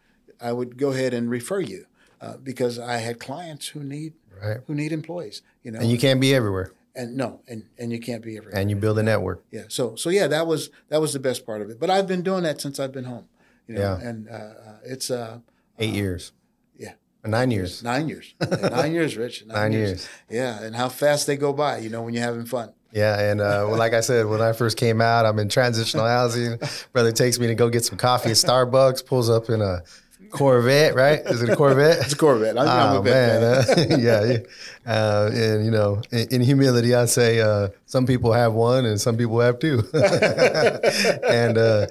I 0.40 0.52
would 0.52 0.78
go 0.78 0.90
ahead 0.92 1.12
and 1.12 1.28
refer 1.28 1.60
you 1.60 1.84
uh, 2.22 2.38
because 2.38 2.78
I 2.78 2.96
had 2.96 3.20
clients 3.20 3.68
who 3.68 3.84
need 3.84 4.14
Right. 4.42 4.60
who 4.66 4.74
need 4.74 4.92
employees. 4.92 5.42
You 5.62 5.70
know, 5.72 5.80
And 5.80 5.90
you 5.90 5.98
can't 5.98 6.20
be 6.20 6.34
everywhere, 6.34 6.72
and 6.96 7.16
no, 7.16 7.40
and 7.48 7.64
and 7.78 7.92
you 7.92 7.98
can't 8.00 8.22
be 8.22 8.36
everywhere. 8.36 8.58
and 8.58 8.70
you 8.70 8.76
build 8.76 8.98
a 8.98 9.02
network. 9.02 9.44
yeah. 9.50 9.64
So 9.68 9.94
so 9.96 10.10
yeah, 10.10 10.26
that 10.28 10.46
was 10.46 10.70
that 10.88 11.00
was 11.00 11.12
the 11.12 11.18
best 11.20 11.44
part 11.46 11.60
of 11.62 11.70
it. 11.70 11.78
But 11.80 11.90
I've 11.90 12.06
been 12.06 12.22
doing 12.22 12.42
that 12.44 12.60
since 12.60 12.78
I've 12.80 12.92
been 12.92 13.04
home. 13.04 13.26
You 13.66 13.74
know, 13.76 13.80
Yeah. 13.80 14.08
and 14.08 14.28
uh, 14.28 14.50
it's 14.84 15.10
uh, 15.10 15.38
Eight 15.78 15.94
years. 15.94 16.32
yeah. 16.78 16.92
Nine 17.24 17.50
years. 17.50 17.82
nine 17.82 18.08
years, 18.08 18.34
nine 18.60 18.92
years, 18.92 19.16
Rich, 19.16 19.46
Nine 19.46 19.72
years. 19.72 20.06
Yeah, 20.28 20.62
and 20.62 20.76
how 20.76 20.90
fast 20.90 21.26
they 21.26 21.36
go 21.38 21.52
by. 21.54 21.78
You 21.78 21.88
know, 21.88 22.02
when 22.02 22.12
you're 22.14 22.22
having 22.22 22.44
fun. 22.44 22.72
Yeah, 22.92 23.18
and 23.18 23.40
uh, 23.40 23.64
well, 23.68 23.76
like 23.78 23.92
I 23.94 24.00
said, 24.02 24.26
when 24.26 24.40
I 24.40 24.52
first 24.52 24.76
came 24.76 25.00
out, 25.00 25.24
I'm 25.26 25.38
in 25.40 25.48
transitional 25.48 26.06
housing. 26.06 26.58
Brother 26.92 27.10
takes 27.10 27.40
me 27.40 27.46
to 27.48 27.54
go 27.56 27.68
get 27.70 27.84
some 27.84 27.96
coffee 27.98 28.30
at 28.30 28.36
Starbucks. 28.36 29.04
Pulls 29.06 29.28
up 29.30 29.48
in 29.50 29.60
a 29.62 29.82
Corvette, 30.30 30.94
right? 30.94 31.20
Is 31.20 31.42
it 31.42 31.48
a 31.50 31.56
Corvette? 31.56 31.98
It's 32.02 32.12
a 32.12 32.16
Corvette. 32.16 32.58
I'm, 32.58 32.68
I'm 32.68 32.96
Oh 32.96 32.98
a 33.00 33.02
vet 33.02 33.40
man, 33.40 33.90
uh, 33.92 33.96
yeah, 33.98 34.24
yeah. 34.24 34.38
Uh, 34.92 35.30
and 35.32 35.64
you 35.64 35.70
know, 35.70 36.02
in, 36.10 36.28
in 36.30 36.40
humility, 36.40 36.94
I 36.94 37.06
say 37.06 37.40
uh, 37.40 37.68
some 37.86 38.06
people 38.06 38.32
have 38.32 38.52
one 38.52 38.84
and 38.86 39.00
some 39.00 39.16
people 39.16 39.40
have 39.40 39.58
two. 39.58 39.82
and 39.94 41.58
uh, 41.58 41.86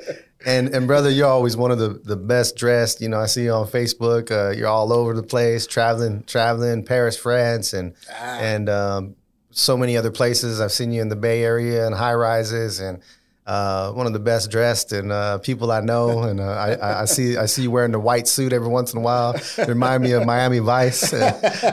and 0.45 0.69
and 0.75 0.87
brother, 0.87 1.09
you're 1.09 1.27
always 1.27 1.55
one 1.57 1.71
of 1.71 1.79
the 1.79 1.89
the 2.03 2.15
best 2.17 2.55
dressed. 2.55 3.01
You 3.01 3.09
know, 3.09 3.19
I 3.19 3.25
see 3.27 3.43
you 3.43 3.51
on 3.53 3.67
Facebook. 3.67 4.31
Uh, 4.31 4.51
you're 4.51 4.67
all 4.67 4.91
over 4.93 5.13
the 5.13 5.23
place, 5.23 5.65
traveling, 5.67 6.23
traveling, 6.23 6.83
Paris, 6.85 7.17
France, 7.17 7.73
and 7.73 7.93
Ah. 8.11 8.39
and 8.39 8.69
um, 8.69 9.15
so 9.51 9.77
many 9.77 9.95
other 9.97 10.11
places. 10.11 10.59
I've 10.59 10.71
seen 10.71 10.91
you 10.91 11.01
in 11.01 11.09
the 11.09 11.15
Bay 11.15 11.43
Area 11.43 11.85
and 11.85 11.95
high 11.95 12.13
rises 12.15 12.79
and. 12.79 12.99
Uh, 13.45 13.91
one 13.91 14.07
of 14.07 14.13
the 14.13 14.19
best 14.19 14.49
dressed 14.49 14.93
and 14.93 15.11
uh, 15.11 15.37
people 15.39 15.69
I 15.69 15.81
know, 15.81 16.23
and 16.23 16.39
uh, 16.39 16.43
I, 16.43 17.01
I, 17.01 17.05
see 17.05 17.35
I 17.35 17.45
see 17.45 17.63
you 17.63 17.71
wearing 17.71 17.91
the 17.91 17.99
white 17.99 18.25
suit 18.25 18.53
every 18.53 18.69
once 18.69 18.93
in 18.93 18.99
a 18.99 19.01
while. 19.01 19.35
Remind 19.67 20.01
me 20.01 20.13
of 20.13 20.25
Miami 20.25 20.59
Vice. 20.59 21.11
And 21.11 21.23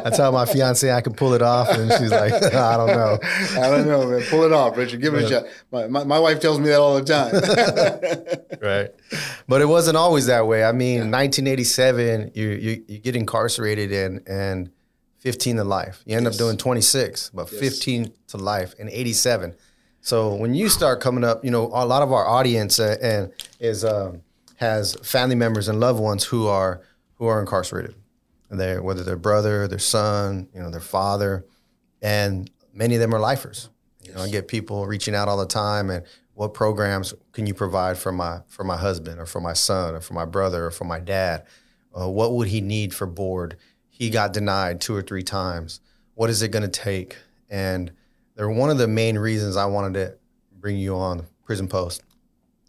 I 0.05 0.11
tell 0.11 0.33
my 0.33 0.47
fiance 0.47 0.91
I 0.91 1.01
can 1.01 1.15
pull 1.15 1.33
it 1.33 1.43
off, 1.43 1.69
and 1.69 1.93
she's 1.93 2.11
like, 2.11 2.33
I 2.43 2.77
don't 2.77 2.89
know. 2.89 3.19
I 3.23 3.71
don't 3.71 3.87
know, 3.87 4.05
man. 4.05 4.23
Pull 4.29 4.43
it 4.43 4.53
off, 4.53 4.77
Richard. 4.77 5.01
Give 5.01 5.15
it 5.15 5.23
a 5.23 5.29
shot. 5.29 5.45
My, 5.71 5.87
my, 5.87 6.03
my 6.03 6.19
wife 6.19 6.41
tells 6.41 6.59
me 6.59 6.71
that 6.71 6.81
all 6.81 7.01
the 7.01 7.05
time. 7.05 8.41
Right, 8.61 8.91
but 9.49 9.63
it 9.63 9.67
wasn't 9.67 9.97
always 9.97 10.27
that 10.27 10.47
way. 10.47 10.65
I 10.65 10.73
mean, 10.73 11.11
1987, 11.11 12.33
you 12.35 12.49
you, 12.49 12.85
you 12.87 12.99
get 12.99 13.17
incarcerated 13.17 13.91
and 13.91 14.29
and 14.29 14.71
15 15.21 15.57
to 15.57 15.65
life. 15.65 16.03
You 16.05 16.17
end 16.17 16.27
up 16.27 16.35
doing 16.35 16.57
26, 16.59 17.31
but 17.33 17.49
15 17.49 18.13
to 18.29 18.37
life 18.37 18.75
in 18.79 18.91
87. 18.91 19.55
So 20.01 20.35
when 20.35 20.55
you 20.55 20.69
start 20.69 21.01
coming 21.01 21.25
up, 21.25 21.45
you 21.45 21.51
know, 21.51 21.67
a 21.67 21.85
lot 21.85 22.03
of 22.03 22.13
our 22.13 22.27
audience 22.27 22.81
uh, 22.81 22.97
and 23.03 23.33
is 23.59 23.85
um, 23.85 24.23
has 24.57 24.95
family 25.03 25.35
members 25.35 25.69
and 25.69 25.79
loved 25.81 26.01
ones 26.01 26.25
who 26.25 26.47
are 26.47 26.83
who 27.15 27.27
are 27.27 27.41
incarcerated. 27.41 27.95
They 28.51 28.79
whether 28.81 29.05
their 29.05 29.17
brother, 29.17 29.69
their 29.69 29.79
son, 29.79 30.49
you 30.55 30.61
know, 30.61 30.71
their 30.71 30.81
father, 30.81 31.45
and 32.03 32.51
many 32.73 32.95
of 32.97 33.01
them 33.01 33.15
are 33.15 33.21
lifers. 33.21 33.69
You 34.03 34.15
know, 34.15 34.23
I 34.23 34.29
get 34.29 34.49
people 34.49 34.87
reaching 34.87 35.15
out 35.15 35.29
all 35.29 35.37
the 35.37 35.47
time 35.47 35.91
and 35.91 36.05
what 36.41 36.55
programs 36.55 37.13
can 37.33 37.47
you 37.47 37.53
provide 37.53 37.99
for 37.99 38.13
my 38.13 38.41
for 38.49 38.65
my 38.65 38.79
husband 38.79 39.21
or 39.21 39.27
for 39.27 39.41
my 39.41 39.53
son 39.53 39.95
or 39.95 40.01
for 40.01 40.15
my 40.15 40.25
brother 40.25 40.67
or 40.67 40.71
for 40.71 40.85
my 40.85 40.99
dad? 40.99 41.45
Uh, 41.95 42.09
what 42.09 42.33
would 42.33 42.49
he 42.49 42.63
need 42.63 42.95
for 42.95 43.07
board? 43.07 43.57
He 43.91 44.09
got 44.09 44.33
denied 44.33 44.81
two 44.81 44.97
or 44.97 45.03
three 45.03 45.23
times. 45.23 45.81
What 46.15 46.31
is 46.31 46.41
it 46.41 46.49
going 46.49 46.63
to 46.63 46.69
take? 46.69 47.19
And 47.51 47.93
they're 48.35 48.51
one 48.51 48.71
of 48.71 48.79
the 48.79 48.89
main 48.89 49.19
reasons 49.19 49.57
I 49.57 49.67
wanted 49.67 49.95
to 49.95 50.15
bring 50.59 50.77
you 50.77 50.97
on 50.97 51.27
Prison 51.45 51.69
Post 51.69 52.03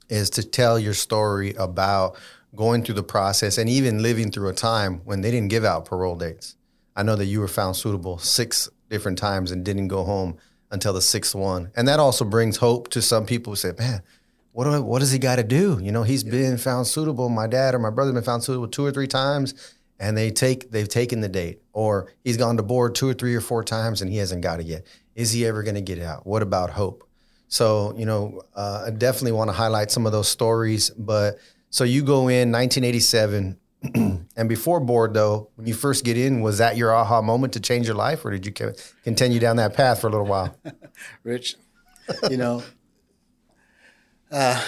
is 0.09 0.29
to 0.31 0.43
tell 0.43 0.77
your 0.77 0.93
story 0.93 1.53
about 1.53 2.17
going 2.55 2.83
through 2.83 2.95
the 2.95 3.03
process 3.03 3.57
and 3.57 3.69
even 3.69 4.01
living 4.01 4.31
through 4.31 4.49
a 4.49 4.53
time 4.53 5.01
when 5.05 5.21
they 5.21 5.31
didn't 5.31 5.49
give 5.49 5.63
out 5.63 5.85
parole 5.85 6.15
dates. 6.15 6.57
I 6.95 7.03
know 7.03 7.15
that 7.15 7.25
you 7.25 7.39
were 7.39 7.47
found 7.47 7.75
suitable 7.77 8.17
six 8.17 8.69
different 8.89 9.17
times 9.17 9.51
and 9.51 9.63
didn't 9.63 9.87
go 9.87 10.03
home 10.03 10.37
until 10.69 10.93
the 10.93 11.01
sixth 11.01 11.33
one. 11.33 11.71
And 11.75 11.87
that 11.87 11.99
also 11.99 12.25
brings 12.25 12.57
hope 12.57 12.89
to 12.89 13.01
some 13.01 13.25
people 13.25 13.51
who 13.51 13.55
say, 13.55 13.71
man, 13.77 14.01
what, 14.51 14.65
do 14.65 14.71
I, 14.71 14.79
what 14.79 14.99
does 14.99 15.11
he 15.11 15.19
got 15.19 15.37
to 15.37 15.43
do? 15.43 15.79
You 15.81 15.91
know, 15.93 16.03
he's 16.03 16.25
been 16.25 16.57
found 16.57 16.87
suitable. 16.87 17.29
My 17.29 17.47
dad 17.47 17.73
or 17.73 17.79
my 17.79 17.89
brother 17.89 18.11
been 18.11 18.23
found 18.23 18.43
suitable 18.43 18.67
two 18.67 18.85
or 18.85 18.91
three 18.91 19.07
times 19.07 19.53
and 20.01 20.17
they 20.17 20.31
take, 20.31 20.71
they've 20.71 20.89
taken 20.89 21.21
the 21.21 21.29
date 21.29 21.61
or 21.73 22.11
he's 22.23 22.35
gone 22.35 22.57
to 22.57 22.63
board 22.63 22.95
two 22.95 23.07
or 23.07 23.13
three 23.13 23.35
or 23.35 23.39
four 23.39 23.63
times 23.63 24.01
and 24.01 24.11
he 24.11 24.17
hasn't 24.17 24.41
got 24.41 24.59
it 24.59 24.65
yet. 24.65 24.83
Is 25.13 25.31
he 25.31 25.45
ever 25.45 25.61
going 25.61 25.75
to 25.75 25.81
get 25.81 25.99
out? 25.99 26.25
What 26.25 26.41
about 26.41 26.71
hope? 26.71 27.07
So, 27.49 27.93
you 27.95 28.07
know, 28.07 28.41
uh, 28.55 28.85
I 28.87 28.89
definitely 28.89 29.33
want 29.33 29.49
to 29.49 29.53
highlight 29.53 29.91
some 29.91 30.07
of 30.07 30.11
those 30.11 30.27
stories. 30.27 30.89
But 30.89 31.37
so 31.69 31.83
you 31.83 32.01
go 32.01 32.29
in 32.29 32.51
1987, 32.51 33.59
and 34.35 34.49
before 34.49 34.79
board, 34.79 35.13
though, 35.13 35.49
when 35.55 35.67
you 35.67 35.75
first 35.75 36.03
get 36.03 36.17
in, 36.17 36.41
was 36.41 36.57
that 36.57 36.77
your 36.77 36.95
aha 36.95 37.21
moment 37.21 37.53
to 37.53 37.59
change 37.59 37.85
your 37.85 37.95
life, 37.95 38.25
or 38.25 38.31
did 38.31 38.45
you 38.45 38.73
continue 39.03 39.39
down 39.39 39.57
that 39.57 39.75
path 39.75 40.01
for 40.01 40.07
a 40.07 40.09
little 40.09 40.25
while? 40.25 40.55
Rich, 41.23 41.57
you 42.29 42.37
know, 42.37 42.63
uh, 44.31 44.63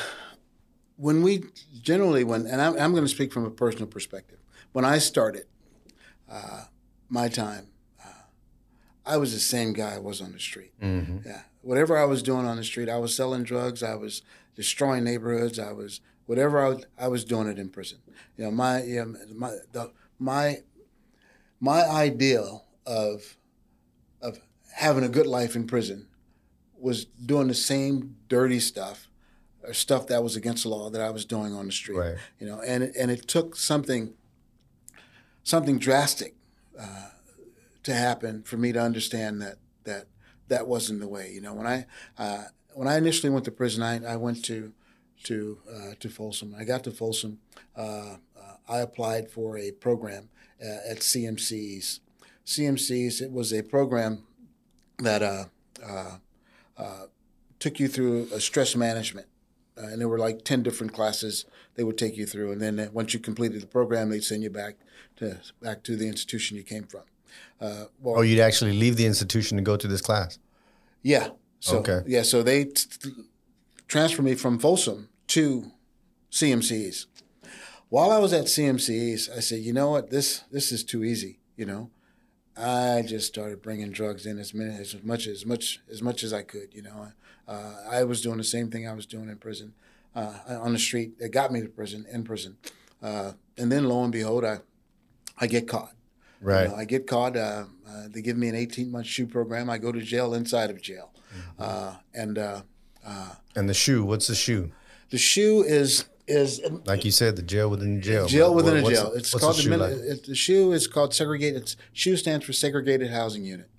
when 0.97 1.21
we 1.21 1.45
generally, 1.81 2.23
when, 2.23 2.45
and 2.47 2.61
I'm, 2.61 2.77
I'm 2.77 2.91
going 2.91 3.03
to 3.03 3.09
speak 3.09 3.31
from 3.31 3.45
a 3.45 3.51
personal 3.51 3.87
perspective. 3.87 4.39
When 4.73 4.85
I 4.85 4.97
started 4.97 5.45
uh, 6.29 6.65
my 7.09 7.29
time, 7.29 7.67
uh, 8.03 8.23
I 9.05 9.17
was 9.17 9.33
the 9.33 9.39
same 9.39 9.73
guy 9.73 9.95
I 9.95 9.99
was 9.99 10.19
on 10.21 10.33
the 10.33 10.39
street. 10.39 10.73
Yeah. 10.81 11.43
Whatever 11.61 11.97
I 11.97 12.05
was 12.05 12.21
doing 12.21 12.45
on 12.45 12.57
the 12.57 12.63
street, 12.63 12.89
I 12.89 12.97
was 12.97 13.15
selling 13.15 13.43
drugs, 13.43 13.81
I 13.81 13.95
was 13.95 14.21
destroying 14.55 15.03
neighborhoods, 15.05 15.57
I 15.59 15.71
was, 15.71 16.01
whatever 16.25 16.63
I 16.63 16.69
was, 16.69 16.85
I 16.99 17.07
was 17.07 17.23
doing 17.23 17.47
it 17.47 17.57
in 17.57 17.69
prison. 17.69 17.99
You 18.35 18.45
know, 18.45 18.51
my, 18.51 18.83
you 18.83 19.05
know, 19.05 19.15
my, 19.33 19.51
the, 19.71 19.91
my, 20.19 20.57
my 21.59 21.83
ideal 21.83 22.65
of, 22.85 23.37
of 24.21 24.39
having 24.73 25.03
a 25.03 25.09
good 25.09 25.27
life 25.27 25.55
in 25.55 25.67
prison 25.67 26.07
was 26.77 27.05
doing 27.05 27.47
the 27.47 27.53
same 27.53 28.17
dirty 28.27 28.59
stuff 28.59 29.07
or 29.63 29.73
stuff 29.73 30.07
that 30.07 30.21
was 30.21 30.35
against 30.35 30.63
the 30.63 30.69
law 30.69 30.89
that 30.89 31.01
I 31.01 31.09
was 31.11 31.23
doing 31.23 31.53
on 31.53 31.67
the 31.67 31.71
street. 31.71 31.97
Right. 31.97 32.15
You 32.39 32.47
know, 32.47 32.59
and 32.59 32.83
and 32.83 33.09
it 33.09 33.27
took 33.27 33.55
something 33.55 34.13
something 35.43 35.77
drastic 35.77 36.35
uh, 36.79 37.09
to 37.83 37.93
happen 37.93 38.43
for 38.43 38.57
me 38.57 38.71
to 38.71 38.81
understand 38.81 39.41
that 39.41 39.57
that 39.83 40.07
that 40.47 40.67
wasn't 40.67 40.99
the 40.99 41.07
way. 41.07 41.31
You 41.31 41.41
know, 41.41 41.53
when 41.53 41.67
I 41.67 41.85
uh, 42.17 42.45
when 42.73 42.87
I 42.87 42.97
initially 42.97 43.29
went 43.29 43.45
to 43.45 43.51
prison, 43.51 43.83
I, 43.83 44.03
I 44.13 44.15
went 44.15 44.43
to 44.45 44.73
to 45.23 45.57
uh, 45.71 45.93
to 45.99 46.09
Folsom. 46.09 46.55
I 46.57 46.63
got 46.63 46.83
to 46.85 46.91
Folsom. 46.91 47.39
Uh, 47.75 48.17
uh, 48.37 48.55
I 48.67 48.79
applied 48.79 49.29
for 49.29 49.57
a 49.57 49.71
program 49.71 50.29
uh, 50.61 50.89
at 50.89 50.99
CMC's. 50.99 51.99
CMC's. 52.45 53.21
It 53.21 53.31
was 53.31 53.53
a 53.53 53.63
program 53.63 54.23
that 54.99 55.49
took 57.59 57.79
you 57.79 57.87
through 57.87 58.27
stress 58.39 58.75
management, 58.75 59.27
uh, 59.77 59.87
and 59.87 59.99
there 60.01 60.07
were 60.09 60.19
like 60.19 60.43
ten 60.43 60.63
different 60.63 60.93
classes 60.93 61.45
they 61.75 61.83
would 61.83 61.97
take 61.97 62.15
you 62.17 62.25
through, 62.25 62.51
and 62.51 62.61
then 62.61 62.79
uh, 62.79 62.87
once 62.93 63.13
you 63.13 63.19
completed 63.19 63.61
the 63.61 63.67
program, 63.67 64.09
they'd 64.09 64.23
send 64.23 64.43
you 64.43 64.49
back 64.49 64.75
to 65.17 65.39
back 65.61 65.83
to 65.83 65.95
the 65.95 66.07
institution 66.07 66.57
you 66.57 66.63
came 66.63 66.83
from. 66.83 67.01
Uh, 67.59 67.85
well, 68.01 68.17
Oh, 68.19 68.21
you'd 68.21 68.39
actually 68.39 68.73
leave 68.73 68.95
the 68.97 69.05
institution 69.05 69.57
to 69.57 69.63
go 69.63 69.75
to 69.77 69.87
this 69.87 70.01
class. 70.01 70.37
yeah. 71.01 71.29
So 71.59 71.77
Okay. 71.77 72.01
yeah, 72.05 72.23
so 72.23 72.43
they 72.43 72.65
t- 72.65 72.89
t- 73.01 73.09
transferred 73.87 74.23
me 74.25 74.35
from 74.35 74.59
Folsom 74.59 75.07
to 75.27 75.71
CMC's. 76.31 77.07
While 77.89 78.11
I 78.11 78.17
was 78.19 78.33
at 78.33 78.45
CMC's, 78.45 79.29
I 79.29 79.39
said, 79.39 79.59
you 79.59 79.71
know 79.71 79.91
what, 79.91 80.09
this 80.09 80.43
this 80.51 80.71
is 80.71 80.83
too 80.83 81.03
easy. 81.03 81.39
You 81.55 81.65
know, 81.65 81.89
I 82.57 83.03
just 83.07 83.27
started 83.27 83.61
bringing 83.61 83.91
drugs 83.91 84.25
in 84.25 84.39
as 84.39 84.53
many 84.53 84.75
as 84.75 84.95
much 85.03 85.25
as 85.27 85.45
much 85.45 85.79
as 85.91 86.01
much 86.01 86.23
as 86.23 86.33
I 86.33 86.41
could. 86.41 86.73
You 86.73 86.81
know, 86.81 87.11
uh, 87.47 87.73
I 87.89 88.03
was 88.03 88.21
doing 88.21 88.37
the 88.37 88.43
same 88.43 88.69
thing 88.69 88.87
I 88.87 88.93
was 88.93 89.05
doing 89.05 89.29
in 89.29 89.37
prison, 89.37 89.73
uh, 90.15 90.33
on 90.47 90.73
the 90.73 90.79
street. 90.79 91.13
It 91.19 91.31
got 91.31 91.51
me 91.51 91.61
to 91.61 91.67
prison 91.67 92.05
in 92.11 92.23
prison, 92.23 92.57
uh, 93.01 93.33
and 93.57 93.71
then 93.71 93.85
lo 93.85 94.03
and 94.03 94.11
behold, 94.11 94.45
I 94.45 94.59
I 95.39 95.47
get 95.47 95.67
caught. 95.67 95.93
Right. 96.41 96.69
know, 96.69 96.75
I 96.75 96.83
get 96.85 97.07
caught. 97.07 97.37
Uh, 97.37 97.65
uh, 97.87 98.07
they 98.09 98.21
give 98.21 98.35
me 98.37 98.49
an 98.49 98.55
18 98.55 98.91
month 98.91 99.05
shoe 99.07 99.25
program. 99.25 99.69
I 99.69 99.77
go 99.77 99.91
to 99.93 100.01
jail 100.01 100.33
inside 100.33 100.69
of 100.69 100.81
jail. 100.81 101.11
Mm-hmm. 101.33 101.61
Uh, 101.61 101.95
and 102.13 102.37
uh, 102.37 102.61
And 103.55 103.69
the 103.69 103.73
shoe, 103.73 104.03
what's 104.03 104.27
the 104.27 104.35
shoe? 104.35 104.71
the 105.09 105.17
shoe 105.17 105.63
is 105.63 106.05
is 106.27 106.61
Like 106.85 107.03
you 107.05 107.11
said, 107.11 107.35
the 107.35 107.41
jail 107.41 107.69
within 107.69 107.95
the 107.95 108.01
jail. 108.01 108.27
jail 108.27 108.53
What- 108.53 108.65
within 108.65 108.79
a 108.79 108.83
what's- 108.83 108.99
jail. 108.99 109.11
It's 109.13 109.33
called 109.33 109.55
the 109.57 109.61
shoe 109.61 109.75
like? 109.75 109.91
it, 109.93 110.25
the 110.25 110.35
shoe 110.35 110.71
is 110.73 110.87
called 110.87 111.13
segregated. 111.13 111.61
It's, 111.63 111.75
shoe 111.93 112.15
stands 112.17 112.45
for 112.45 112.53
segregated 112.53 113.09
housing 113.11 113.43
unit. 113.45 113.69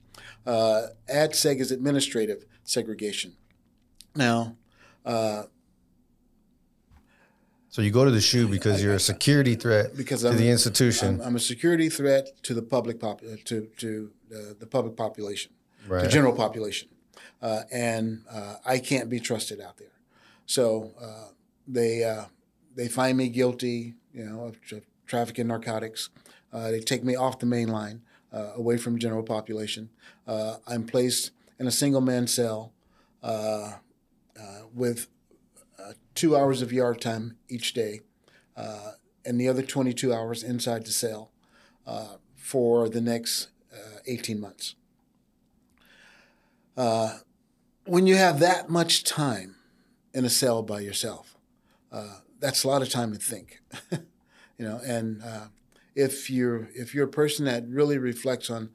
Uh, 0.46 0.88
ADSEG 1.08 1.60
is 1.60 1.70
administrative 1.70 2.44
segregation. 2.64 3.32
Now, 4.16 4.56
uh, 5.04 5.44
So 7.68 7.82
you 7.82 7.90
go 7.90 8.04
to 8.04 8.10
the 8.10 8.20
shoe 8.20 8.46
because 8.46 8.82
you're 8.82 8.94
a 8.94 9.00
security 9.00 9.56
threat 9.56 9.96
because 9.96 10.22
to 10.22 10.28
I'm, 10.28 10.36
the 10.36 10.48
institution. 10.48 11.20
I'm, 11.20 11.28
I'm 11.28 11.36
a 11.36 11.40
security 11.40 11.88
threat 11.88 12.28
to 12.44 12.54
the 12.54 12.62
public 12.62 13.00
pop, 13.00 13.20
uh, 13.22 13.36
to 13.46 13.68
to 13.78 14.10
uh, 14.32 14.38
the 14.60 14.66
public 14.66 14.96
population. 14.96 15.50
the 15.88 16.08
general 16.08 16.32
population, 16.34 16.88
uh, 17.42 17.62
and 17.72 18.22
uh, 18.30 18.56
I 18.64 18.78
can't 18.78 19.10
be 19.10 19.18
trusted 19.20 19.60
out 19.60 19.76
there. 19.76 19.88
So 20.46 20.92
uh, 21.00 21.28
they 21.66 22.04
uh, 22.04 22.26
they 22.76 22.88
find 22.88 23.18
me 23.18 23.28
guilty, 23.28 23.94
you 24.12 24.24
know, 24.24 24.44
of 24.44 24.60
tra- 24.60 24.82
trafficking 25.06 25.48
narcotics. 25.48 26.10
Uh, 26.52 26.70
they 26.70 26.80
take 26.80 27.02
me 27.02 27.16
off 27.16 27.40
the 27.40 27.46
main 27.46 27.68
line, 27.68 28.02
uh, 28.32 28.52
away 28.54 28.76
from 28.76 28.98
general 28.98 29.24
population. 29.24 29.90
Uh, 30.26 30.56
I'm 30.68 30.84
placed 30.86 31.32
in 31.58 31.66
a 31.66 31.72
single 31.72 32.00
man 32.00 32.28
cell 32.28 32.72
with 34.72 35.08
uh, 35.78 35.92
two 36.14 36.36
hours 36.36 36.62
of 36.62 36.72
yard 36.72 37.00
time 37.00 37.36
each 37.48 37.74
day, 37.74 38.00
uh, 38.56 38.92
and 39.24 39.40
the 39.40 39.48
other 39.48 39.62
22 39.62 40.12
hours 40.12 40.42
inside 40.42 40.84
the 40.84 40.90
cell 40.90 41.30
uh, 41.86 42.16
for 42.36 42.88
the 42.88 43.00
next 43.00 43.48
uh, 43.72 43.98
18 44.06 44.40
months 44.40 44.74
uh, 46.76 47.18
when 47.84 48.06
you 48.06 48.16
have 48.16 48.40
that 48.40 48.68
much 48.68 49.04
time 49.04 49.56
in 50.12 50.24
a 50.24 50.30
cell 50.30 50.62
by 50.62 50.80
yourself, 50.80 51.36
uh, 51.92 52.18
that's 52.40 52.64
a 52.64 52.68
lot 52.68 52.82
of 52.82 52.88
time 52.88 53.12
to 53.12 53.18
think, 53.18 53.60
you 53.92 54.00
know. 54.58 54.80
And 54.84 55.22
uh, 55.22 55.46
if 55.94 56.30
you're 56.30 56.68
if 56.74 56.94
you're 56.94 57.06
a 57.06 57.10
person 57.10 57.44
that 57.46 57.66
really 57.68 57.98
reflects 57.98 58.50
on 58.50 58.70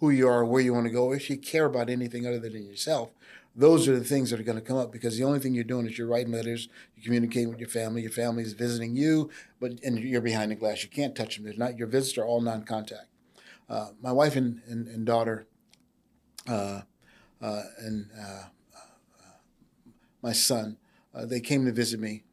who 0.00 0.10
you 0.10 0.28
are, 0.28 0.44
where 0.44 0.62
you 0.62 0.74
want 0.74 0.86
to 0.86 0.92
go, 0.92 1.12
if 1.12 1.28
you 1.30 1.36
care 1.36 1.66
about 1.66 1.90
anything 1.90 2.26
other 2.26 2.38
than 2.38 2.66
yourself, 2.66 3.10
those 3.58 3.88
are 3.88 3.98
the 3.98 4.04
things 4.04 4.30
that 4.30 4.38
are 4.38 4.42
going 4.42 4.58
to 4.58 4.64
come 4.64 4.76
up 4.76 4.92
because 4.92 5.16
the 5.16 5.24
only 5.24 5.38
thing 5.38 5.54
you're 5.54 5.64
doing 5.64 5.86
is 5.86 5.96
you're 5.96 6.06
writing 6.06 6.32
letters, 6.32 6.68
you're 6.94 7.04
communicating 7.04 7.48
with 7.48 7.58
your 7.58 7.68
family, 7.70 8.02
your 8.02 8.10
family 8.10 8.42
is 8.42 8.52
visiting 8.52 8.94
you, 8.94 9.30
but 9.60 9.72
and 9.82 9.98
you're 9.98 10.20
behind 10.20 10.50
the 10.50 10.54
glass. 10.56 10.82
You 10.82 10.90
can't 10.90 11.14
touch 11.16 11.36
them. 11.36 11.44
They're 11.46 11.54
not 11.56 11.78
your 11.78 11.88
visits 11.88 12.18
are 12.18 12.24
all 12.26 12.40
non-contact. 12.42 13.06
Uh, 13.68 13.88
my 14.02 14.12
wife 14.12 14.36
and, 14.36 14.60
and, 14.68 14.86
and 14.86 15.04
daughter 15.06 15.46
uh, 16.48 16.82
uh, 17.42 17.62
and 17.78 18.10
uh, 18.20 18.44
my 20.22 20.32
son, 20.32 20.76
uh, 21.14 21.24
they 21.26 21.40
came 21.40 21.64
to 21.64 21.72
visit 21.72 21.98
me 22.00 22.24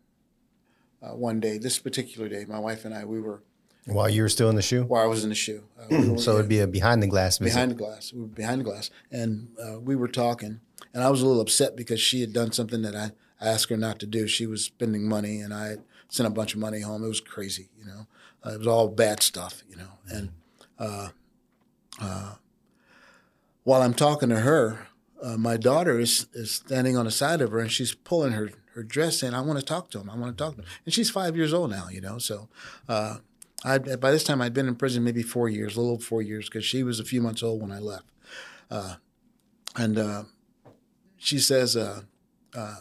uh, 1.02 1.10
one 1.16 1.40
day. 1.40 1.58
This 1.58 1.80
particular 1.80 2.28
day, 2.30 2.46
my 2.48 2.60
wife 2.60 2.86
and 2.86 2.94
I, 2.94 3.06
we 3.06 3.20
were 3.22 3.42
While 3.86 4.10
you 4.10 4.22
were 4.24 4.30
still 4.30 4.50
in 4.50 4.56
the 4.56 4.62
shoe? 4.62 4.84
while 4.84 5.04
I 5.04 5.08
was 5.08 5.24
in 5.24 5.30
the 5.30 5.36
shoe. 5.36 5.64
Uh, 5.80 5.86
we 5.90 6.10
were- 6.12 6.18
So 6.18 6.36
it'd 6.36 6.50
be 6.50 6.60
a 6.60 6.68
behind 6.68 7.02
the 7.04 7.08
glass 7.08 7.38
visit. 7.38 7.54
behind 7.56 7.72
the 7.72 7.76
glass. 7.76 8.14
We 8.14 8.22
were 8.22 8.28
behind 8.28 8.62
the 8.62 8.66
glass, 8.66 8.90
and 9.12 9.50
uh, 9.64 9.80
we 9.80 9.96
were 9.96 10.08
talking. 10.08 10.60
And 10.94 11.04
I 11.04 11.10
was 11.10 11.22
a 11.22 11.28
little 11.28 11.42
upset 11.42 11.76
because 11.76 12.00
she 12.00 12.22
had 12.22 12.34
done 12.34 12.52
something 12.52 12.82
that 12.82 12.96
I, 12.96 13.12
asked 13.44 13.70
her 13.70 13.78
not 13.78 14.00
to 14.00 14.06
do. 14.06 14.28
She 14.28 14.46
was 14.48 14.64
spending 14.64 15.08
money, 15.08 15.42
and 15.42 15.54
I 15.54 15.78
sent 16.08 16.28
a 16.28 16.32
bunch 16.32 16.54
of 16.54 16.60
money 16.60 16.82
home. 16.82 17.04
It 17.04 17.08
was 17.08 17.20
crazy, 17.20 17.70
you 17.78 17.86
know. 17.86 18.08
Uh, 18.46 18.52
it 18.52 18.58
was 18.60 18.68
all 18.68 18.88
bad 18.88 19.22
stuff, 19.22 19.64
you 19.70 19.76
know. 19.76 19.90
And 20.10 20.30
uh, 20.80 21.10
uh, 22.02 22.36
while 23.64 23.82
I'm 23.82 23.94
talking 23.94 24.30
to 24.30 24.40
her, 24.40 24.88
uh, 25.22 25.38
my 25.38 25.58
daughter 25.58 26.00
is, 26.00 26.28
is 26.34 26.52
standing 26.52 26.98
on 26.98 27.06
the 27.06 27.12
side 27.12 27.42
of 27.42 27.52
her, 27.52 27.60
and 27.60 27.72
she's 27.72 27.94
pulling 27.94 28.34
her, 28.34 28.52
her 28.74 28.84
dress 28.84 29.20
saying, 29.20 29.34
I 29.34 29.42
want 29.42 29.60
to 29.60 29.66
talk 29.66 29.90
to 29.92 30.00
him. 30.00 30.10
I 30.10 30.18
want 30.18 30.38
to 30.38 30.44
talk 30.44 30.56
to 30.56 30.62
him. 30.62 30.68
And 30.86 30.94
she's 30.94 31.10
five 31.10 31.36
years 31.36 31.54
old 31.54 31.72
now, 31.72 31.88
you 31.90 32.02
know. 32.02 32.18
So 32.18 32.50
uh, 32.90 33.18
I 33.64 33.78
by 33.78 34.12
this 34.12 34.24
time 34.24 34.42
I'd 34.42 34.54
been 34.54 34.68
in 34.68 34.76
prison 34.76 35.04
maybe 35.04 35.24
four 35.24 35.48
years, 35.48 35.76
a 35.76 35.80
little 35.80 35.94
over 35.94 36.04
four 36.04 36.22
years, 36.22 36.50
because 36.50 36.66
she 36.66 36.84
was 36.84 37.00
a 37.00 37.06
few 37.06 37.22
months 37.22 37.42
old 37.42 37.62
when 37.62 37.72
I 37.72 37.80
left. 37.80 38.06
Uh, 38.70 38.96
and 39.76 40.28
she 41.24 41.40
says, 41.40 41.76
uh, 41.78 42.02
uh, 42.54 42.76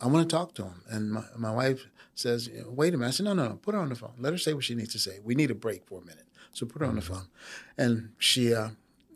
"I 0.00 0.06
want 0.06 0.28
to 0.28 0.36
talk 0.36 0.54
to 0.56 0.64
him." 0.64 0.82
And 0.88 1.10
my, 1.12 1.24
my 1.36 1.50
wife 1.50 1.86
says, 2.14 2.50
"Wait 2.66 2.92
a 2.94 2.96
minute." 2.98 3.08
I 3.08 3.12
said, 3.12 3.24
"No, 3.24 3.32
no, 3.32 3.48
no. 3.48 3.54
Put 3.56 3.74
her 3.74 3.80
on 3.80 3.88
the 3.88 3.94
phone. 3.94 4.12
Let 4.18 4.32
her 4.32 4.38
say 4.38 4.52
what 4.52 4.64
she 4.64 4.74
needs 4.74 4.92
to 4.92 4.98
say. 4.98 5.18
We 5.24 5.34
need 5.34 5.50
a 5.50 5.54
break 5.54 5.86
for 5.86 6.00
a 6.00 6.04
minute. 6.04 6.26
So 6.52 6.66
put 6.66 6.80
her 6.80 6.86
on 6.86 6.96
the 6.96 7.02
phone." 7.02 7.28
And 7.78 8.10
she 8.18 8.54
uh, 8.54 8.70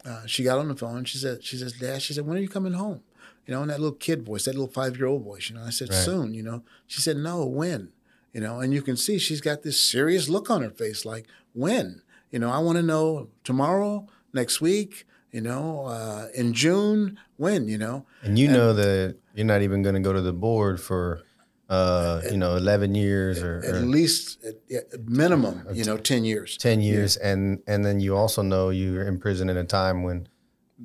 uh, 0.04 0.26
she 0.26 0.42
got 0.42 0.58
on 0.58 0.68
the 0.68 0.76
phone. 0.76 1.04
She 1.04 1.18
said, 1.18 1.44
"She 1.44 1.56
says, 1.56 1.74
Dad." 1.74 2.00
She 2.02 2.12
said, 2.14 2.26
"When 2.26 2.36
are 2.38 2.40
you 2.40 2.48
coming 2.48 2.72
home?" 2.72 3.02
You 3.46 3.54
know, 3.54 3.62
in 3.62 3.68
that 3.68 3.80
little 3.80 3.96
kid 3.96 4.24
voice, 4.24 4.44
that 4.44 4.54
little 4.54 4.68
five 4.68 4.96
year 4.96 5.06
old 5.06 5.24
voice. 5.24 5.50
You 5.50 5.56
know, 5.56 5.64
I 5.64 5.70
said, 5.70 5.90
Right. 5.90 6.04
"Soon." 6.04 6.34
You 6.34 6.42
know, 6.42 6.62
she 6.86 7.00
said, 7.00 7.16
"No, 7.16 7.44
when?" 7.44 7.92
You 8.32 8.40
know, 8.40 8.60
and 8.60 8.72
you 8.72 8.80
can 8.80 8.96
see 8.96 9.18
she's 9.18 9.40
got 9.40 9.62
this 9.62 9.80
serious 9.80 10.28
look 10.28 10.50
on 10.50 10.62
her 10.62 10.70
face, 10.70 11.04
like 11.04 11.26
when. 11.52 12.02
You 12.30 12.38
know, 12.38 12.50
I 12.50 12.58
want 12.58 12.76
to 12.76 12.82
know 12.82 13.28
tomorrow, 13.42 14.06
next 14.32 14.60
week. 14.60 15.04
You 15.32 15.40
know, 15.40 15.86
uh, 15.86 16.26
in 16.34 16.52
June, 16.52 17.18
when? 17.36 17.68
You 17.68 17.78
know, 17.78 18.06
And 18.22 18.38
you 18.38 18.48
know 18.48 18.72
that 18.72 19.16
you're 19.34 19.46
not 19.46 19.62
even 19.62 19.82
going 19.82 19.94
to 19.94 20.00
go 20.00 20.12
to 20.12 20.20
the 20.20 20.32
board 20.32 20.80
for, 20.80 21.22
uh, 21.68 22.22
you 22.30 22.36
know, 22.36 22.56
11 22.56 22.94
years 22.96 23.40
or, 23.40 23.62
at 23.64 23.74
or 23.76 23.80
least 23.80 24.42
at, 24.44 24.94
at 24.94 25.08
minimum, 25.08 25.66
you 25.72 25.84
know, 25.84 25.96
ten 25.96 26.24
years. 26.24 26.56
10 26.58 26.80
years. 26.80 27.16
And, 27.16 27.60
and 27.68 27.84
then 27.84 28.00
you 28.00 28.16
also 28.16 28.42
know 28.42 28.70
you're 28.70 29.06
in 29.06 29.18
prison 29.20 29.48
at 29.48 29.56
a 29.56 29.62
time 29.64 30.02
when 30.02 30.26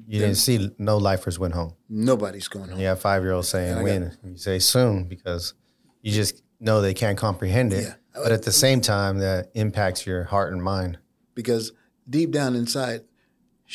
you 0.08 0.19
didn't 0.19 0.36
see 0.36 0.69
no 0.77 0.97
lifers 0.97 1.39
went 1.39 1.55
home. 1.55 1.73
Nobody's 1.89 2.47
going 2.47 2.69
home. 2.69 2.79
You 2.79 2.86
have 2.86 2.99
five 3.01 3.23
year 3.23 3.31
olds 3.31 3.47
saying 3.49 3.71
I 3.73 3.75
got- 3.77 3.84
when. 3.84 4.17
You 4.23 4.38
say 4.38 4.60
soon 4.60 5.05
because 5.05 5.55
you 6.03 6.12
just 6.12 6.43
know 6.60 6.81
they 6.81 6.93
can't 6.93 7.17
comprehend 7.17 7.73
it. 7.73 7.84
Yeah. 7.84 7.93
But 8.13 8.31
at 8.31 8.43
the 8.43 8.51
same 8.51 8.79
time, 8.79 9.17
that 9.19 9.49
impacts 9.55 10.05
your 10.05 10.23
heart 10.25 10.53
and 10.53 10.62
mind. 10.63 10.99
because 11.34 11.72
deep 12.09 12.32
down 12.32 12.55
inside, 12.55 13.01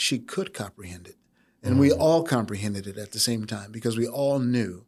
she 0.00 0.18
could 0.18 0.54
comprehend 0.54 1.06
it. 1.06 1.16
And 1.62 1.78
we 1.78 1.92
all 1.92 2.22
comprehended 2.24 2.86
it 2.86 2.96
at 2.96 3.12
the 3.12 3.18
same 3.20 3.44
time 3.46 3.70
because 3.70 3.98
we 3.98 4.08
all 4.08 4.38
knew 4.38 4.86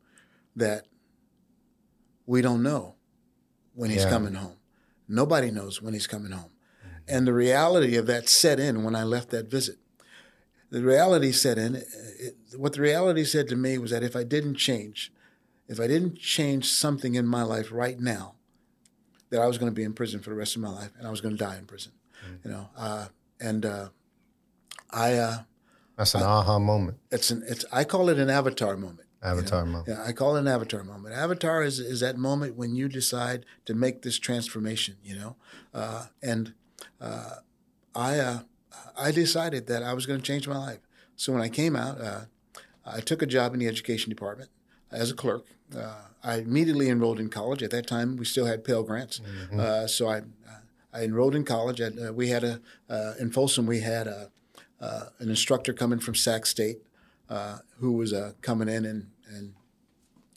that 0.56 0.86
we 2.24 2.40
don't 2.40 2.62
know 2.62 2.94
when 3.74 3.90
he's 3.90 4.04
Yeah. 4.04 4.08
coming 4.08 4.34
home. 4.34 4.56
Nobody 5.06 5.50
knows 5.50 5.82
when 5.82 5.92
he's 5.92 6.06
coming 6.06 6.32
home. 6.32 6.52
And 7.06 7.26
the 7.26 7.34
reality 7.34 7.96
of 7.96 8.06
that 8.06 8.26
set 8.26 8.58
in 8.58 8.84
when 8.84 8.94
I 8.94 9.02
left 9.04 9.28
that 9.30 9.50
visit. 9.50 9.78
The 10.70 10.82
reality 10.82 11.30
set 11.32 11.58
in. 11.58 11.74
It, 11.74 12.36
what 12.56 12.72
the 12.72 12.80
reality 12.80 13.24
said 13.24 13.48
to 13.48 13.56
me 13.56 13.76
was 13.76 13.90
that 13.90 14.02
if 14.02 14.16
I 14.16 14.24
didn't 14.24 14.54
change, 14.54 15.12
if 15.68 15.78
I 15.78 15.86
didn't 15.86 16.16
change 16.16 16.70
something 16.72 17.16
in 17.16 17.26
my 17.26 17.42
life 17.42 17.70
right 17.70 18.00
now, 18.00 18.36
that 19.28 19.42
I 19.42 19.46
was 19.46 19.58
going 19.58 19.70
to 19.70 19.74
be 19.76 19.82
in 19.82 19.92
prison 19.92 20.20
for 20.20 20.30
the 20.30 20.36
rest 20.36 20.56
of 20.56 20.62
my 20.62 20.70
life 20.70 20.92
and 20.96 21.06
I 21.06 21.10
was 21.10 21.20
going 21.20 21.36
to 21.36 21.44
die 21.44 21.58
in 21.58 21.66
prison. 21.66 21.92
You 22.44 22.50
know, 22.50 22.70
uh, 22.78 23.08
and 23.40 23.66
uh, 23.66 23.88
I 24.92 25.14
uh, 25.14 25.38
That's 25.96 26.14
an 26.14 26.22
aha 26.22 26.58
moment. 26.58 26.98
it's 27.10 27.30
an 27.30 27.42
it's 27.46 27.64
I 27.72 27.84
call 27.84 28.08
it 28.08 28.18
an 28.18 28.30
avatar 28.30 28.76
moment. 28.76 29.08
Avatar 29.22 29.60
you 29.60 29.66
know? 29.66 29.72
moment. 29.78 29.88
Yeah, 29.88 30.04
I 30.04 30.12
call 30.12 30.36
it 30.36 30.40
an 30.40 30.48
avatar 30.48 30.82
moment. 30.84 31.14
Avatar 31.14 31.62
is 31.62 31.78
is 31.78 32.00
that 32.00 32.16
moment 32.18 32.56
when 32.56 32.74
you 32.74 32.88
decide 32.88 33.44
to 33.66 33.74
make 33.74 34.02
this 34.02 34.18
transformation. 34.18 34.96
You 35.02 35.14
know, 35.16 35.36
uh, 35.72 36.06
and 36.22 36.54
uh, 37.00 37.36
I 37.94 38.18
uh, 38.18 38.38
I 38.96 39.12
decided 39.12 39.66
that 39.68 39.82
I 39.82 39.94
was 39.94 40.06
going 40.06 40.20
to 40.20 40.24
change 40.26 40.48
my 40.48 40.58
life. 40.58 40.80
So 41.16 41.32
when 41.32 41.42
I 41.42 41.48
came 41.48 41.76
out, 41.76 42.00
uh, 42.00 42.20
I 42.84 43.00
took 43.00 43.22
a 43.22 43.26
job 43.26 43.54
in 43.54 43.60
the 43.60 43.68
education 43.68 44.10
department 44.10 44.50
as 44.90 45.10
a 45.10 45.14
clerk. 45.14 45.46
Uh, 45.76 45.94
I 46.24 46.38
immediately 46.38 46.88
enrolled 46.90 47.20
in 47.20 47.28
college. 47.28 47.62
At 47.62 47.70
that 47.70 47.86
time, 47.86 48.16
we 48.16 48.24
still 48.24 48.46
had 48.46 48.64
Pell 48.64 48.82
Grants, 48.82 49.20
Mm-hmm. 49.20 49.60
uh, 49.60 49.86
so 49.86 50.08
I 50.10 50.22
I 50.92 51.04
enrolled 51.04 51.34
in 51.36 51.44
college. 51.44 51.80
At, 51.80 51.92
uh, 51.96 52.12
we 52.12 52.28
had 52.30 52.42
a 52.44 52.60
uh, 52.90 53.14
in 53.20 53.30
Folsom 53.30 53.66
we 53.66 53.80
had 53.80 54.06
a, 54.08 54.31
uh, 54.82 55.04
an 55.20 55.30
instructor 55.30 55.72
coming 55.72 56.00
from 56.00 56.14
Sac 56.14 56.44
State 56.44 56.80
uh, 57.30 57.58
who 57.78 57.92
was 57.92 58.12
uh, 58.12 58.32
coming 58.42 58.68
in 58.68 58.84
and 58.84 59.06
and 59.28 59.54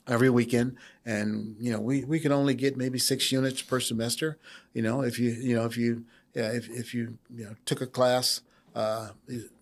every 0.08 0.30
weekend. 0.30 0.76
And 1.04 1.56
you 1.60 1.72
know 1.72 1.80
we, 1.80 2.04
we 2.04 2.20
could 2.20 2.32
only 2.32 2.54
get 2.54 2.76
maybe 2.76 2.98
six 2.98 3.30
units 3.30 3.60
per 3.60 3.80
semester. 3.80 4.38
You 4.72 4.82
know 4.82 5.02
if 5.02 5.18
you 5.18 5.32
you 5.32 5.54
know 5.54 5.66
if 5.66 5.76
you 5.76 6.04
yeah, 6.34 6.52
if, 6.52 6.70
if 6.70 6.94
you 6.94 7.18
you 7.34 7.44
know 7.44 7.54
took 7.64 7.80
a 7.80 7.86
class 7.86 8.40
uh, 8.74 9.08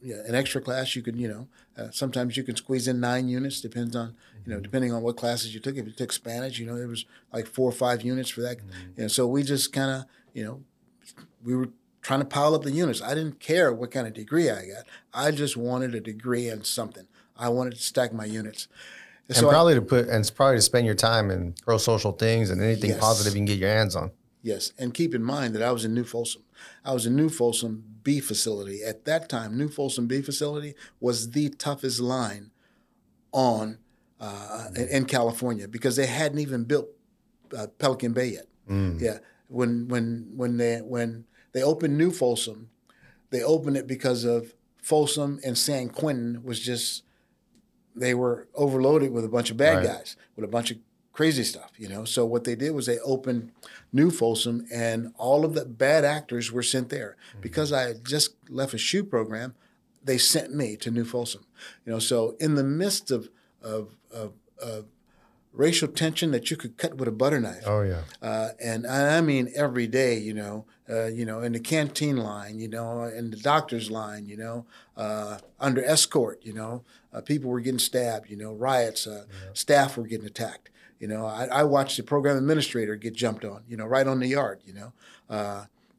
yeah, 0.02 0.16
an 0.26 0.34
extra 0.34 0.60
class 0.60 0.94
you 0.96 1.02
could 1.02 1.16
you 1.16 1.28
know 1.28 1.48
uh, 1.78 1.90
sometimes 1.90 2.36
you 2.36 2.42
can 2.42 2.56
squeeze 2.56 2.88
in 2.88 3.00
nine 3.00 3.28
units 3.28 3.60
depends 3.60 3.96
on 3.96 4.14
you 4.44 4.52
know 4.52 4.60
depending 4.60 4.92
on 4.92 5.02
what 5.02 5.16
classes 5.16 5.54
you 5.54 5.60
took. 5.60 5.76
If 5.76 5.86
you 5.86 5.92
took 5.92 6.12
spanish 6.12 6.58
you 6.58 6.66
know 6.66 6.76
there 6.76 6.88
was 6.88 7.06
like 7.32 7.46
four 7.46 7.68
or 7.68 7.72
five 7.72 8.02
units 8.02 8.28
for 8.28 8.42
that. 8.42 8.58
You 8.96 9.04
know 9.04 9.08
so 9.08 9.26
we 9.26 9.42
just 9.42 9.72
kind 9.72 9.90
of 9.90 10.04
you 10.34 10.44
know 10.44 10.62
we 11.42 11.56
were 11.56 11.70
trying 12.04 12.20
to 12.20 12.26
pile 12.26 12.54
up 12.54 12.62
the 12.62 12.70
units 12.70 13.00
i 13.02 13.14
didn't 13.14 13.40
care 13.40 13.72
what 13.72 13.90
kind 13.90 14.06
of 14.06 14.12
degree 14.12 14.48
i 14.50 14.62
got 14.66 14.84
i 15.12 15.30
just 15.32 15.56
wanted 15.56 15.94
a 15.94 16.00
degree 16.00 16.48
in 16.48 16.62
something 16.62 17.06
i 17.36 17.48
wanted 17.48 17.72
to 17.74 17.80
stack 17.82 18.12
my 18.12 18.24
units 18.26 18.68
And 19.28 19.36
so 19.38 19.48
I- 19.48 19.52
probably 19.52 19.74
to 19.74 19.82
put 19.82 20.06
and 20.08 20.20
it's 20.20 20.30
probably 20.30 20.58
to 20.58 20.62
spend 20.62 20.84
your 20.86 20.94
time 20.94 21.30
in 21.30 21.54
pro 21.64 21.78
social 21.78 22.12
things 22.12 22.50
and 22.50 22.60
anything 22.62 22.90
Yes. 22.90 23.00
positive 23.00 23.32
you 23.34 23.38
can 23.40 23.46
get 23.46 23.58
your 23.58 23.70
hands 23.70 23.96
on. 23.96 24.10
Yes, 24.42 24.72
and 24.78 24.92
keep 24.92 25.14
in 25.14 25.24
mind 25.24 25.54
that 25.54 25.62
I 25.62 25.72
was 25.72 25.86
in 25.86 25.94
New 25.94 26.04
Folsom. 26.04 26.42
I 26.84 26.92
was 26.92 27.06
in 27.06 27.16
New 27.16 27.30
Folsom 27.30 27.82
B 28.02 28.20
facility. 28.20 28.82
At 28.84 29.06
that 29.06 29.30
time, 29.30 29.56
New 29.56 29.70
Folsom 29.70 30.06
B 30.06 30.20
facility 30.20 30.74
was 31.00 31.30
the 31.30 31.48
toughest 31.48 31.98
line 31.98 32.50
on 33.32 33.78
uh, 34.20 34.66
in, 34.76 34.88
in 34.88 35.04
California 35.06 35.66
because 35.66 35.96
they 35.96 36.04
hadn't 36.06 36.40
even 36.40 36.64
built 36.64 36.88
uh, 37.56 37.68
Pelican 37.78 38.12
Bay 38.12 38.26
yet. 38.38 38.46
Yeah, 39.00 39.18
when 39.48 39.88
when 39.88 40.30
when 40.36 40.58
they 40.58 40.78
when 40.82 41.24
they 41.54 41.62
opened 41.62 41.96
New 41.96 42.10
Folsom, 42.10 42.68
they 43.30 43.42
opened 43.42 43.78
it 43.78 43.86
because 43.86 44.24
of 44.24 44.54
Folsom 44.82 45.40
and 45.42 45.56
San 45.56 45.88
Quentin 45.88 46.42
was 46.44 46.60
just 46.60 47.04
they 47.96 48.12
were 48.12 48.48
overloaded 48.54 49.12
with 49.12 49.24
a 49.24 49.28
bunch 49.28 49.50
of 49.50 49.56
bad 49.56 49.78
Right. 49.78 49.86
guys, 49.86 50.16
with 50.36 50.44
a 50.44 50.48
bunch 50.48 50.70
of 50.70 50.78
crazy 51.12 51.44
stuff, 51.44 51.70
you 51.78 51.88
know. 51.88 52.04
So 52.04 52.26
what 52.26 52.44
they 52.44 52.54
did 52.56 52.72
was 52.72 52.86
they 52.86 52.98
opened 52.98 53.52
New 53.92 54.10
Folsom, 54.10 54.66
and 54.70 55.14
all 55.16 55.44
of 55.44 55.54
the 55.54 55.64
bad 55.64 56.04
actors 56.04 56.52
were 56.52 56.62
sent 56.62 56.90
there 56.90 57.16
mm-hmm. 57.30 57.40
because 57.40 57.72
I 57.72 57.82
had 57.82 58.04
just 58.04 58.34
left 58.50 58.74
a 58.74 58.78
shoe 58.78 59.04
program. 59.04 59.54
They 60.02 60.18
sent 60.18 60.54
me 60.54 60.76
to 60.78 60.90
New 60.90 61.04
Folsom, 61.04 61.46
you 61.86 61.92
know. 61.92 61.98
So 61.98 62.36
in 62.40 62.56
the 62.56 62.64
midst 62.64 63.10
of 63.10 63.30
of, 63.62 63.96
of, 64.10 64.34
of 64.58 64.86
racial 65.54 65.88
tension 65.88 66.30
that 66.32 66.50
you 66.50 66.56
could 66.56 66.76
cut 66.76 66.96
with 66.96 67.08
a 67.08 67.12
butter 67.12 67.40
knife, 67.40 67.62
Oh 67.66 67.82
yeah. 67.82 68.02
uh, 68.20 68.48
and 68.60 68.86
I 68.86 69.20
mean 69.20 69.50
every 69.54 69.86
day, 69.86 70.18
you 70.18 70.34
know, 70.34 70.66
uh, 70.90 71.06
you 71.06 71.24
know, 71.24 71.40
in 71.40 71.52
the 71.52 71.60
canteen 71.60 72.16
line, 72.18 72.58
you 72.58 72.68
know, 72.68 73.04
in 73.04 73.30
the 73.30 73.36
doctor's 73.38 73.90
line, 73.90 74.26
you 74.26 74.36
know, 74.36 74.66
uh, 74.96 75.38
under 75.60 75.82
escort, 75.84 76.40
you 76.42 76.52
know, 76.52 76.82
uh, 77.12 77.20
people 77.20 77.50
were 77.50 77.60
getting 77.60 77.78
stabbed, 77.78 78.28
you 78.28 78.36
know, 78.36 78.52
riots, 78.52 79.06
uh, 79.06 79.24
staff 79.54 79.96
were 79.96 80.06
getting 80.06 80.26
attacked. 80.26 80.68
You 81.00 81.08
know, 81.08 81.24
I, 81.26 81.46
I 81.46 81.62
watched 81.64 81.96
the 81.96 82.02
program 82.02 82.36
administrator 82.36 82.96
get 82.96 83.14
jumped 83.14 83.44
on, 83.44 83.62
you 83.68 83.76
know, 83.76 83.86
right 83.86 84.06
on 84.06 84.20
the 84.20 84.28
yard, 84.28 84.60
you 84.64 84.74
know. 84.74 84.92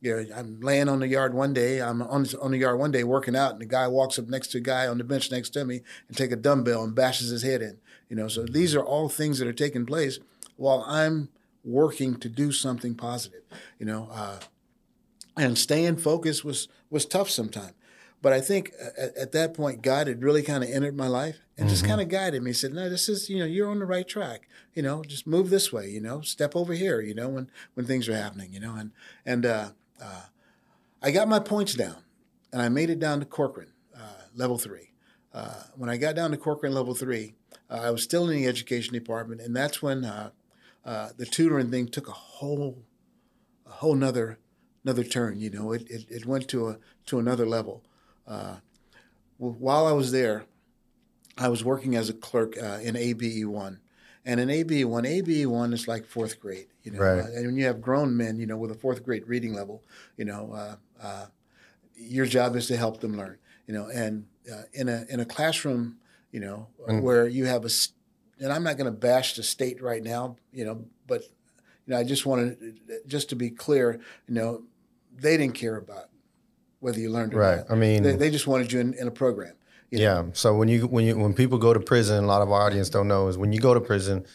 You 0.02 0.24
know, 0.24 0.36
I'm 0.36 0.60
laying 0.62 0.90
on 0.90 1.00
the 1.00 1.08
yard 1.08 1.34
one 1.34 1.54
day. 1.54 1.82
I'm 1.82 2.02
on, 2.02 2.26
on 2.42 2.52
the 2.52 2.58
yard 2.58 2.78
one 2.80 2.92
day 2.92 3.04
working 3.04 3.36
out, 3.36 3.54
and 3.54 3.62
the 3.62 3.66
guy 3.66 3.88
walks 3.88 4.20
up 4.20 4.28
next 4.28 4.50
to 4.50 4.60
a 4.60 4.62
guy 4.62 4.88
on 4.88 4.98
the 4.98 5.04
bench 5.04 5.32
next 5.32 5.50
to 5.52 5.66
me 5.66 5.82
and 6.08 6.16
take 6.16 6.32
a 6.32 6.36
dumbbell 6.36 6.84
and 6.84 6.94
bashes 6.94 7.30
his 7.30 7.44
head 7.44 7.62
in. 7.62 7.78
You 8.10 8.16
know, 8.16 8.28
so 8.28 8.44
these 8.44 8.76
are 8.76 8.84
all 8.84 9.10
things 9.10 9.40
that 9.40 9.48
are 9.48 9.54
taking 9.54 9.86
place 9.86 10.20
while 10.58 10.84
I'm 10.88 11.30
working 11.64 12.18
to 12.20 12.30
do 12.30 12.52
something 12.52 12.96
positive. 12.96 13.42
You 13.80 13.86
know, 13.88 14.10
uh, 14.12 14.40
and 15.38 15.58
staying 15.58 15.98
focused 15.98 16.46
was 16.46 16.68
was 16.90 17.06
tough 17.06 17.30
sometimes. 17.30 17.74
But 18.22 18.34
I 18.34 18.42
think 18.42 18.72
at, 18.98 19.16
at 19.16 19.32
that 19.34 19.54
point, 19.54 19.82
God 19.82 20.08
had 20.08 20.24
really 20.24 20.42
kind 20.42 20.64
of 20.64 20.70
entered 20.70 20.96
my 20.96 21.08
life 21.08 21.38
and 21.58 21.70
just 21.70 21.86
kind 21.86 22.02
of 22.02 22.10
guided 22.10 22.42
me. 22.42 22.50
He 22.50 22.54
said, 22.54 22.74
"No, 22.74 22.90
this 22.90 23.08
is 23.08 23.30
you 23.30 23.40
know 23.40 23.46
you're 23.46 23.70
on 23.70 23.80
the 23.80 23.86
right 23.86 24.08
track. 24.08 24.48
You 24.74 24.82
know, 24.82 25.04
just 25.04 25.28
move 25.28 25.50
this 25.50 25.72
way. 25.72 25.90
You 25.90 26.02
know, 26.02 26.22
step 26.22 26.56
over 26.56 26.74
here. 26.74 27.02
You 27.02 27.14
know, 27.14 27.30
when 27.30 27.52
when 27.74 27.86
things 27.86 28.10
are 28.10 28.16
happening. 28.16 28.54
You 28.54 28.60
know, 28.60 28.76
and 28.76 28.92
and 29.26 29.46
uh, 29.46 29.70
uh, 30.02 30.24
I 31.02 31.12
got 31.12 31.28
my 31.28 31.40
points 31.40 31.74
down, 31.74 31.98
and 32.52 32.62
I 32.62 32.70
made 32.70 32.90
it 32.90 33.00
down 33.00 33.20
to 33.20 33.26
Corcoran 33.26 33.72
uh, 33.96 34.24
level 34.36 34.58
three. 34.58 34.92
Uh, 35.34 35.64
when 35.76 35.90
I 35.90 35.98
got 35.98 36.16
down 36.16 36.32
to 36.32 36.38
Corcoran 36.38 36.74
level 36.74 36.96
three, 36.96 37.36
uh, 37.70 37.82
I 37.84 37.92
was 37.92 38.04
still 38.04 38.30
in 38.30 38.36
the 38.36 38.48
education 38.48 38.94
department, 38.94 39.42
and 39.42 39.56
that's 39.56 39.82
when 39.82 40.02
the 40.02 41.28
tutoring 41.30 41.72
thing 41.72 41.88
took 41.88 42.08
a 42.08 42.14
whole 42.14 42.84
a 43.66 43.72
whole 43.72 43.96
nother 43.96 44.40
another 44.84 45.04
turn. 45.04 45.40
You 45.40 45.50
know, 45.50 45.72
it, 45.74 45.90
it, 45.90 46.06
it 46.10 46.26
went 46.26 46.48
to 46.50 46.70
a 46.70 46.78
to 47.08 47.20
another 47.20 47.46
level. 47.46 47.84
While 49.38 49.86
I 49.86 49.92
was 49.92 50.12
there, 50.12 50.46
I 51.38 51.50
was 51.50 51.66
working 51.66 51.96
as 51.96 52.10
a 52.10 52.14
clerk 52.14 52.56
in 52.56 52.96
ABE 52.96 53.46
one, 53.46 53.80
and 54.26 54.40
in 54.40 54.50
AB 54.50 54.86
one. 54.86 55.06
AB 55.06 55.46
one 55.46 55.72
is 55.74 55.88
like 55.88 56.06
fourth 56.06 56.40
grade. 56.40 56.68
You 56.84 56.92
know, 56.92 57.00
Right. 57.00 57.20
Uh, 57.20 57.28
and 57.36 57.46
when 57.48 57.58
you 57.58 57.66
have 57.66 57.82
grown 57.82 58.16
men, 58.18 58.38
you 58.40 58.46
know, 58.46 58.58
with 58.58 58.72
a 58.72 58.76
fourth 58.76 59.04
grade 59.04 59.28
reading 59.28 59.54
level, 59.54 59.84
you 60.18 60.26
know, 60.26 60.52
uh, 60.54 60.76
uh, 61.02 61.26
your 61.96 62.26
job 62.26 62.56
is 62.56 62.68
to 62.68 62.78
help 62.78 63.00
them 63.00 63.16
learn. 63.18 63.38
You 63.68 63.74
know, 63.74 63.88
and 63.88 64.26
uh, 64.52 64.64
in 64.74 64.90
a 64.90 65.06
in 65.10 65.20
a 65.20 65.26
classroom, 65.26 65.98
you 66.32 66.40
know, 66.40 66.68
where 67.02 67.28
you 67.28 67.46
have 67.46 67.66
a, 67.66 67.70
and 68.40 68.52
I'm 68.52 68.64
not 68.64 68.78
going 68.78 68.92
to 68.92 69.00
bash 69.00 69.36
the 69.36 69.44
state 69.44 69.82
right 69.82 70.04
now, 70.04 70.36
you 70.52 70.66
know, 70.66 70.86
but 71.08 71.22
you 71.86 71.94
know, 71.94 71.98
I 71.98 72.04
just 72.04 72.26
wanted 72.26 72.80
just 73.08 73.30
to 73.30 73.36
be 73.36 73.50
clear, 73.50 74.00
you 74.28 74.34
know, 74.34 74.64
they 75.16 75.38
didn't 75.38 75.56
care 75.56 75.78
about 75.78 76.10
whether 76.80 77.00
you 77.00 77.10
learned 77.10 77.34
or 77.34 77.38
Right. 77.40 77.58
not. 77.58 77.72
I 77.72 77.76
mean, 77.76 78.04
They, 78.04 78.16
they 78.16 78.30
just 78.30 78.46
wanted 78.48 78.72
you 78.72 78.80
in, 78.80 78.94
in 78.96 79.08
a 79.08 79.12
program. 79.12 79.54
You 79.92 80.00
know. 80.00 80.04
Yeah. 80.04 80.24
So 80.34 80.56
when 80.56 80.68
you 80.68 80.88
when 80.88 81.06
you 81.06 81.18
when 81.18 81.34
people 81.34 81.58
go 81.58 81.74
to 81.74 81.80
prison, 81.80 82.24
a 82.24 82.28
lot 82.28 82.42
of 82.42 82.52
our 82.52 82.62
audience 82.62 82.90
don't 82.90 83.08
know 83.08 83.28
is 83.28 83.38
when 83.38 83.52
you 83.52 83.60
go 83.60 83.74
to 83.74 83.82
prison, 83.82 84.26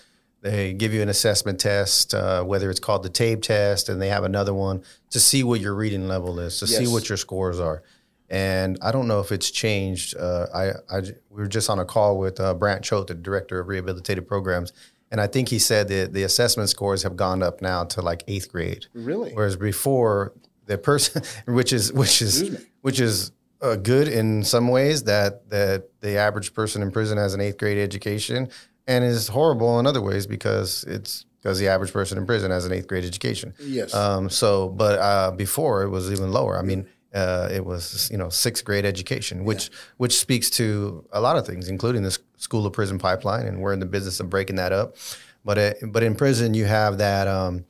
they 0.43 0.73
give 0.73 0.93
you 0.95 1.03
an 1.03 1.09
assessment 1.09 1.61
test, 1.61 2.15
uh, 2.15 2.43
whether 2.43 2.71
it's 2.71 2.81
called 2.81 3.03
the 3.03 3.11
TABE 3.11 3.43
test, 3.43 3.89
and 3.89 4.01
they 4.01 4.09
have 4.09 4.25
another 4.25 4.55
one 4.55 4.83
to 5.11 5.21
see 5.21 5.43
what 5.43 5.61
your 5.61 5.75
reading 5.75 6.09
level 6.09 6.39
is, 6.41 6.59
to 6.61 6.67
see 6.67 6.87
what 6.87 7.09
your 7.09 7.19
scores 7.19 7.61
are. 7.61 7.83
And 8.31 8.79
I 8.81 8.93
don't 8.93 9.09
know 9.09 9.19
if 9.21 9.33
it's 9.33 9.51
changed. 9.51 10.17
Uh, 10.17 10.47
I, 10.55 10.67
I 10.89 11.01
we 11.31 11.43
were 11.43 11.49
just 11.49 11.69
on 11.69 11.79
a 11.79 11.85
call 11.85 12.19
with 12.19 12.39
uh, 12.39 12.55
Brant 12.55 12.85
Choate, 12.85 13.09
the 13.09 13.15
director 13.15 13.59
of 13.61 13.67
rehabilitative 13.67 14.27
programs, 14.27 14.73
and 15.11 15.21
I 15.21 15.27
think 15.27 15.49
he 15.49 15.59
said 15.59 15.89
that 15.89 16.13
the 16.13 16.23
assessment 16.23 16.69
scores 16.69 17.03
have 17.03 17.17
gone 17.17 17.43
up 17.43 17.61
now 17.61 17.85
to 17.85 18.01
like 18.01 18.23
eighth 18.29 18.51
grade. 18.51 18.87
Really? 18.95 19.33
Whereas 19.33 19.57
before, 19.57 20.33
the 20.67 20.79
person, 20.79 21.23
which 21.53 21.73
is 21.73 21.93
which 21.93 22.23
is 22.23 22.65
which 22.83 23.01
is 23.01 23.33
uh, 23.63 23.77
good 23.77 24.09
in 24.09 24.43
some 24.43 24.69
ways, 24.69 25.05
that 25.05 25.49
that 25.51 25.89
the 26.01 26.17
average 26.17 26.55
person 26.55 26.83
in 26.83 26.91
prison 26.91 27.19
has 27.19 27.35
an 27.35 27.41
eighth 27.41 27.59
grade 27.59 27.79
education, 27.79 28.49
and 28.87 29.05
is 29.05 29.29
horrible 29.29 29.79
in 29.79 29.87
other 29.87 30.01
ways 30.03 30.27
because 30.27 30.85
it's 30.85 31.27
because 31.43 31.59
the 31.59 31.69
average 31.69 31.93
person 31.93 32.19
in 32.19 32.27
prison 32.27 32.51
has 32.51 32.67
an 32.67 32.73
eighth 32.73 32.87
grade 32.87 33.05
education. 33.05 33.55
Yes. 33.61 33.95
Um, 33.95 34.29
so, 34.29 34.69
but 34.69 34.99
uh, 34.99 35.31
before 35.33 35.83
it 35.83 35.89
was 35.89 36.13
even 36.13 36.33
lower. 36.33 36.59
I 36.59 36.63
mean, 36.63 36.87
uh, 37.15 37.49
it 37.51 37.65
was 37.65 38.09
you 38.11 38.19
know 38.19 38.29
sixth 38.29 38.65
grade 38.65 38.85
education, 38.85 39.45
which 39.45 39.71
which 39.97 40.19
speaks 40.19 40.51
to 40.51 41.05
a 41.13 41.21
lot 41.21 41.37
of 41.37 41.47
things, 41.47 41.69
including 41.69 42.03
the 42.03 42.17
school 42.37 42.67
of 42.67 42.73
prison 42.73 42.99
pipeline, 42.99 43.47
and 43.47 43.61
we're 43.61 43.73
in 43.73 43.81
the 43.81 43.87
business 43.87 44.21
of 44.21 44.31
breaking 44.31 44.57
that 44.57 44.73
up. 44.73 44.97
But 45.45 45.59
uh, 45.59 45.73
but 45.89 46.03
in 46.03 46.15
prison, 46.15 46.55
you 46.55 46.67
have 46.67 46.99
that. 46.99 47.27
Um, 47.27 47.65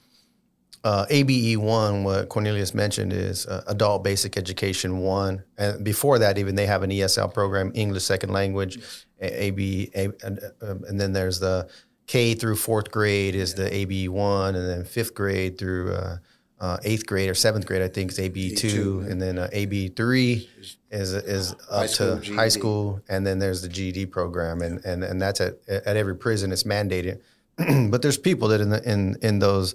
uh, 0.85 1.05
ABE 1.11 1.57
one, 1.59 2.05
what 2.05 2.29
Cornelius 2.29 2.73
mentioned 2.75 3.13
is 3.13 3.47
uh, 3.47 3.63
Adult 3.67 4.03
Basic 4.03 4.37
Education 4.37 4.99
one, 4.99 5.43
and 5.59 5.85
before 5.85 6.19
that, 6.19 6.39
even 6.39 6.55
they 6.55 6.67
have 6.67 6.83
an 6.83 6.91
ESL 6.91 7.33
program, 7.35 7.71
English 7.75 8.05
Second 8.05 8.33
Language, 8.33 8.79
A- 9.21 9.45
AB, 9.45 9.91
A- 9.95 10.13
and, 10.25 10.41
um, 10.63 10.85
and 10.89 10.99
then 11.01 11.13
there's 11.13 11.39
the 11.41 11.69
K 12.07 12.35
through 12.35 12.57
fourth 12.57 12.91
grade 12.91 13.35
is 13.35 13.55
the 13.55 13.73
ABE 13.73 14.09
one, 14.11 14.55
and 14.55 14.69
then 14.69 14.85
fifth 14.85 15.15
grade 15.15 15.59
through 15.59 15.93
uh, 15.93 16.17
uh, 16.61 16.77
eighth 16.83 17.07
grade 17.07 17.29
or 17.31 17.35
seventh 17.35 17.67
grade, 17.67 17.83
I 17.83 17.89
think 17.89 18.11
is 18.13 18.19
ABE 18.19 18.57
two, 18.57 19.01
and 19.09 19.21
then 19.21 19.39
uh, 19.39 19.49
ABE 19.53 19.95
three 19.97 20.49
is 20.91 21.13
is 21.15 21.53
up 21.71 21.89
to 21.91 22.17
high 22.35 22.49
school, 22.49 23.01
and 23.09 23.27
then 23.27 23.39
there's 23.39 23.63
the 23.63 23.69
GED 23.69 24.07
program, 24.07 24.61
and 24.63 24.85
and 24.85 25.05
and 25.05 25.21
that's 25.23 25.41
at 25.41 25.57
at 25.69 25.97
every 25.97 26.17
prison. 26.17 26.53
It's 26.53 26.65
mandated, 26.65 27.21
but 27.91 28.03
there's 28.03 28.19
people 28.19 28.49
that 28.49 28.61
in 28.61 28.71
the, 28.71 28.83
in 28.91 29.17
in 29.23 29.39
those 29.39 29.75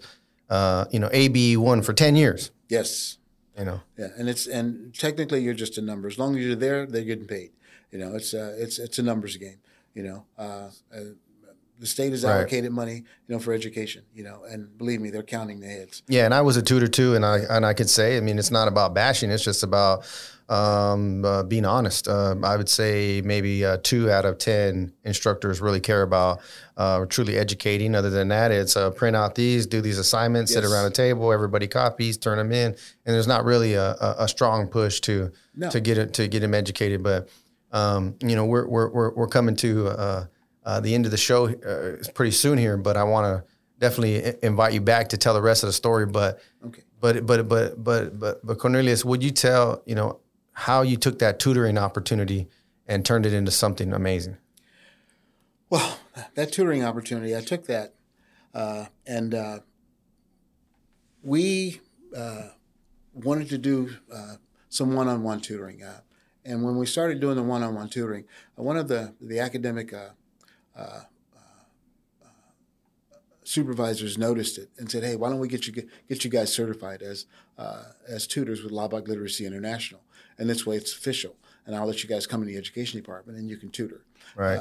uh, 0.50 0.86
you 0.92 1.00
know, 1.00 1.10
ABE 1.12 1.58
one 1.58 1.82
for 1.82 1.94
10 1.94 2.16
years, 2.16 2.52
yes. 2.70 3.18
you 3.58 3.66
know. 3.66 3.82
Yeah, 3.98 4.10
and 4.18 4.30
it's 4.30 4.48
and 4.48 4.94
technically 4.94 5.42
you're 5.42 5.54
just 5.54 5.78
a 5.78 5.82
number. 5.82 6.08
As 6.08 6.18
long 6.20 6.38
as 6.38 6.46
you're 6.46 6.56
there, 6.56 6.86
they're 6.86 7.04
getting 7.04 7.28
paid. 7.28 7.52
You 7.92 8.00
know, 8.00 8.16
it's 8.16 8.34
uh, 8.34 8.56
it's 8.58 8.78
it's 8.80 9.00
a 9.00 9.04
numbers 9.04 9.38
game. 9.38 9.60
You 9.94 10.04
know, 10.04 10.26
uh, 10.38 10.70
uh, 10.94 11.00
the 11.80 11.88
state 11.88 12.12
has 12.12 12.24
Right. 12.24 12.34
allocated 12.34 12.72
money, 12.72 12.96
you 13.28 13.36
know, 13.36 13.40
for 13.40 13.54
education, 13.54 14.04
you 14.14 14.24
know, 14.24 14.44
and 14.50 14.78
believe 14.78 15.02
me, 15.02 15.10
they're 15.10 15.24
counting 15.24 15.60
the 15.62 15.68
heads. 15.68 16.04
Yeah, 16.08 16.26
and 16.26 16.34
I 16.34 16.42
was 16.42 16.58
a 16.58 16.62
tutor 16.62 16.88
too, 16.88 17.16
and 17.16 17.26
I 17.26 17.40
and 17.50 17.66
I 17.66 17.74
could 17.74 17.90
say, 17.90 18.18
I 18.18 18.22
mean, 18.22 18.38
it's 18.40 18.52
not 18.52 18.68
about 18.68 18.94
bashing; 18.94 19.32
it's 19.32 19.44
just 19.44 19.64
about 19.64 20.06
um, 20.50 21.26
uh, 21.26 21.44
being 21.44 21.66
honest. 21.66 22.08
Um, 22.08 22.46
I 22.46 22.56
would 22.58 22.70
say 22.70 23.22
maybe 23.24 23.66
uh, 23.66 23.78
two 23.84 24.12
out 24.12 24.26
of 24.26 24.38
ten 24.38 24.94
instructors 25.04 25.62
really 25.62 25.80
care 25.80 26.02
about 26.04 26.40
uh, 26.78 27.06
truly 27.06 27.38
educating. 27.38 27.96
Other 27.96 28.10
than 28.10 28.28
that, 28.30 28.52
it's 28.52 28.78
uh, 28.78 28.92
print 28.92 29.16
out 29.16 29.36
these, 29.36 29.66
do 29.66 29.82
these 29.82 29.98
assignments, 29.98 30.54
sit 30.54 30.64
around 30.64 30.86
a 30.86 30.92
table, 30.92 31.32
everybody 31.34 31.68
copies, 31.68 32.18
turn 32.18 32.38
them 32.38 32.52
in, 32.52 32.68
and 33.06 33.16
there's 33.16 33.28
not 33.28 33.44
really 33.46 33.74
a, 33.74 33.92
a, 33.92 34.16
a 34.20 34.28
strong 34.28 34.68
push 34.68 35.00
to 35.02 35.32
No. 35.56 35.70
to 35.70 35.80
get 35.80 35.98
it 35.98 36.14
to 36.14 36.28
get 36.28 36.42
them 36.42 36.54
educated. 36.54 37.02
But 37.02 37.30
um, 37.72 38.16
you 38.22 38.36
know, 38.36 38.46
we're 38.46 38.68
we're 38.68 38.90
we're, 38.90 39.14
we're 39.16 39.28
coming 39.28 39.56
to 39.58 39.88
uh, 39.88 40.26
uh, 40.64 40.80
the 40.80 40.94
end 40.96 41.06
of 41.06 41.12
the 41.12 41.18
show 41.18 41.48
uh, 41.50 41.98
pretty 42.14 42.32
soon 42.32 42.58
here, 42.58 42.78
but 42.78 42.98
I 42.98 43.04
want 43.04 43.26
to 43.26 43.44
definitely 43.80 44.34
invite 44.42 44.74
you 44.74 44.82
back 44.82 45.10
to 45.10 45.18
tell 45.18 45.34
the 45.34 45.42
rest 45.42 45.64
of 45.64 45.68
the 45.68 45.74
story. 45.74 46.06
But 46.06 46.40
Okay. 46.66 46.84
but 47.02 47.26
but 47.26 47.48
but 47.48 47.84
but 47.84 48.20
but 48.20 48.46
but 48.46 48.58
Cornelius, 48.60 49.04
would 49.04 49.24
you 49.24 49.32
tell 49.32 49.82
you 49.86 49.96
know 49.96 50.20
how 50.56 50.82
you 50.82 50.96
took 50.96 51.20
that 51.20 51.38
tutoring 51.38 51.78
opportunity 51.78 52.48
and 52.88 53.06
turned 53.06 53.26
it 53.26 53.34
into 53.34 53.52
something 53.52 53.94
amazing? 53.94 54.38
Well, 55.70 56.00
that 56.36 56.52
tutoring 56.52 56.84
opportunity, 56.84 57.36
I 57.36 57.42
took 57.42 57.66
that, 57.68 57.94
uh, 58.54 58.86
and 59.06 59.34
uh, 59.34 59.60
we 61.22 61.82
uh, 62.16 62.50
wanted 63.14 63.50
to 63.50 63.58
do 63.58 63.98
uh, 64.14 64.36
some 64.70 64.96
one-on-one 64.96 65.42
tutoring. 65.42 65.84
Uh, 65.84 66.00
and 66.46 66.64
when 66.64 66.78
we 66.78 66.86
started 66.86 67.20
doing 67.20 67.36
the 67.36 67.44
one-on-one 67.44 67.90
tutoring, 67.90 68.24
uh, 68.58 68.64
one 68.64 68.78
of 68.78 68.88
the 68.88 69.14
the 69.20 69.40
academic 69.40 69.94
supervisors 73.44 74.18
noticed 74.18 74.58
it 74.58 74.70
and 74.78 74.90
said, 74.90 75.04
"Hey, 75.04 75.16
why 75.16 75.30
don't 75.30 75.40
we 75.40 75.48
get 75.48 75.68
you 75.68 75.74
get 75.74 76.24
you 76.24 76.30
guys 76.30 76.54
certified 76.54 77.02
as 77.02 77.26
as 78.08 78.26
tutors 78.26 78.64
with 78.64 78.72
Laubach 78.72 79.08
Literacy 79.08 79.46
International? 79.46 80.05
And 80.38 80.50
this 80.50 80.66
way, 80.66 80.76
it's 80.76 80.94
official. 80.94 81.36
And 81.66 81.76
I'll 81.76 81.88
let 81.88 82.04
you 82.04 82.10
guys 82.10 82.28
come 82.28 82.42
in 82.42 82.48
the 82.48 82.58
education 82.58 83.00
department 83.00 83.38
and 83.38 83.50
you 83.50 83.58
can 83.58 83.70
tutor." 83.70 84.06
Right. 84.36 84.58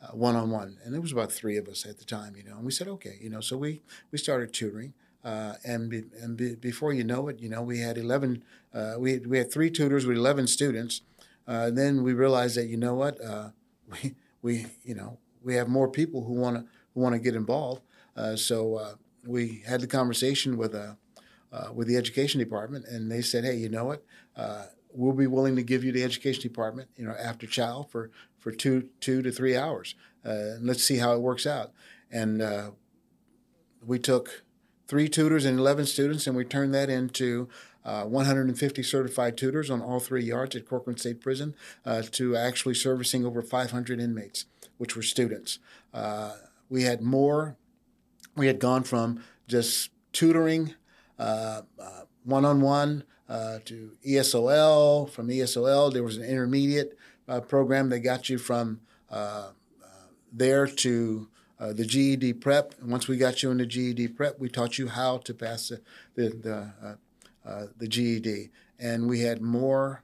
uh, 0.00 0.08
one 0.12 0.36
on 0.36 0.50
one, 0.50 0.78
and 0.84 0.94
there 0.94 1.00
was 1.00 1.12
about 1.12 1.32
three 1.32 1.56
of 1.56 1.68
us 1.68 1.84
at 1.84 1.98
the 1.98 2.04
time, 2.04 2.36
you 2.36 2.44
know. 2.44 2.56
And 2.56 2.64
we 2.64 2.72
said, 2.72 2.88
okay, 2.88 3.18
you 3.20 3.30
know. 3.30 3.40
So 3.40 3.56
we 3.56 3.82
we 4.12 4.18
started 4.18 4.52
tutoring, 4.52 4.94
uh, 5.24 5.54
and 5.64 5.90
be, 5.90 6.04
and 6.22 6.36
be, 6.36 6.54
before 6.54 6.92
you 6.92 7.04
know 7.04 7.28
it, 7.28 7.40
you 7.40 7.48
know, 7.48 7.62
we 7.62 7.80
had 7.80 7.98
eleven. 7.98 8.42
Uh, 8.72 8.94
we 8.98 9.18
we 9.18 9.38
had 9.38 9.52
three 9.52 9.70
tutors 9.70 10.06
with 10.06 10.16
eleven 10.16 10.46
students. 10.46 11.02
Uh, 11.46 11.70
then 11.70 12.02
we 12.02 12.12
realized 12.12 12.56
that 12.56 12.66
you 12.66 12.76
know 12.76 12.94
what, 12.94 13.20
uh, 13.24 13.50
we 13.90 14.14
we 14.42 14.66
you 14.84 14.94
know 14.94 15.18
we 15.42 15.54
have 15.54 15.68
more 15.68 15.88
people 15.88 16.24
who 16.24 16.34
want 16.34 16.56
to 16.56 16.64
who 16.94 17.00
want 17.00 17.14
to 17.14 17.18
get 17.18 17.34
involved. 17.34 17.82
Uh, 18.16 18.36
so 18.36 18.76
uh, 18.76 18.94
we 19.26 19.62
had 19.66 19.80
the 19.80 19.86
conversation 19.86 20.56
with 20.56 20.74
uh, 20.74 20.94
with 21.74 21.88
the 21.88 21.96
education 21.96 22.38
department, 22.38 22.84
and 22.86 23.10
they 23.10 23.22
said, 23.22 23.44
hey, 23.44 23.56
you 23.56 23.68
know 23.68 23.84
what. 23.84 24.04
We'll 24.98 25.12
be 25.12 25.28
willing 25.28 25.54
to 25.54 25.62
give 25.62 25.84
you 25.84 25.92
the 25.92 26.02
education 26.02 26.42
department, 26.42 26.88
you 26.96 27.04
know, 27.04 27.14
after 27.16 27.46
child 27.46 27.88
for, 27.88 28.10
for 28.36 28.50
two 28.50 28.88
two 28.98 29.22
to 29.22 29.30
three 29.30 29.56
hours. 29.56 29.94
Uh, 30.26 30.56
and 30.56 30.66
let's 30.66 30.82
see 30.82 30.96
how 30.96 31.12
it 31.14 31.20
works 31.20 31.46
out. 31.46 31.70
And 32.10 32.42
uh, 32.42 32.72
we 33.86 34.00
took 34.00 34.42
three 34.88 35.08
tutors 35.08 35.44
and 35.44 35.56
11 35.56 35.86
students, 35.86 36.26
and 36.26 36.36
we 36.36 36.44
turned 36.44 36.74
that 36.74 36.90
into 36.90 37.48
uh, 37.84 38.06
150 38.06 38.82
certified 38.82 39.36
tutors 39.36 39.70
on 39.70 39.80
all 39.80 40.00
three 40.00 40.24
yards 40.24 40.56
at 40.56 40.66
Corcoran 40.66 40.96
State 40.96 41.20
Prison 41.20 41.54
uh, 41.86 42.02
to 42.10 42.34
actually 42.34 42.74
servicing 42.74 43.24
over 43.24 43.40
500 43.40 44.00
inmates, 44.00 44.46
which 44.78 44.96
were 44.96 45.02
students. 45.02 45.60
Uh, 45.94 46.32
we 46.68 46.82
had 46.82 47.02
more, 47.02 47.56
we 48.34 48.48
had 48.48 48.58
gone 48.58 48.82
from 48.82 49.22
just 49.46 49.90
tutoring 50.12 50.74
one 51.16 52.44
on 52.44 52.60
one 52.60 53.04
to 53.28 53.92
E 54.04 54.14
ESOL. 54.14 55.08
From 55.10 55.28
ESOL, 55.28 55.92
there 55.92 56.02
was 56.02 56.16
an 56.16 56.24
intermediate 56.24 56.96
uh, 57.28 57.40
program 57.40 57.90
that 57.90 58.00
got 58.00 58.28
you 58.28 58.38
from 58.38 58.80
uh, 59.10 59.50
there 60.32 60.66
to 60.66 61.28
uh, 61.60 61.72
the 61.72 61.84
GED 61.84 62.34
prep. 62.34 62.74
And 62.80 62.90
once 62.90 63.08
we 63.08 63.16
got 63.16 63.42
you 63.42 63.50
into 63.50 63.66
GED 63.66 64.08
prep, 64.08 64.38
we 64.38 64.48
taught 64.48 64.78
you 64.78 64.88
how 64.88 65.18
to 65.18 65.34
pass 65.34 65.68
the 65.68 65.80
the 66.14 66.28
the, 66.30 66.72
uh, 66.82 66.94
uh, 67.48 67.66
the 67.76 67.88
GED. 67.88 68.50
And 68.78 69.08
we 69.08 69.20
had 69.20 69.42
more 69.42 70.02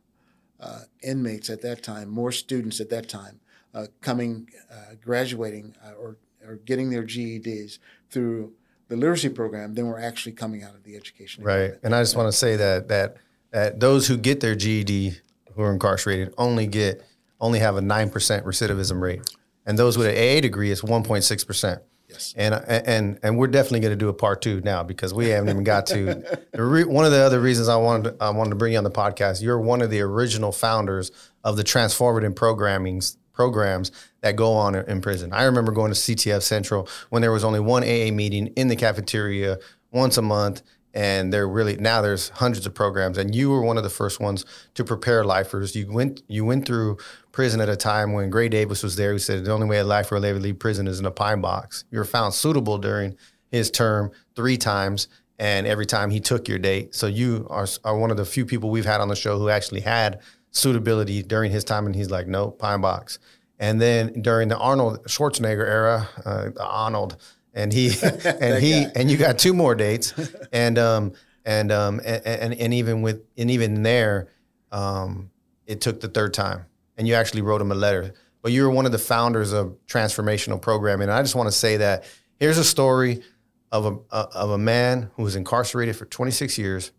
uh, 0.60 0.80
inmates 1.02 1.50
at 1.50 1.62
that 1.62 1.82
time, 1.82 2.08
more 2.08 2.32
students 2.32 2.80
at 2.80 2.90
that 2.90 3.08
time, 3.08 3.40
uh, 3.72 3.86
coming, 4.00 4.50
uh, 4.72 4.94
graduating, 5.02 5.74
uh, 5.84 5.92
or 5.92 6.16
or 6.46 6.56
getting 6.56 6.90
their 6.90 7.04
GEDs 7.04 7.78
through 8.10 8.52
the 8.88 8.96
literacy 8.96 9.30
program 9.30 9.74
than 9.74 9.86
were 9.86 9.98
actually 9.98 10.32
coming 10.32 10.62
out 10.62 10.74
of 10.74 10.82
the 10.84 10.96
education. 10.96 11.44
Right. 11.44 11.72
And 11.82 11.94
I 11.94 12.02
just 12.02 12.16
want 12.16 12.28
to 12.28 12.36
say 12.36 12.56
that 12.56 12.88
that 12.88 13.16
that 13.50 13.80
those 13.80 14.06
who 14.06 14.16
get 14.16 14.40
their 14.40 14.54
GED 14.54 15.14
who 15.54 15.62
are 15.62 15.72
incarcerated 15.72 16.34
only 16.38 16.66
get 16.66 17.04
only 17.40 17.58
have 17.60 17.76
a 17.76 17.80
nine 17.80 18.10
percent 18.10 18.44
recidivism 18.44 19.00
rate, 19.00 19.22
and 19.66 19.78
those 19.78 19.96
with 19.96 20.06
an 20.06 20.14
AA 20.14 20.40
degree 20.40 20.70
is 20.70 20.82
one 20.82 21.02
point 21.02 21.24
six 21.24 21.44
percent. 21.44 21.82
Yes. 22.08 22.34
And 22.36 22.54
and 22.54 23.18
and 23.22 23.38
we're 23.38 23.48
definitely 23.48 23.80
going 23.80 23.92
to 23.92 23.96
do 23.96 24.08
a 24.08 24.14
part 24.14 24.42
two 24.42 24.60
now 24.60 24.82
because 24.82 25.14
we 25.14 25.28
haven't 25.28 25.48
even 25.48 25.64
got 25.64 25.86
to 25.86 26.22
the 26.52 26.62
re, 26.62 26.84
one 26.84 27.04
of 27.04 27.12
the 27.12 27.18
other 27.18 27.40
reasons 27.40 27.68
I 27.68 27.76
wanted 27.76 28.18
to, 28.18 28.24
I 28.24 28.30
wanted 28.30 28.50
to 28.50 28.56
bring 28.56 28.72
you 28.72 28.78
on 28.78 28.84
the 28.84 28.90
podcast. 28.90 29.42
You're 29.42 29.58
one 29.58 29.82
of 29.82 29.90
the 29.90 30.00
original 30.00 30.52
founders 30.52 31.10
of 31.42 31.56
the 31.56 31.64
transformative 31.64 32.36
programming 32.36 33.02
programs 33.34 33.92
that 34.22 34.36
go 34.36 34.54
on 34.54 34.74
in 34.74 35.00
prison. 35.00 35.32
I 35.32 35.44
remember 35.44 35.72
going 35.72 35.92
to 35.92 35.98
CTF 35.98 36.42
Central 36.42 36.88
when 37.10 37.20
there 37.20 37.32
was 37.32 37.44
only 37.44 37.60
one 37.60 37.82
AA 37.82 38.10
meeting 38.10 38.46
in 38.56 38.68
the 38.68 38.76
cafeteria 38.76 39.58
once 39.90 40.16
a 40.16 40.22
month. 40.22 40.62
And 40.96 41.32
there 41.32 41.48
really 41.48 41.76
now 41.76 42.00
there's 42.02 42.28
hundreds 42.28 42.66
of 42.66 42.74
programs, 42.74 43.18
and 43.18 43.34
you 43.34 43.50
were 43.50 43.62
one 43.62 43.76
of 43.76 43.82
the 43.82 43.90
first 43.90 44.20
ones 44.20 44.44
to 44.74 44.84
prepare 44.84 45.24
lifers. 45.24 45.74
You 45.74 45.90
went 45.90 46.22
you 46.28 46.44
went 46.44 46.66
through 46.66 46.98
prison 47.32 47.60
at 47.60 47.68
a 47.68 47.74
time 47.74 48.12
when 48.12 48.30
Gray 48.30 48.48
Davis 48.48 48.84
was 48.84 48.94
there, 48.94 49.10
who 49.10 49.18
said 49.18 49.44
the 49.44 49.50
only 49.50 49.66
way 49.66 49.78
a 49.78 49.84
lifer 49.84 50.14
will 50.14 50.24
ever 50.24 50.38
leave 50.38 50.60
prison 50.60 50.86
is 50.86 51.00
in 51.00 51.04
a 51.04 51.10
pine 51.10 51.40
box. 51.40 51.84
You 51.90 51.98
were 51.98 52.04
found 52.04 52.32
suitable 52.32 52.78
during 52.78 53.16
his 53.50 53.72
term 53.72 54.12
three 54.36 54.56
times, 54.56 55.08
and 55.38 55.66
every 55.66 55.86
time 55.86 56.10
he 56.10 56.20
took 56.20 56.48
your 56.48 56.58
date. 56.58 56.94
So 56.94 57.08
you 57.08 57.46
are, 57.50 57.66
are 57.84 57.98
one 57.98 58.10
of 58.10 58.16
the 58.16 58.24
few 58.24 58.46
people 58.46 58.70
we've 58.70 58.84
had 58.84 59.00
on 59.00 59.08
the 59.08 59.16
show 59.16 59.38
who 59.38 59.48
actually 59.48 59.80
had 59.80 60.20
suitability 60.54 61.22
during 61.22 61.50
his 61.50 61.64
time, 61.64 61.86
and 61.86 61.94
he's 61.94 62.10
like, 62.10 62.26
no, 62.26 62.50
pine 62.50 62.80
box. 62.80 63.18
And 63.58 63.80
then 63.80 64.22
during 64.22 64.48
the 64.48 64.56
Arnold 64.56 65.04
Schwarzenegger 65.04 65.66
era, 65.66 66.08
uh, 66.24 66.50
Arnold, 66.58 67.16
and 67.52 67.72
he 67.72 67.92
and 68.24 68.62
he 68.62 68.84
guy. 68.84 68.92
and 68.96 69.10
you 69.10 69.16
got 69.16 69.38
two 69.38 69.52
more 69.52 69.74
dates, 69.74 70.14
and 70.52 70.78
um 70.78 71.12
and 71.44 71.70
um 71.70 72.00
and 72.04 72.26
and, 72.26 72.54
and 72.54 72.74
even 72.74 73.02
with 73.02 73.22
and 73.36 73.50
even 73.50 73.82
there, 73.82 74.28
um 74.72 75.30
it 75.66 75.80
took 75.80 76.00
the 76.00 76.08
third 76.08 76.34
time, 76.34 76.66
and 76.96 77.06
you 77.06 77.14
actually 77.14 77.42
wrote 77.42 77.60
him 77.60 77.70
a 77.70 77.76
letter. 77.76 78.14
But 78.42 78.52
you 78.52 78.64
were 78.64 78.70
one 78.70 78.86
of 78.86 78.92
the 78.92 78.98
founders 78.98 79.52
of 79.52 79.76
transformational 79.86 80.60
programming, 80.60 81.08
and 81.08 81.12
I 81.16 81.22
just 81.22 81.34
want 81.34 81.46
to 81.46 81.52
say 81.52 81.78
that 81.78 82.04
here's 82.38 82.58
a 82.58 82.64
story 82.64 83.22
of 83.70 83.86
a 83.86 84.16
of 84.16 84.50
a 84.50 84.58
man 84.58 85.10
who 85.14 85.22
was 85.22 85.36
incarcerated 85.36 85.96
for 85.96 86.06
26 86.06 86.58
years, 86.58 86.92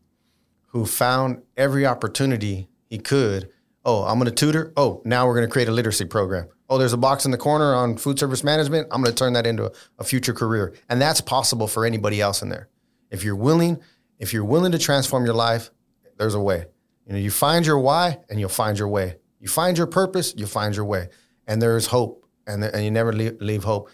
who 0.68 0.86
found 0.86 1.44
every 1.58 1.86
opportunity 1.86 2.70
he 2.90 2.98
could. 2.98 3.50
Oh, 3.84 4.04
I'm 4.04 4.18
going 4.18 4.26
to 4.26 4.32
tutor. 4.32 4.74
Oh, 4.76 5.02
now 5.06 5.28
we're 5.28 5.36
going 5.36 5.48
to 5.48 5.52
create 5.52 5.68
a 5.68 5.72
literacy 5.72 6.06
program. 6.06 6.48
Oh, 6.70 6.80
there's 6.80 6.94
a 6.94 6.98
box 6.98 7.26
in 7.26 7.32
the 7.32 7.38
corner 7.38 7.76
on 7.76 7.98
food 7.98 8.18
service 8.18 8.44
management. 8.44 8.88
I'm 8.92 9.02
going 9.04 9.14
to 9.14 9.18
turn 9.18 9.34
that 9.34 9.46
into 9.46 9.66
a, 9.66 9.72
a 10.00 10.04
future 10.04 10.34
career, 10.34 10.74
and 10.90 11.00
that's 11.00 11.22
possible 11.22 11.68
for 11.68 11.86
anybody 11.86 12.20
else 12.20 12.42
in 12.42 12.50
there. 12.50 12.70
If 13.12 13.24
you're 13.24 13.36
willing, 13.36 13.80
if 14.18 14.34
you're 14.34 14.44
willing 14.44 14.72
to 14.72 14.80
transform 14.80 15.26
your 15.26 15.36
life, 15.36 15.70
there's 16.18 16.34
a 16.34 16.40
way. 16.40 16.66
You 17.06 17.14
know, 17.14 17.20
you 17.20 17.30
find 17.30 17.66
your 17.66 17.80
why, 17.80 18.20
and 18.30 18.40
you'll 18.40 18.50
find 18.50 18.80
your 18.80 18.88
way. 18.88 19.18
You 19.40 19.48
find 19.48 19.78
your 19.78 19.86
purpose, 19.86 20.34
you'll 20.36 20.48
find 20.48 20.76
your 20.76 20.86
way, 20.86 21.10
and 21.46 21.62
there's 21.62 21.86
hope, 21.86 22.26
and 22.48 22.64
and 22.64 22.84
you 22.84 22.90
never 22.90 23.14
leave, 23.14 23.40
leave 23.40 23.64
hope. 23.64 23.90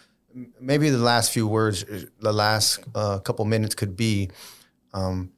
Maybe 0.61 0.89
the 0.89 0.97
last 0.97 1.33
few 1.33 1.45
words, 1.45 1.83
uh, 1.83 2.05
the 2.21 2.31
last 2.31 2.79
uh, 2.95 3.19
couple 3.19 3.43
minutes 3.43 3.75
could 3.75 3.97
be, 3.97 4.29
um, 4.93 5.31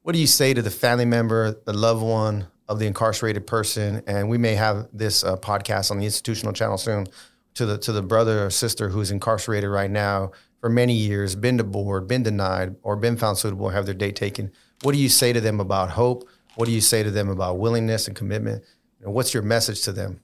what 0.00 0.14
do 0.14 0.18
you 0.18 0.26
say 0.26 0.54
to 0.54 0.62
the 0.62 0.70
family 0.70 1.04
member, 1.04 1.54
the 1.66 1.74
loved 1.74 2.02
one 2.02 2.46
of 2.72 2.78
the 2.78 2.86
incarcerated 2.86 3.46
person? 3.46 4.02
And 4.06 4.28
we 4.28 4.38
may 4.38 4.54
have 4.54 4.88
this 4.92 5.24
uh, 5.24 5.36
podcast 5.36 5.90
on 5.90 5.98
the 5.98 6.04
institutional 6.04 6.52
channel 6.52 6.78
soon 6.78 7.06
to 7.54 7.66
the 7.66 7.78
to 7.78 7.92
the 7.92 8.02
brother 8.02 8.46
or 8.46 8.50
sister 8.50 8.88
who's 8.88 9.10
incarcerated 9.10 9.70
right 9.70 9.90
now 9.90 10.32
for 10.60 10.68
many 10.68 10.94
years, 10.94 11.34
been 11.34 11.58
to 11.58 11.64
board, 11.64 12.06
been 12.06 12.22
denied, 12.22 12.76
or 12.82 12.96
been 12.96 13.16
found 13.16 13.36
suitable, 13.36 13.70
have 13.70 13.84
their 13.84 13.94
date 13.94 14.14
taken. 14.14 14.52
What 14.82 14.92
do 14.92 14.98
you 14.98 15.08
say 15.08 15.32
to 15.32 15.40
them 15.40 15.58
about 15.58 15.90
hope? 15.90 16.28
What 16.54 16.66
do 16.66 16.72
you 16.72 16.80
say 16.80 17.02
to 17.02 17.10
them 17.10 17.28
about 17.28 17.58
willingness 17.58 18.06
and 18.06 18.16
commitment? 18.16 18.62
Know, 19.00 19.10
what's 19.10 19.34
your 19.34 19.42
message 19.42 19.82
to 19.82 19.92
them? 19.92 20.20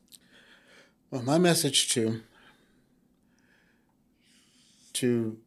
Well, 1.11 1.23
my 1.23 1.39
message 1.39 1.89
to 1.95 2.21
to 4.95 5.39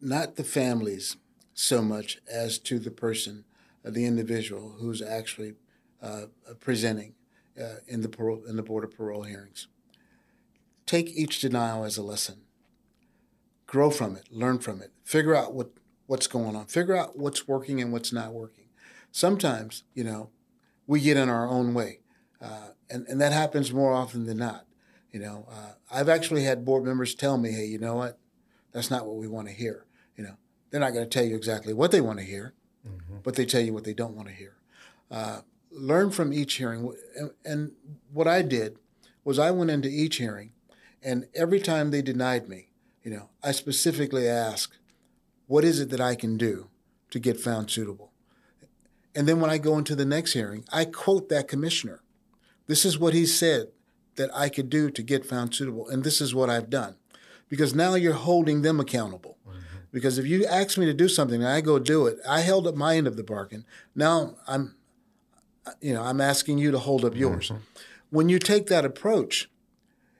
not 0.00 0.36
the 0.36 0.44
families 0.44 1.16
so 1.54 1.82
much 1.82 2.18
as 2.30 2.58
to 2.58 2.78
the 2.78 2.90
person, 2.90 3.44
the 3.84 4.04
individual 4.04 4.76
who's 4.78 5.00
actually 5.02 5.54
uh, 6.02 6.26
presenting 6.60 7.14
uh, 7.60 7.76
in 7.86 8.02
the 8.02 8.08
parole 8.08 8.42
in 8.48 8.56
the 8.56 8.62
board 8.62 8.84
of 8.84 8.96
parole 8.96 9.22
hearings. 9.22 9.68
take 10.90 11.08
each 11.16 11.40
denial 11.40 11.84
as 11.84 11.96
a 11.96 12.02
lesson. 12.02 12.40
Grow 13.66 13.90
from 13.90 14.16
it, 14.16 14.26
learn 14.32 14.58
from 14.58 14.82
it, 14.82 14.90
figure 15.04 15.36
out 15.36 15.54
what, 15.54 15.70
what's 16.06 16.26
going 16.26 16.56
on, 16.56 16.66
figure 16.66 16.96
out 16.96 17.16
what's 17.16 17.46
working 17.46 17.80
and 17.80 17.92
what's 17.92 18.12
not 18.12 18.32
working. 18.32 18.64
Sometimes, 19.12 19.84
you 19.94 20.02
know, 20.02 20.30
we 20.88 21.00
get 21.00 21.16
in 21.16 21.28
our 21.28 21.46
own 21.46 21.72
way, 21.74 22.00
uh, 22.42 22.70
and, 22.90 23.06
and 23.06 23.20
that 23.20 23.32
happens 23.32 23.72
more 23.72 23.92
often 23.92 24.26
than 24.26 24.38
not. 24.38 24.66
You 25.12 25.20
know, 25.20 25.46
uh, 25.48 25.72
I've 25.92 26.08
actually 26.08 26.42
had 26.42 26.64
board 26.64 26.84
members 26.84 27.14
tell 27.14 27.38
me, 27.38 27.52
hey, 27.52 27.66
you 27.66 27.78
know 27.78 27.94
what? 27.94 28.18
That's 28.72 28.90
not 28.90 29.06
what 29.06 29.16
we 29.16 29.28
want 29.28 29.46
to 29.46 29.54
hear. 29.54 29.86
You 30.16 30.24
know, 30.24 30.34
they're 30.70 30.80
not 30.80 30.92
going 30.92 31.08
to 31.08 31.10
tell 31.10 31.24
you 31.24 31.36
exactly 31.36 31.72
what 31.72 31.92
they 31.92 32.00
want 32.00 32.18
to 32.18 32.24
hear, 32.24 32.54
mm-hmm. 32.86 33.16
but 33.22 33.34
they 33.36 33.44
tell 33.44 33.60
you 33.60 33.72
what 33.72 33.84
they 33.84 33.94
don't 33.94 34.14
want 34.14 34.28
to 34.28 34.34
hear. 34.34 34.54
Uh, 35.10 35.40
learn 35.70 36.10
from 36.10 36.32
each 36.32 36.54
hearing. 36.54 36.92
And, 37.16 37.30
and 37.44 37.72
what 38.12 38.26
I 38.26 38.42
did 38.42 38.76
was 39.24 39.38
I 39.38 39.50
went 39.50 39.70
into 39.70 39.88
each 39.88 40.16
hearing, 40.16 40.52
and 41.02 41.26
every 41.34 41.60
time 41.60 41.90
they 41.90 42.02
denied 42.02 42.48
me, 42.48 42.70
you 43.02 43.10
know, 43.10 43.30
I 43.42 43.52
specifically 43.52 44.28
asked, 44.28 44.78
what 45.46 45.64
is 45.64 45.80
it 45.80 45.90
that 45.90 46.00
I 46.00 46.14
can 46.14 46.36
do 46.36 46.68
to 47.10 47.18
get 47.18 47.40
found 47.40 47.70
suitable? 47.70 48.12
And 49.14 49.26
then 49.26 49.40
when 49.40 49.50
I 49.50 49.58
go 49.58 49.78
into 49.78 49.96
the 49.96 50.04
next 50.04 50.32
hearing, 50.32 50.64
I 50.72 50.84
quote 50.84 51.28
that 51.28 51.48
commissioner. 51.48 52.02
This 52.66 52.84
is 52.84 52.98
what 52.98 53.14
he 53.14 53.26
said 53.26 53.68
that 54.14 54.30
I 54.34 54.48
could 54.48 54.70
do 54.70 54.90
to 54.90 55.02
get 55.02 55.26
found 55.26 55.54
suitable, 55.54 55.88
and 55.88 56.04
this 56.04 56.20
is 56.20 56.34
what 56.34 56.50
I've 56.50 56.70
done. 56.70 56.96
Because 57.48 57.74
now 57.74 57.94
you're 57.94 58.12
holding 58.12 58.62
them 58.62 58.78
accountable. 58.78 59.38
Because 59.92 60.18
if 60.18 60.26
you 60.26 60.46
ask 60.46 60.78
me 60.78 60.86
to 60.86 60.94
do 60.94 61.08
something 61.08 61.42
and 61.42 61.50
I 61.50 61.60
go 61.60 61.78
do 61.78 62.06
it, 62.06 62.18
I 62.28 62.40
held 62.40 62.66
up 62.66 62.74
my 62.74 62.96
end 62.96 63.06
of 63.06 63.16
the 63.16 63.24
bargain. 63.24 63.64
Now 63.94 64.36
I'm, 64.46 64.76
you 65.80 65.94
know, 65.94 66.02
I'm 66.02 66.20
asking 66.20 66.58
you 66.58 66.70
to 66.70 66.78
hold 66.78 67.04
up 67.04 67.16
yours. 67.16 67.48
Mm-hmm. 67.48 67.62
When 68.10 68.28
you 68.28 68.38
take 68.38 68.66
that 68.66 68.84
approach, 68.84 69.48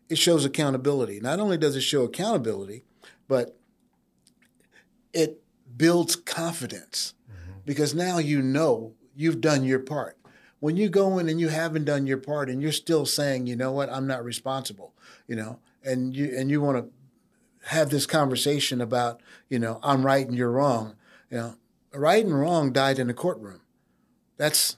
it 0.08 0.18
shows 0.18 0.44
accountability. 0.44 1.20
Not 1.20 1.38
only 1.38 1.56
does 1.56 1.76
it 1.76 1.82
show 1.82 2.02
accountability, 2.02 2.84
but 3.28 3.56
it 5.12 5.42
builds 5.76 6.16
confidence 6.16 7.14
mm-hmm. 7.30 7.60
because 7.64 7.94
now 7.94 8.18
you 8.18 8.42
know 8.42 8.94
you've 9.14 9.40
done 9.40 9.64
your 9.64 9.78
part. 9.78 10.16
When 10.58 10.76
you 10.76 10.88
go 10.88 11.18
in 11.18 11.28
and 11.28 11.40
you 11.40 11.48
haven't 11.48 11.84
done 11.84 12.06
your 12.06 12.18
part 12.18 12.50
and 12.50 12.60
you're 12.60 12.72
still 12.72 13.06
saying, 13.06 13.46
you 13.46 13.56
know 13.56 13.72
what, 13.72 13.90
I'm 13.90 14.06
not 14.06 14.24
responsible, 14.24 14.92
you 15.26 15.36
know, 15.36 15.58
and 15.82 16.14
you 16.14 16.34
and 16.36 16.50
you 16.50 16.60
want 16.60 16.76
to 16.76 16.92
have 17.66 17.90
this 17.90 18.06
conversation 18.06 18.80
about, 18.80 19.20
you 19.48 19.58
know, 19.58 19.78
I'm 19.82 20.04
right 20.04 20.26
and 20.26 20.36
you're 20.36 20.50
wrong. 20.50 20.96
You 21.30 21.36
know, 21.38 21.54
right 21.92 22.24
and 22.24 22.38
wrong 22.38 22.72
died 22.72 22.98
in 22.98 23.10
a 23.10 23.14
courtroom. 23.14 23.60
That's 24.36 24.76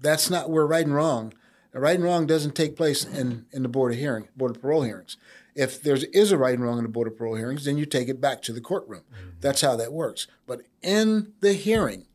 that's 0.00 0.28
not 0.28 0.50
where 0.50 0.66
right 0.66 0.84
and 0.84 0.94
wrong. 0.94 1.32
Right 1.72 1.94
and 1.94 2.04
wrong 2.04 2.26
doesn't 2.26 2.54
take 2.54 2.76
place 2.76 3.04
in, 3.04 3.46
in 3.52 3.62
the 3.62 3.68
board 3.68 3.92
of 3.92 3.98
hearing, 3.98 4.28
board 4.36 4.56
of 4.56 4.60
parole 4.60 4.82
hearings. 4.82 5.16
If 5.54 5.82
there 5.82 5.96
is 6.12 6.32
a 6.32 6.36
right 6.36 6.54
and 6.54 6.62
wrong 6.62 6.78
in 6.78 6.84
the 6.84 6.90
board 6.90 7.06
of 7.06 7.16
parole 7.16 7.36
hearings, 7.36 7.64
then 7.64 7.78
you 7.78 7.86
take 7.86 8.08
it 8.08 8.20
back 8.20 8.42
to 8.42 8.52
the 8.52 8.60
courtroom. 8.60 9.04
Mm-hmm. 9.12 9.28
That's 9.40 9.60
how 9.62 9.76
that 9.76 9.92
works. 9.92 10.26
But 10.46 10.62
in 10.82 11.32
the 11.40 11.54
hearing, 11.54 12.06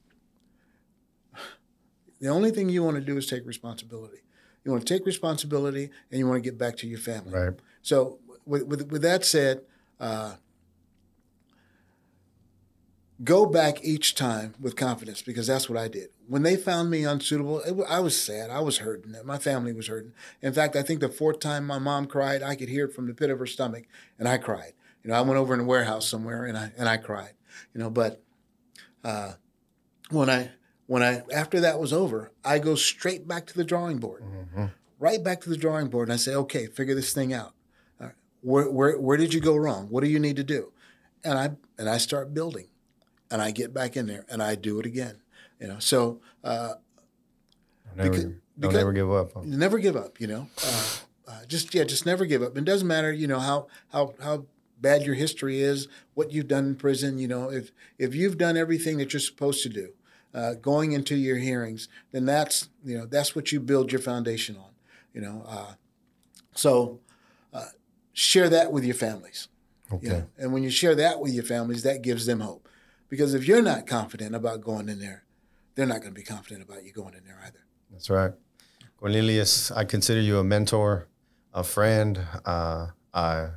the 2.20 2.28
only 2.28 2.52
thing 2.52 2.70
you 2.70 2.84
want 2.84 2.98
to 2.98 3.02
do 3.02 3.18
is 3.18 3.26
take 3.26 3.48
responsibility. 3.48 4.20
You 4.64 4.72
want 4.72 4.86
to 4.86 4.94
take 4.94 5.06
responsibility 5.06 5.90
and 6.12 6.20
you 6.20 6.28
want 6.28 6.44
to 6.44 6.48
get 6.48 6.60
back 6.60 6.78
to 6.78 6.88
your 6.88 7.00
family. 7.00 7.34
Right. 7.34 7.54
So 7.82 8.20
with, 8.48 8.64
with, 8.64 8.92
with 8.92 9.02
that 9.02 9.26
said, 9.26 9.62
uh, 10.00 10.36
go 13.24 13.46
back 13.46 13.84
each 13.84 14.16
time 14.16 14.56
with 14.60 14.76
confidence 14.76 15.22
because 15.22 15.48
that's 15.48 15.70
what 15.70 15.78
I 15.78 15.88
did. 15.88 16.10
When 16.28 16.44
they 16.44 16.56
found 16.56 16.90
me 16.90 17.04
unsuitable, 17.04 17.62
it, 17.62 17.76
I 17.88 18.00
was 18.00 18.22
sad. 18.22 18.50
I 18.50 18.60
was 18.60 18.80
hurting. 18.80 19.16
My 19.24 19.38
family 19.38 19.74
was 19.74 19.88
hurting. 19.88 20.14
In 20.42 20.54
fact, 20.54 20.76
I 20.76 20.84
think 20.84 21.00
the 21.00 21.10
fourth 21.10 21.40
time 21.40 21.66
my 21.66 21.80
mom 21.80 22.06
cried, 22.06 22.44
I 22.44 22.56
could 22.56 22.70
hear 22.70 22.86
it 22.86 22.94
from 22.94 23.08
the 23.08 23.14
pit 23.14 23.30
of 23.30 23.40
her 23.40 23.48
stomach, 23.48 23.86
and 24.20 24.28
I 24.28 24.38
cried. 24.38 24.74
You 25.04 25.12
know, 25.12 25.18
I 25.18 25.22
went 25.22 25.38
over 25.38 25.54
in 25.54 25.62
a 25.62 25.64
warehouse 25.64 26.08
somewhere 26.08 26.46
and 26.46 26.58
I 26.58 26.72
and 26.78 26.90
I 26.90 26.98
cried. 26.98 27.34
You 27.74 27.80
know, 27.80 27.90
but 27.90 28.22
uh, 29.04 29.34
when 30.10 30.30
I 30.30 30.52
when 30.86 31.02
I 31.02 31.22
after 31.34 31.60
that 31.62 31.80
was 31.80 31.94
over, 31.94 32.32
I 32.44 32.60
go 32.60 32.76
straight 32.76 33.28
back 33.28 33.46
to 33.48 33.54
the 33.54 33.64
drawing 33.64 33.98
board, 34.00 34.24
mm-hmm. 34.24 34.66
right 35.00 35.24
back 35.24 35.42
to 35.42 35.50
the 35.50 35.58
drawing 35.58 35.88
board, 35.88 36.10
and 36.10 36.14
I 36.14 36.18
say, 36.18 36.36
okay, 36.36 36.68
figure 36.68 36.96
this 36.96 37.14
thing 37.14 37.34
out. 37.34 37.54
Where, 38.48 38.70
where, 38.72 38.98
where 38.98 39.18
did 39.18 39.34
you 39.34 39.42
go 39.42 39.58
wrong? 39.58 39.88
What 39.90 40.06
do 40.06 40.10
you 40.10 40.20
need 40.20 40.38
to 40.38 40.44
do? 40.44 40.72
And 41.26 41.38
I 41.38 41.50
and 41.78 41.90
I 41.90 41.98
start 41.98 42.34
building, 42.34 42.68
and 43.30 43.42
I 43.42 43.52
get 43.52 43.74
back 43.74 43.98
in 43.98 44.08
there 44.08 44.24
and 44.30 44.42
I 44.42 44.56
do 44.56 44.80
it 44.80 44.86
again. 44.86 45.18
You 45.60 45.68
know, 45.68 45.80
so 45.80 46.22
uh, 46.46 46.76
never, 47.98 48.10
because, 48.10 48.26
because 48.58 48.76
never 48.76 48.94
give 48.94 49.12
up. 49.12 49.34
Huh? 49.34 49.42
Never 49.44 49.80
give 49.80 49.98
up. 49.98 50.22
You 50.22 50.28
know, 50.28 50.48
uh, 50.66 50.86
uh, 51.28 51.46
just 51.50 51.76
yeah, 51.76 51.84
just 51.84 52.06
never 52.06 52.26
give 52.26 52.42
up. 52.42 52.58
It 52.58 52.64
doesn't 52.64 52.88
matter. 52.88 53.12
You 53.12 53.28
know 53.28 53.40
how 53.40 53.68
how 53.92 54.14
how 54.24 54.46
bad 54.80 55.04
your 55.04 55.16
history 55.16 55.60
is, 55.60 55.90
what 56.14 56.32
you've 56.32 56.48
done 56.48 56.68
in 56.68 56.76
prison. 56.78 57.18
You 57.18 57.28
know, 57.28 57.52
if 57.52 57.74
if 57.98 58.16
you've 58.16 58.38
done 58.38 58.56
everything 58.56 58.98
that 59.00 59.12
you're 59.12 59.20
supposed 59.20 59.62
to 59.64 59.70
do, 59.70 59.90
uh, 60.34 60.54
going 60.54 60.94
into 60.94 61.18
your 61.18 61.38
hearings, 61.38 61.90
then 62.14 62.26
that's 62.26 62.70
you 62.86 62.98
know 62.98 63.06
that's 63.06 63.36
what 63.36 63.52
you 63.52 63.60
build 63.60 63.92
your 63.92 64.00
foundation 64.00 64.56
on. 64.56 64.72
You 65.14 65.20
know, 65.20 65.44
uh, 65.46 65.74
so 66.56 67.02
share 68.18 68.50
that 68.50 68.72
with 68.72 68.84
your 68.84 68.96
families. 68.96 69.48
Okay. 69.94 70.08
You 70.08 70.12
know? 70.14 70.28
And 70.40 70.52
when 70.52 70.64
you 70.64 70.72
share 70.72 70.96
that 70.96 71.20
with 71.20 71.34
your 71.34 71.44
families, 71.44 71.84
that 71.84 72.02
gives 72.02 72.26
them 72.26 72.40
hope. 72.40 72.68
Because 73.10 73.36
if 73.36 73.48
you're 73.48 73.62
not 73.62 73.86
confident 73.86 74.36
about 74.36 74.62
going 74.62 74.90
in 74.90 75.00
there, 75.00 75.24
they're 75.76 75.86
not 75.86 76.02
going 76.02 76.14
to 76.14 76.20
be 76.20 76.24
confident 76.24 76.68
about 76.68 76.84
you 76.84 76.92
going 76.92 77.14
in 77.14 77.24
there 77.24 77.40
either. 77.46 77.60
That's 77.92 78.10
right. 78.10 78.32
Cornelius, 79.00 79.70
I 79.70 79.86
consider 79.86 80.20
you 80.20 80.40
a 80.40 80.44
mentor, 80.44 81.08
a 81.54 81.64
friend. 81.64 82.20
Uh, 82.44 82.88
I 83.14 83.50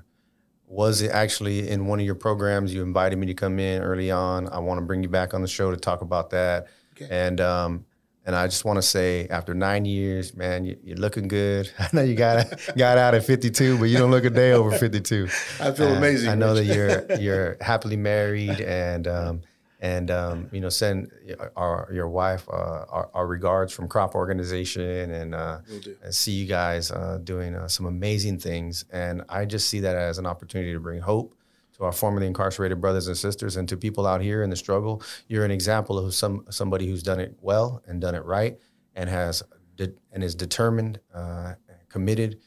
was 0.66 1.02
actually 1.02 1.70
in 1.70 1.86
one 1.86 1.98
of 1.98 2.04
your 2.04 2.14
programs. 2.14 2.74
You 2.74 2.82
invited 2.82 3.18
me 3.18 3.26
to 3.28 3.34
come 3.34 3.58
in 3.58 3.80
early 3.80 4.10
on. 4.10 4.46
I 4.48 4.58
want 4.58 4.78
to 4.78 4.84
bring 4.84 5.02
you 5.02 5.08
back 5.08 5.32
on 5.32 5.40
the 5.40 5.48
show 5.48 5.70
to 5.70 5.76
talk 5.78 6.02
about 6.02 6.30
that. 6.30 6.66
Okay. 6.94 7.08
And 7.10 7.40
um, 7.40 7.86
and 8.26 8.36
I 8.36 8.46
just 8.46 8.64
want 8.64 8.76
to 8.76 8.82
say, 8.82 9.26
after 9.28 9.54
nine 9.54 9.84
years, 9.84 10.36
man, 10.36 10.64
you, 10.64 10.76
are 10.92 10.96
looking 10.96 11.26
good. 11.26 11.70
I 11.78 11.88
know 11.92 12.02
you 12.02 12.14
got 12.14 12.46
got 12.76 12.98
out 12.98 13.14
at 13.14 13.24
52, 13.24 13.78
but 13.78 13.84
you 13.84 13.98
don't 13.98 14.10
look 14.10 14.24
a 14.24 14.30
day 14.30 14.52
over 14.52 14.70
52. 14.70 15.28
I 15.60 15.72
feel 15.72 15.88
uh, 15.88 15.96
amazing. 15.96 16.28
I 16.28 16.34
know 16.34 16.54
that 16.54 16.64
you're 16.64 17.18
you're 17.20 17.56
happily 17.60 17.96
married, 17.96 18.60
and 18.60 19.08
um, 19.08 19.42
and 19.80 20.10
um, 20.10 20.48
you 20.52 20.60
know, 20.60 20.68
send 20.68 21.10
our 21.56 21.88
your 21.92 22.08
wife 22.08 22.46
uh, 22.50 22.84
our, 22.88 23.10
our, 23.14 23.26
regards 23.26 23.72
from 23.72 23.88
Crop 23.88 24.14
Organization, 24.14 25.10
and 25.10 25.34
uh, 25.34 25.60
and 26.04 26.14
see 26.14 26.32
you 26.32 26.46
guys 26.46 26.90
uh, 26.90 27.18
doing 27.24 27.54
uh, 27.54 27.68
some 27.68 27.86
amazing 27.86 28.38
things. 28.38 28.84
And 28.92 29.22
I 29.28 29.46
just 29.46 29.68
see 29.68 29.80
that 29.80 29.96
as 29.96 30.18
an 30.18 30.26
opportunity 30.26 30.72
to 30.72 30.80
bring 30.80 31.00
hope 31.00 31.34
to 31.80 31.86
our 31.86 31.92
formerly 31.92 32.26
incarcerated 32.26 32.78
brothers 32.78 33.06
and 33.08 33.16
sisters 33.16 33.56
and 33.56 33.66
to 33.66 33.76
people 33.76 34.06
out 34.06 34.20
here 34.20 34.42
in 34.42 34.50
the 34.50 34.56
struggle. 34.56 35.02
You're 35.28 35.46
an 35.46 35.50
example 35.50 35.98
of 35.98 36.14
some 36.14 36.44
somebody 36.50 36.86
who's 36.86 37.02
done 37.02 37.18
it 37.18 37.34
well 37.40 37.82
and 37.86 38.00
done 38.00 38.14
it 38.14 38.24
right 38.24 38.58
and 38.94 39.08
has 39.08 39.42
de- 39.76 39.94
and 40.12 40.22
is 40.22 40.34
determined, 40.34 41.00
uh, 41.14 41.54
committed, 41.88 42.38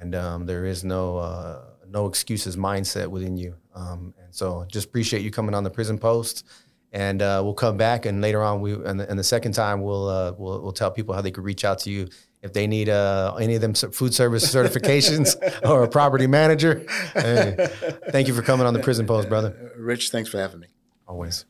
and 0.00 0.14
um, 0.14 0.46
there 0.46 0.64
is 0.64 0.84
no 0.84 1.18
uh, 1.18 1.64
no 1.88 2.06
excuses 2.06 2.56
mindset 2.56 3.08
within 3.08 3.36
you. 3.36 3.56
Um, 3.74 4.14
and 4.22 4.32
so, 4.32 4.64
just 4.70 4.86
appreciate 4.86 5.22
you 5.22 5.32
coming 5.32 5.54
on 5.54 5.64
the 5.64 5.70
prison 5.70 5.98
post. 5.98 6.46
And 6.90 7.20
uh, 7.20 7.42
we'll 7.44 7.52
come 7.52 7.76
back, 7.76 8.06
and 8.06 8.22
later 8.22 8.42
on, 8.42 8.62
we 8.62 8.72
and 8.72 8.98
the, 8.98 9.10
and 9.10 9.18
the 9.18 9.24
second 9.24 9.52
time, 9.52 9.82
we'll, 9.82 10.08
uh, 10.08 10.32
we'll 10.38 10.62
we'll 10.62 10.72
tell 10.72 10.90
people 10.90 11.14
how 11.14 11.20
they 11.20 11.30
could 11.30 11.44
reach 11.44 11.64
out 11.64 11.80
to 11.80 11.90
you 11.90 12.08
if 12.42 12.52
they 12.52 12.66
need 12.66 12.88
uh, 12.88 13.36
any 13.40 13.54
of 13.54 13.60
them 13.60 13.74
food 13.74 14.14
service 14.14 14.44
certifications 14.52 15.36
or 15.68 15.82
a 15.84 15.88
property 15.88 16.26
manager. 16.26 16.86
Hey, 17.14 17.68
thank 18.10 18.28
you 18.28 18.34
for 18.34 18.42
coming 18.42 18.66
on 18.66 18.74
the 18.74 18.80
prison 18.80 19.06
post, 19.06 19.28
brother. 19.28 19.72
Rich, 19.76 20.10
thanks 20.10 20.30
for 20.30 20.38
having 20.38 20.60
me. 20.60 20.68
Always. 21.06 21.44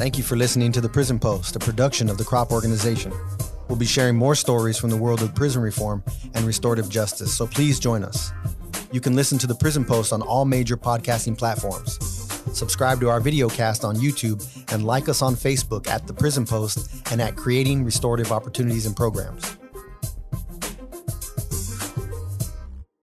Thank 0.00 0.16
you 0.16 0.24
for 0.24 0.34
listening 0.34 0.72
to 0.72 0.80
The 0.80 0.88
Prison 0.88 1.18
Post, 1.18 1.56
a 1.56 1.58
production 1.58 2.08
of 2.08 2.16
the 2.16 2.24
Crop 2.24 2.52
Organization. 2.52 3.12
We'll 3.68 3.78
be 3.78 3.86
sharing 3.86 4.16
more 4.16 4.34
stories 4.34 4.78
from 4.78 4.88
the 4.88 4.96
world 4.96 5.22
of 5.22 5.34
prison 5.34 5.60
reform 5.60 6.02
and 6.34 6.44
restorative 6.46 6.88
justice, 6.88 7.36
so 7.36 7.46
please 7.46 7.78
join 7.78 8.02
us. 8.02 8.32
You 8.92 9.00
can 9.00 9.14
listen 9.14 9.38
to 9.38 9.46
The 9.46 9.54
Prison 9.54 9.84
Post 9.84 10.12
on 10.12 10.22
all 10.22 10.44
major 10.46 10.76
podcasting 10.76 11.36
platforms. 11.36 12.29
Subscribe 12.52 13.00
to 13.00 13.08
our 13.08 13.20
video 13.20 13.48
cast 13.48 13.84
on 13.84 13.96
YouTube 13.96 14.44
and 14.72 14.84
like 14.84 15.08
us 15.08 15.22
on 15.22 15.34
Facebook 15.34 15.86
at 15.88 16.06
The 16.06 16.12
Prison 16.12 16.44
Post 16.46 16.90
and 17.12 17.20
at 17.20 17.36
Creating 17.36 17.84
Restorative 17.84 18.32
Opportunities 18.32 18.86
and 18.86 18.96
Programs. 18.96 19.59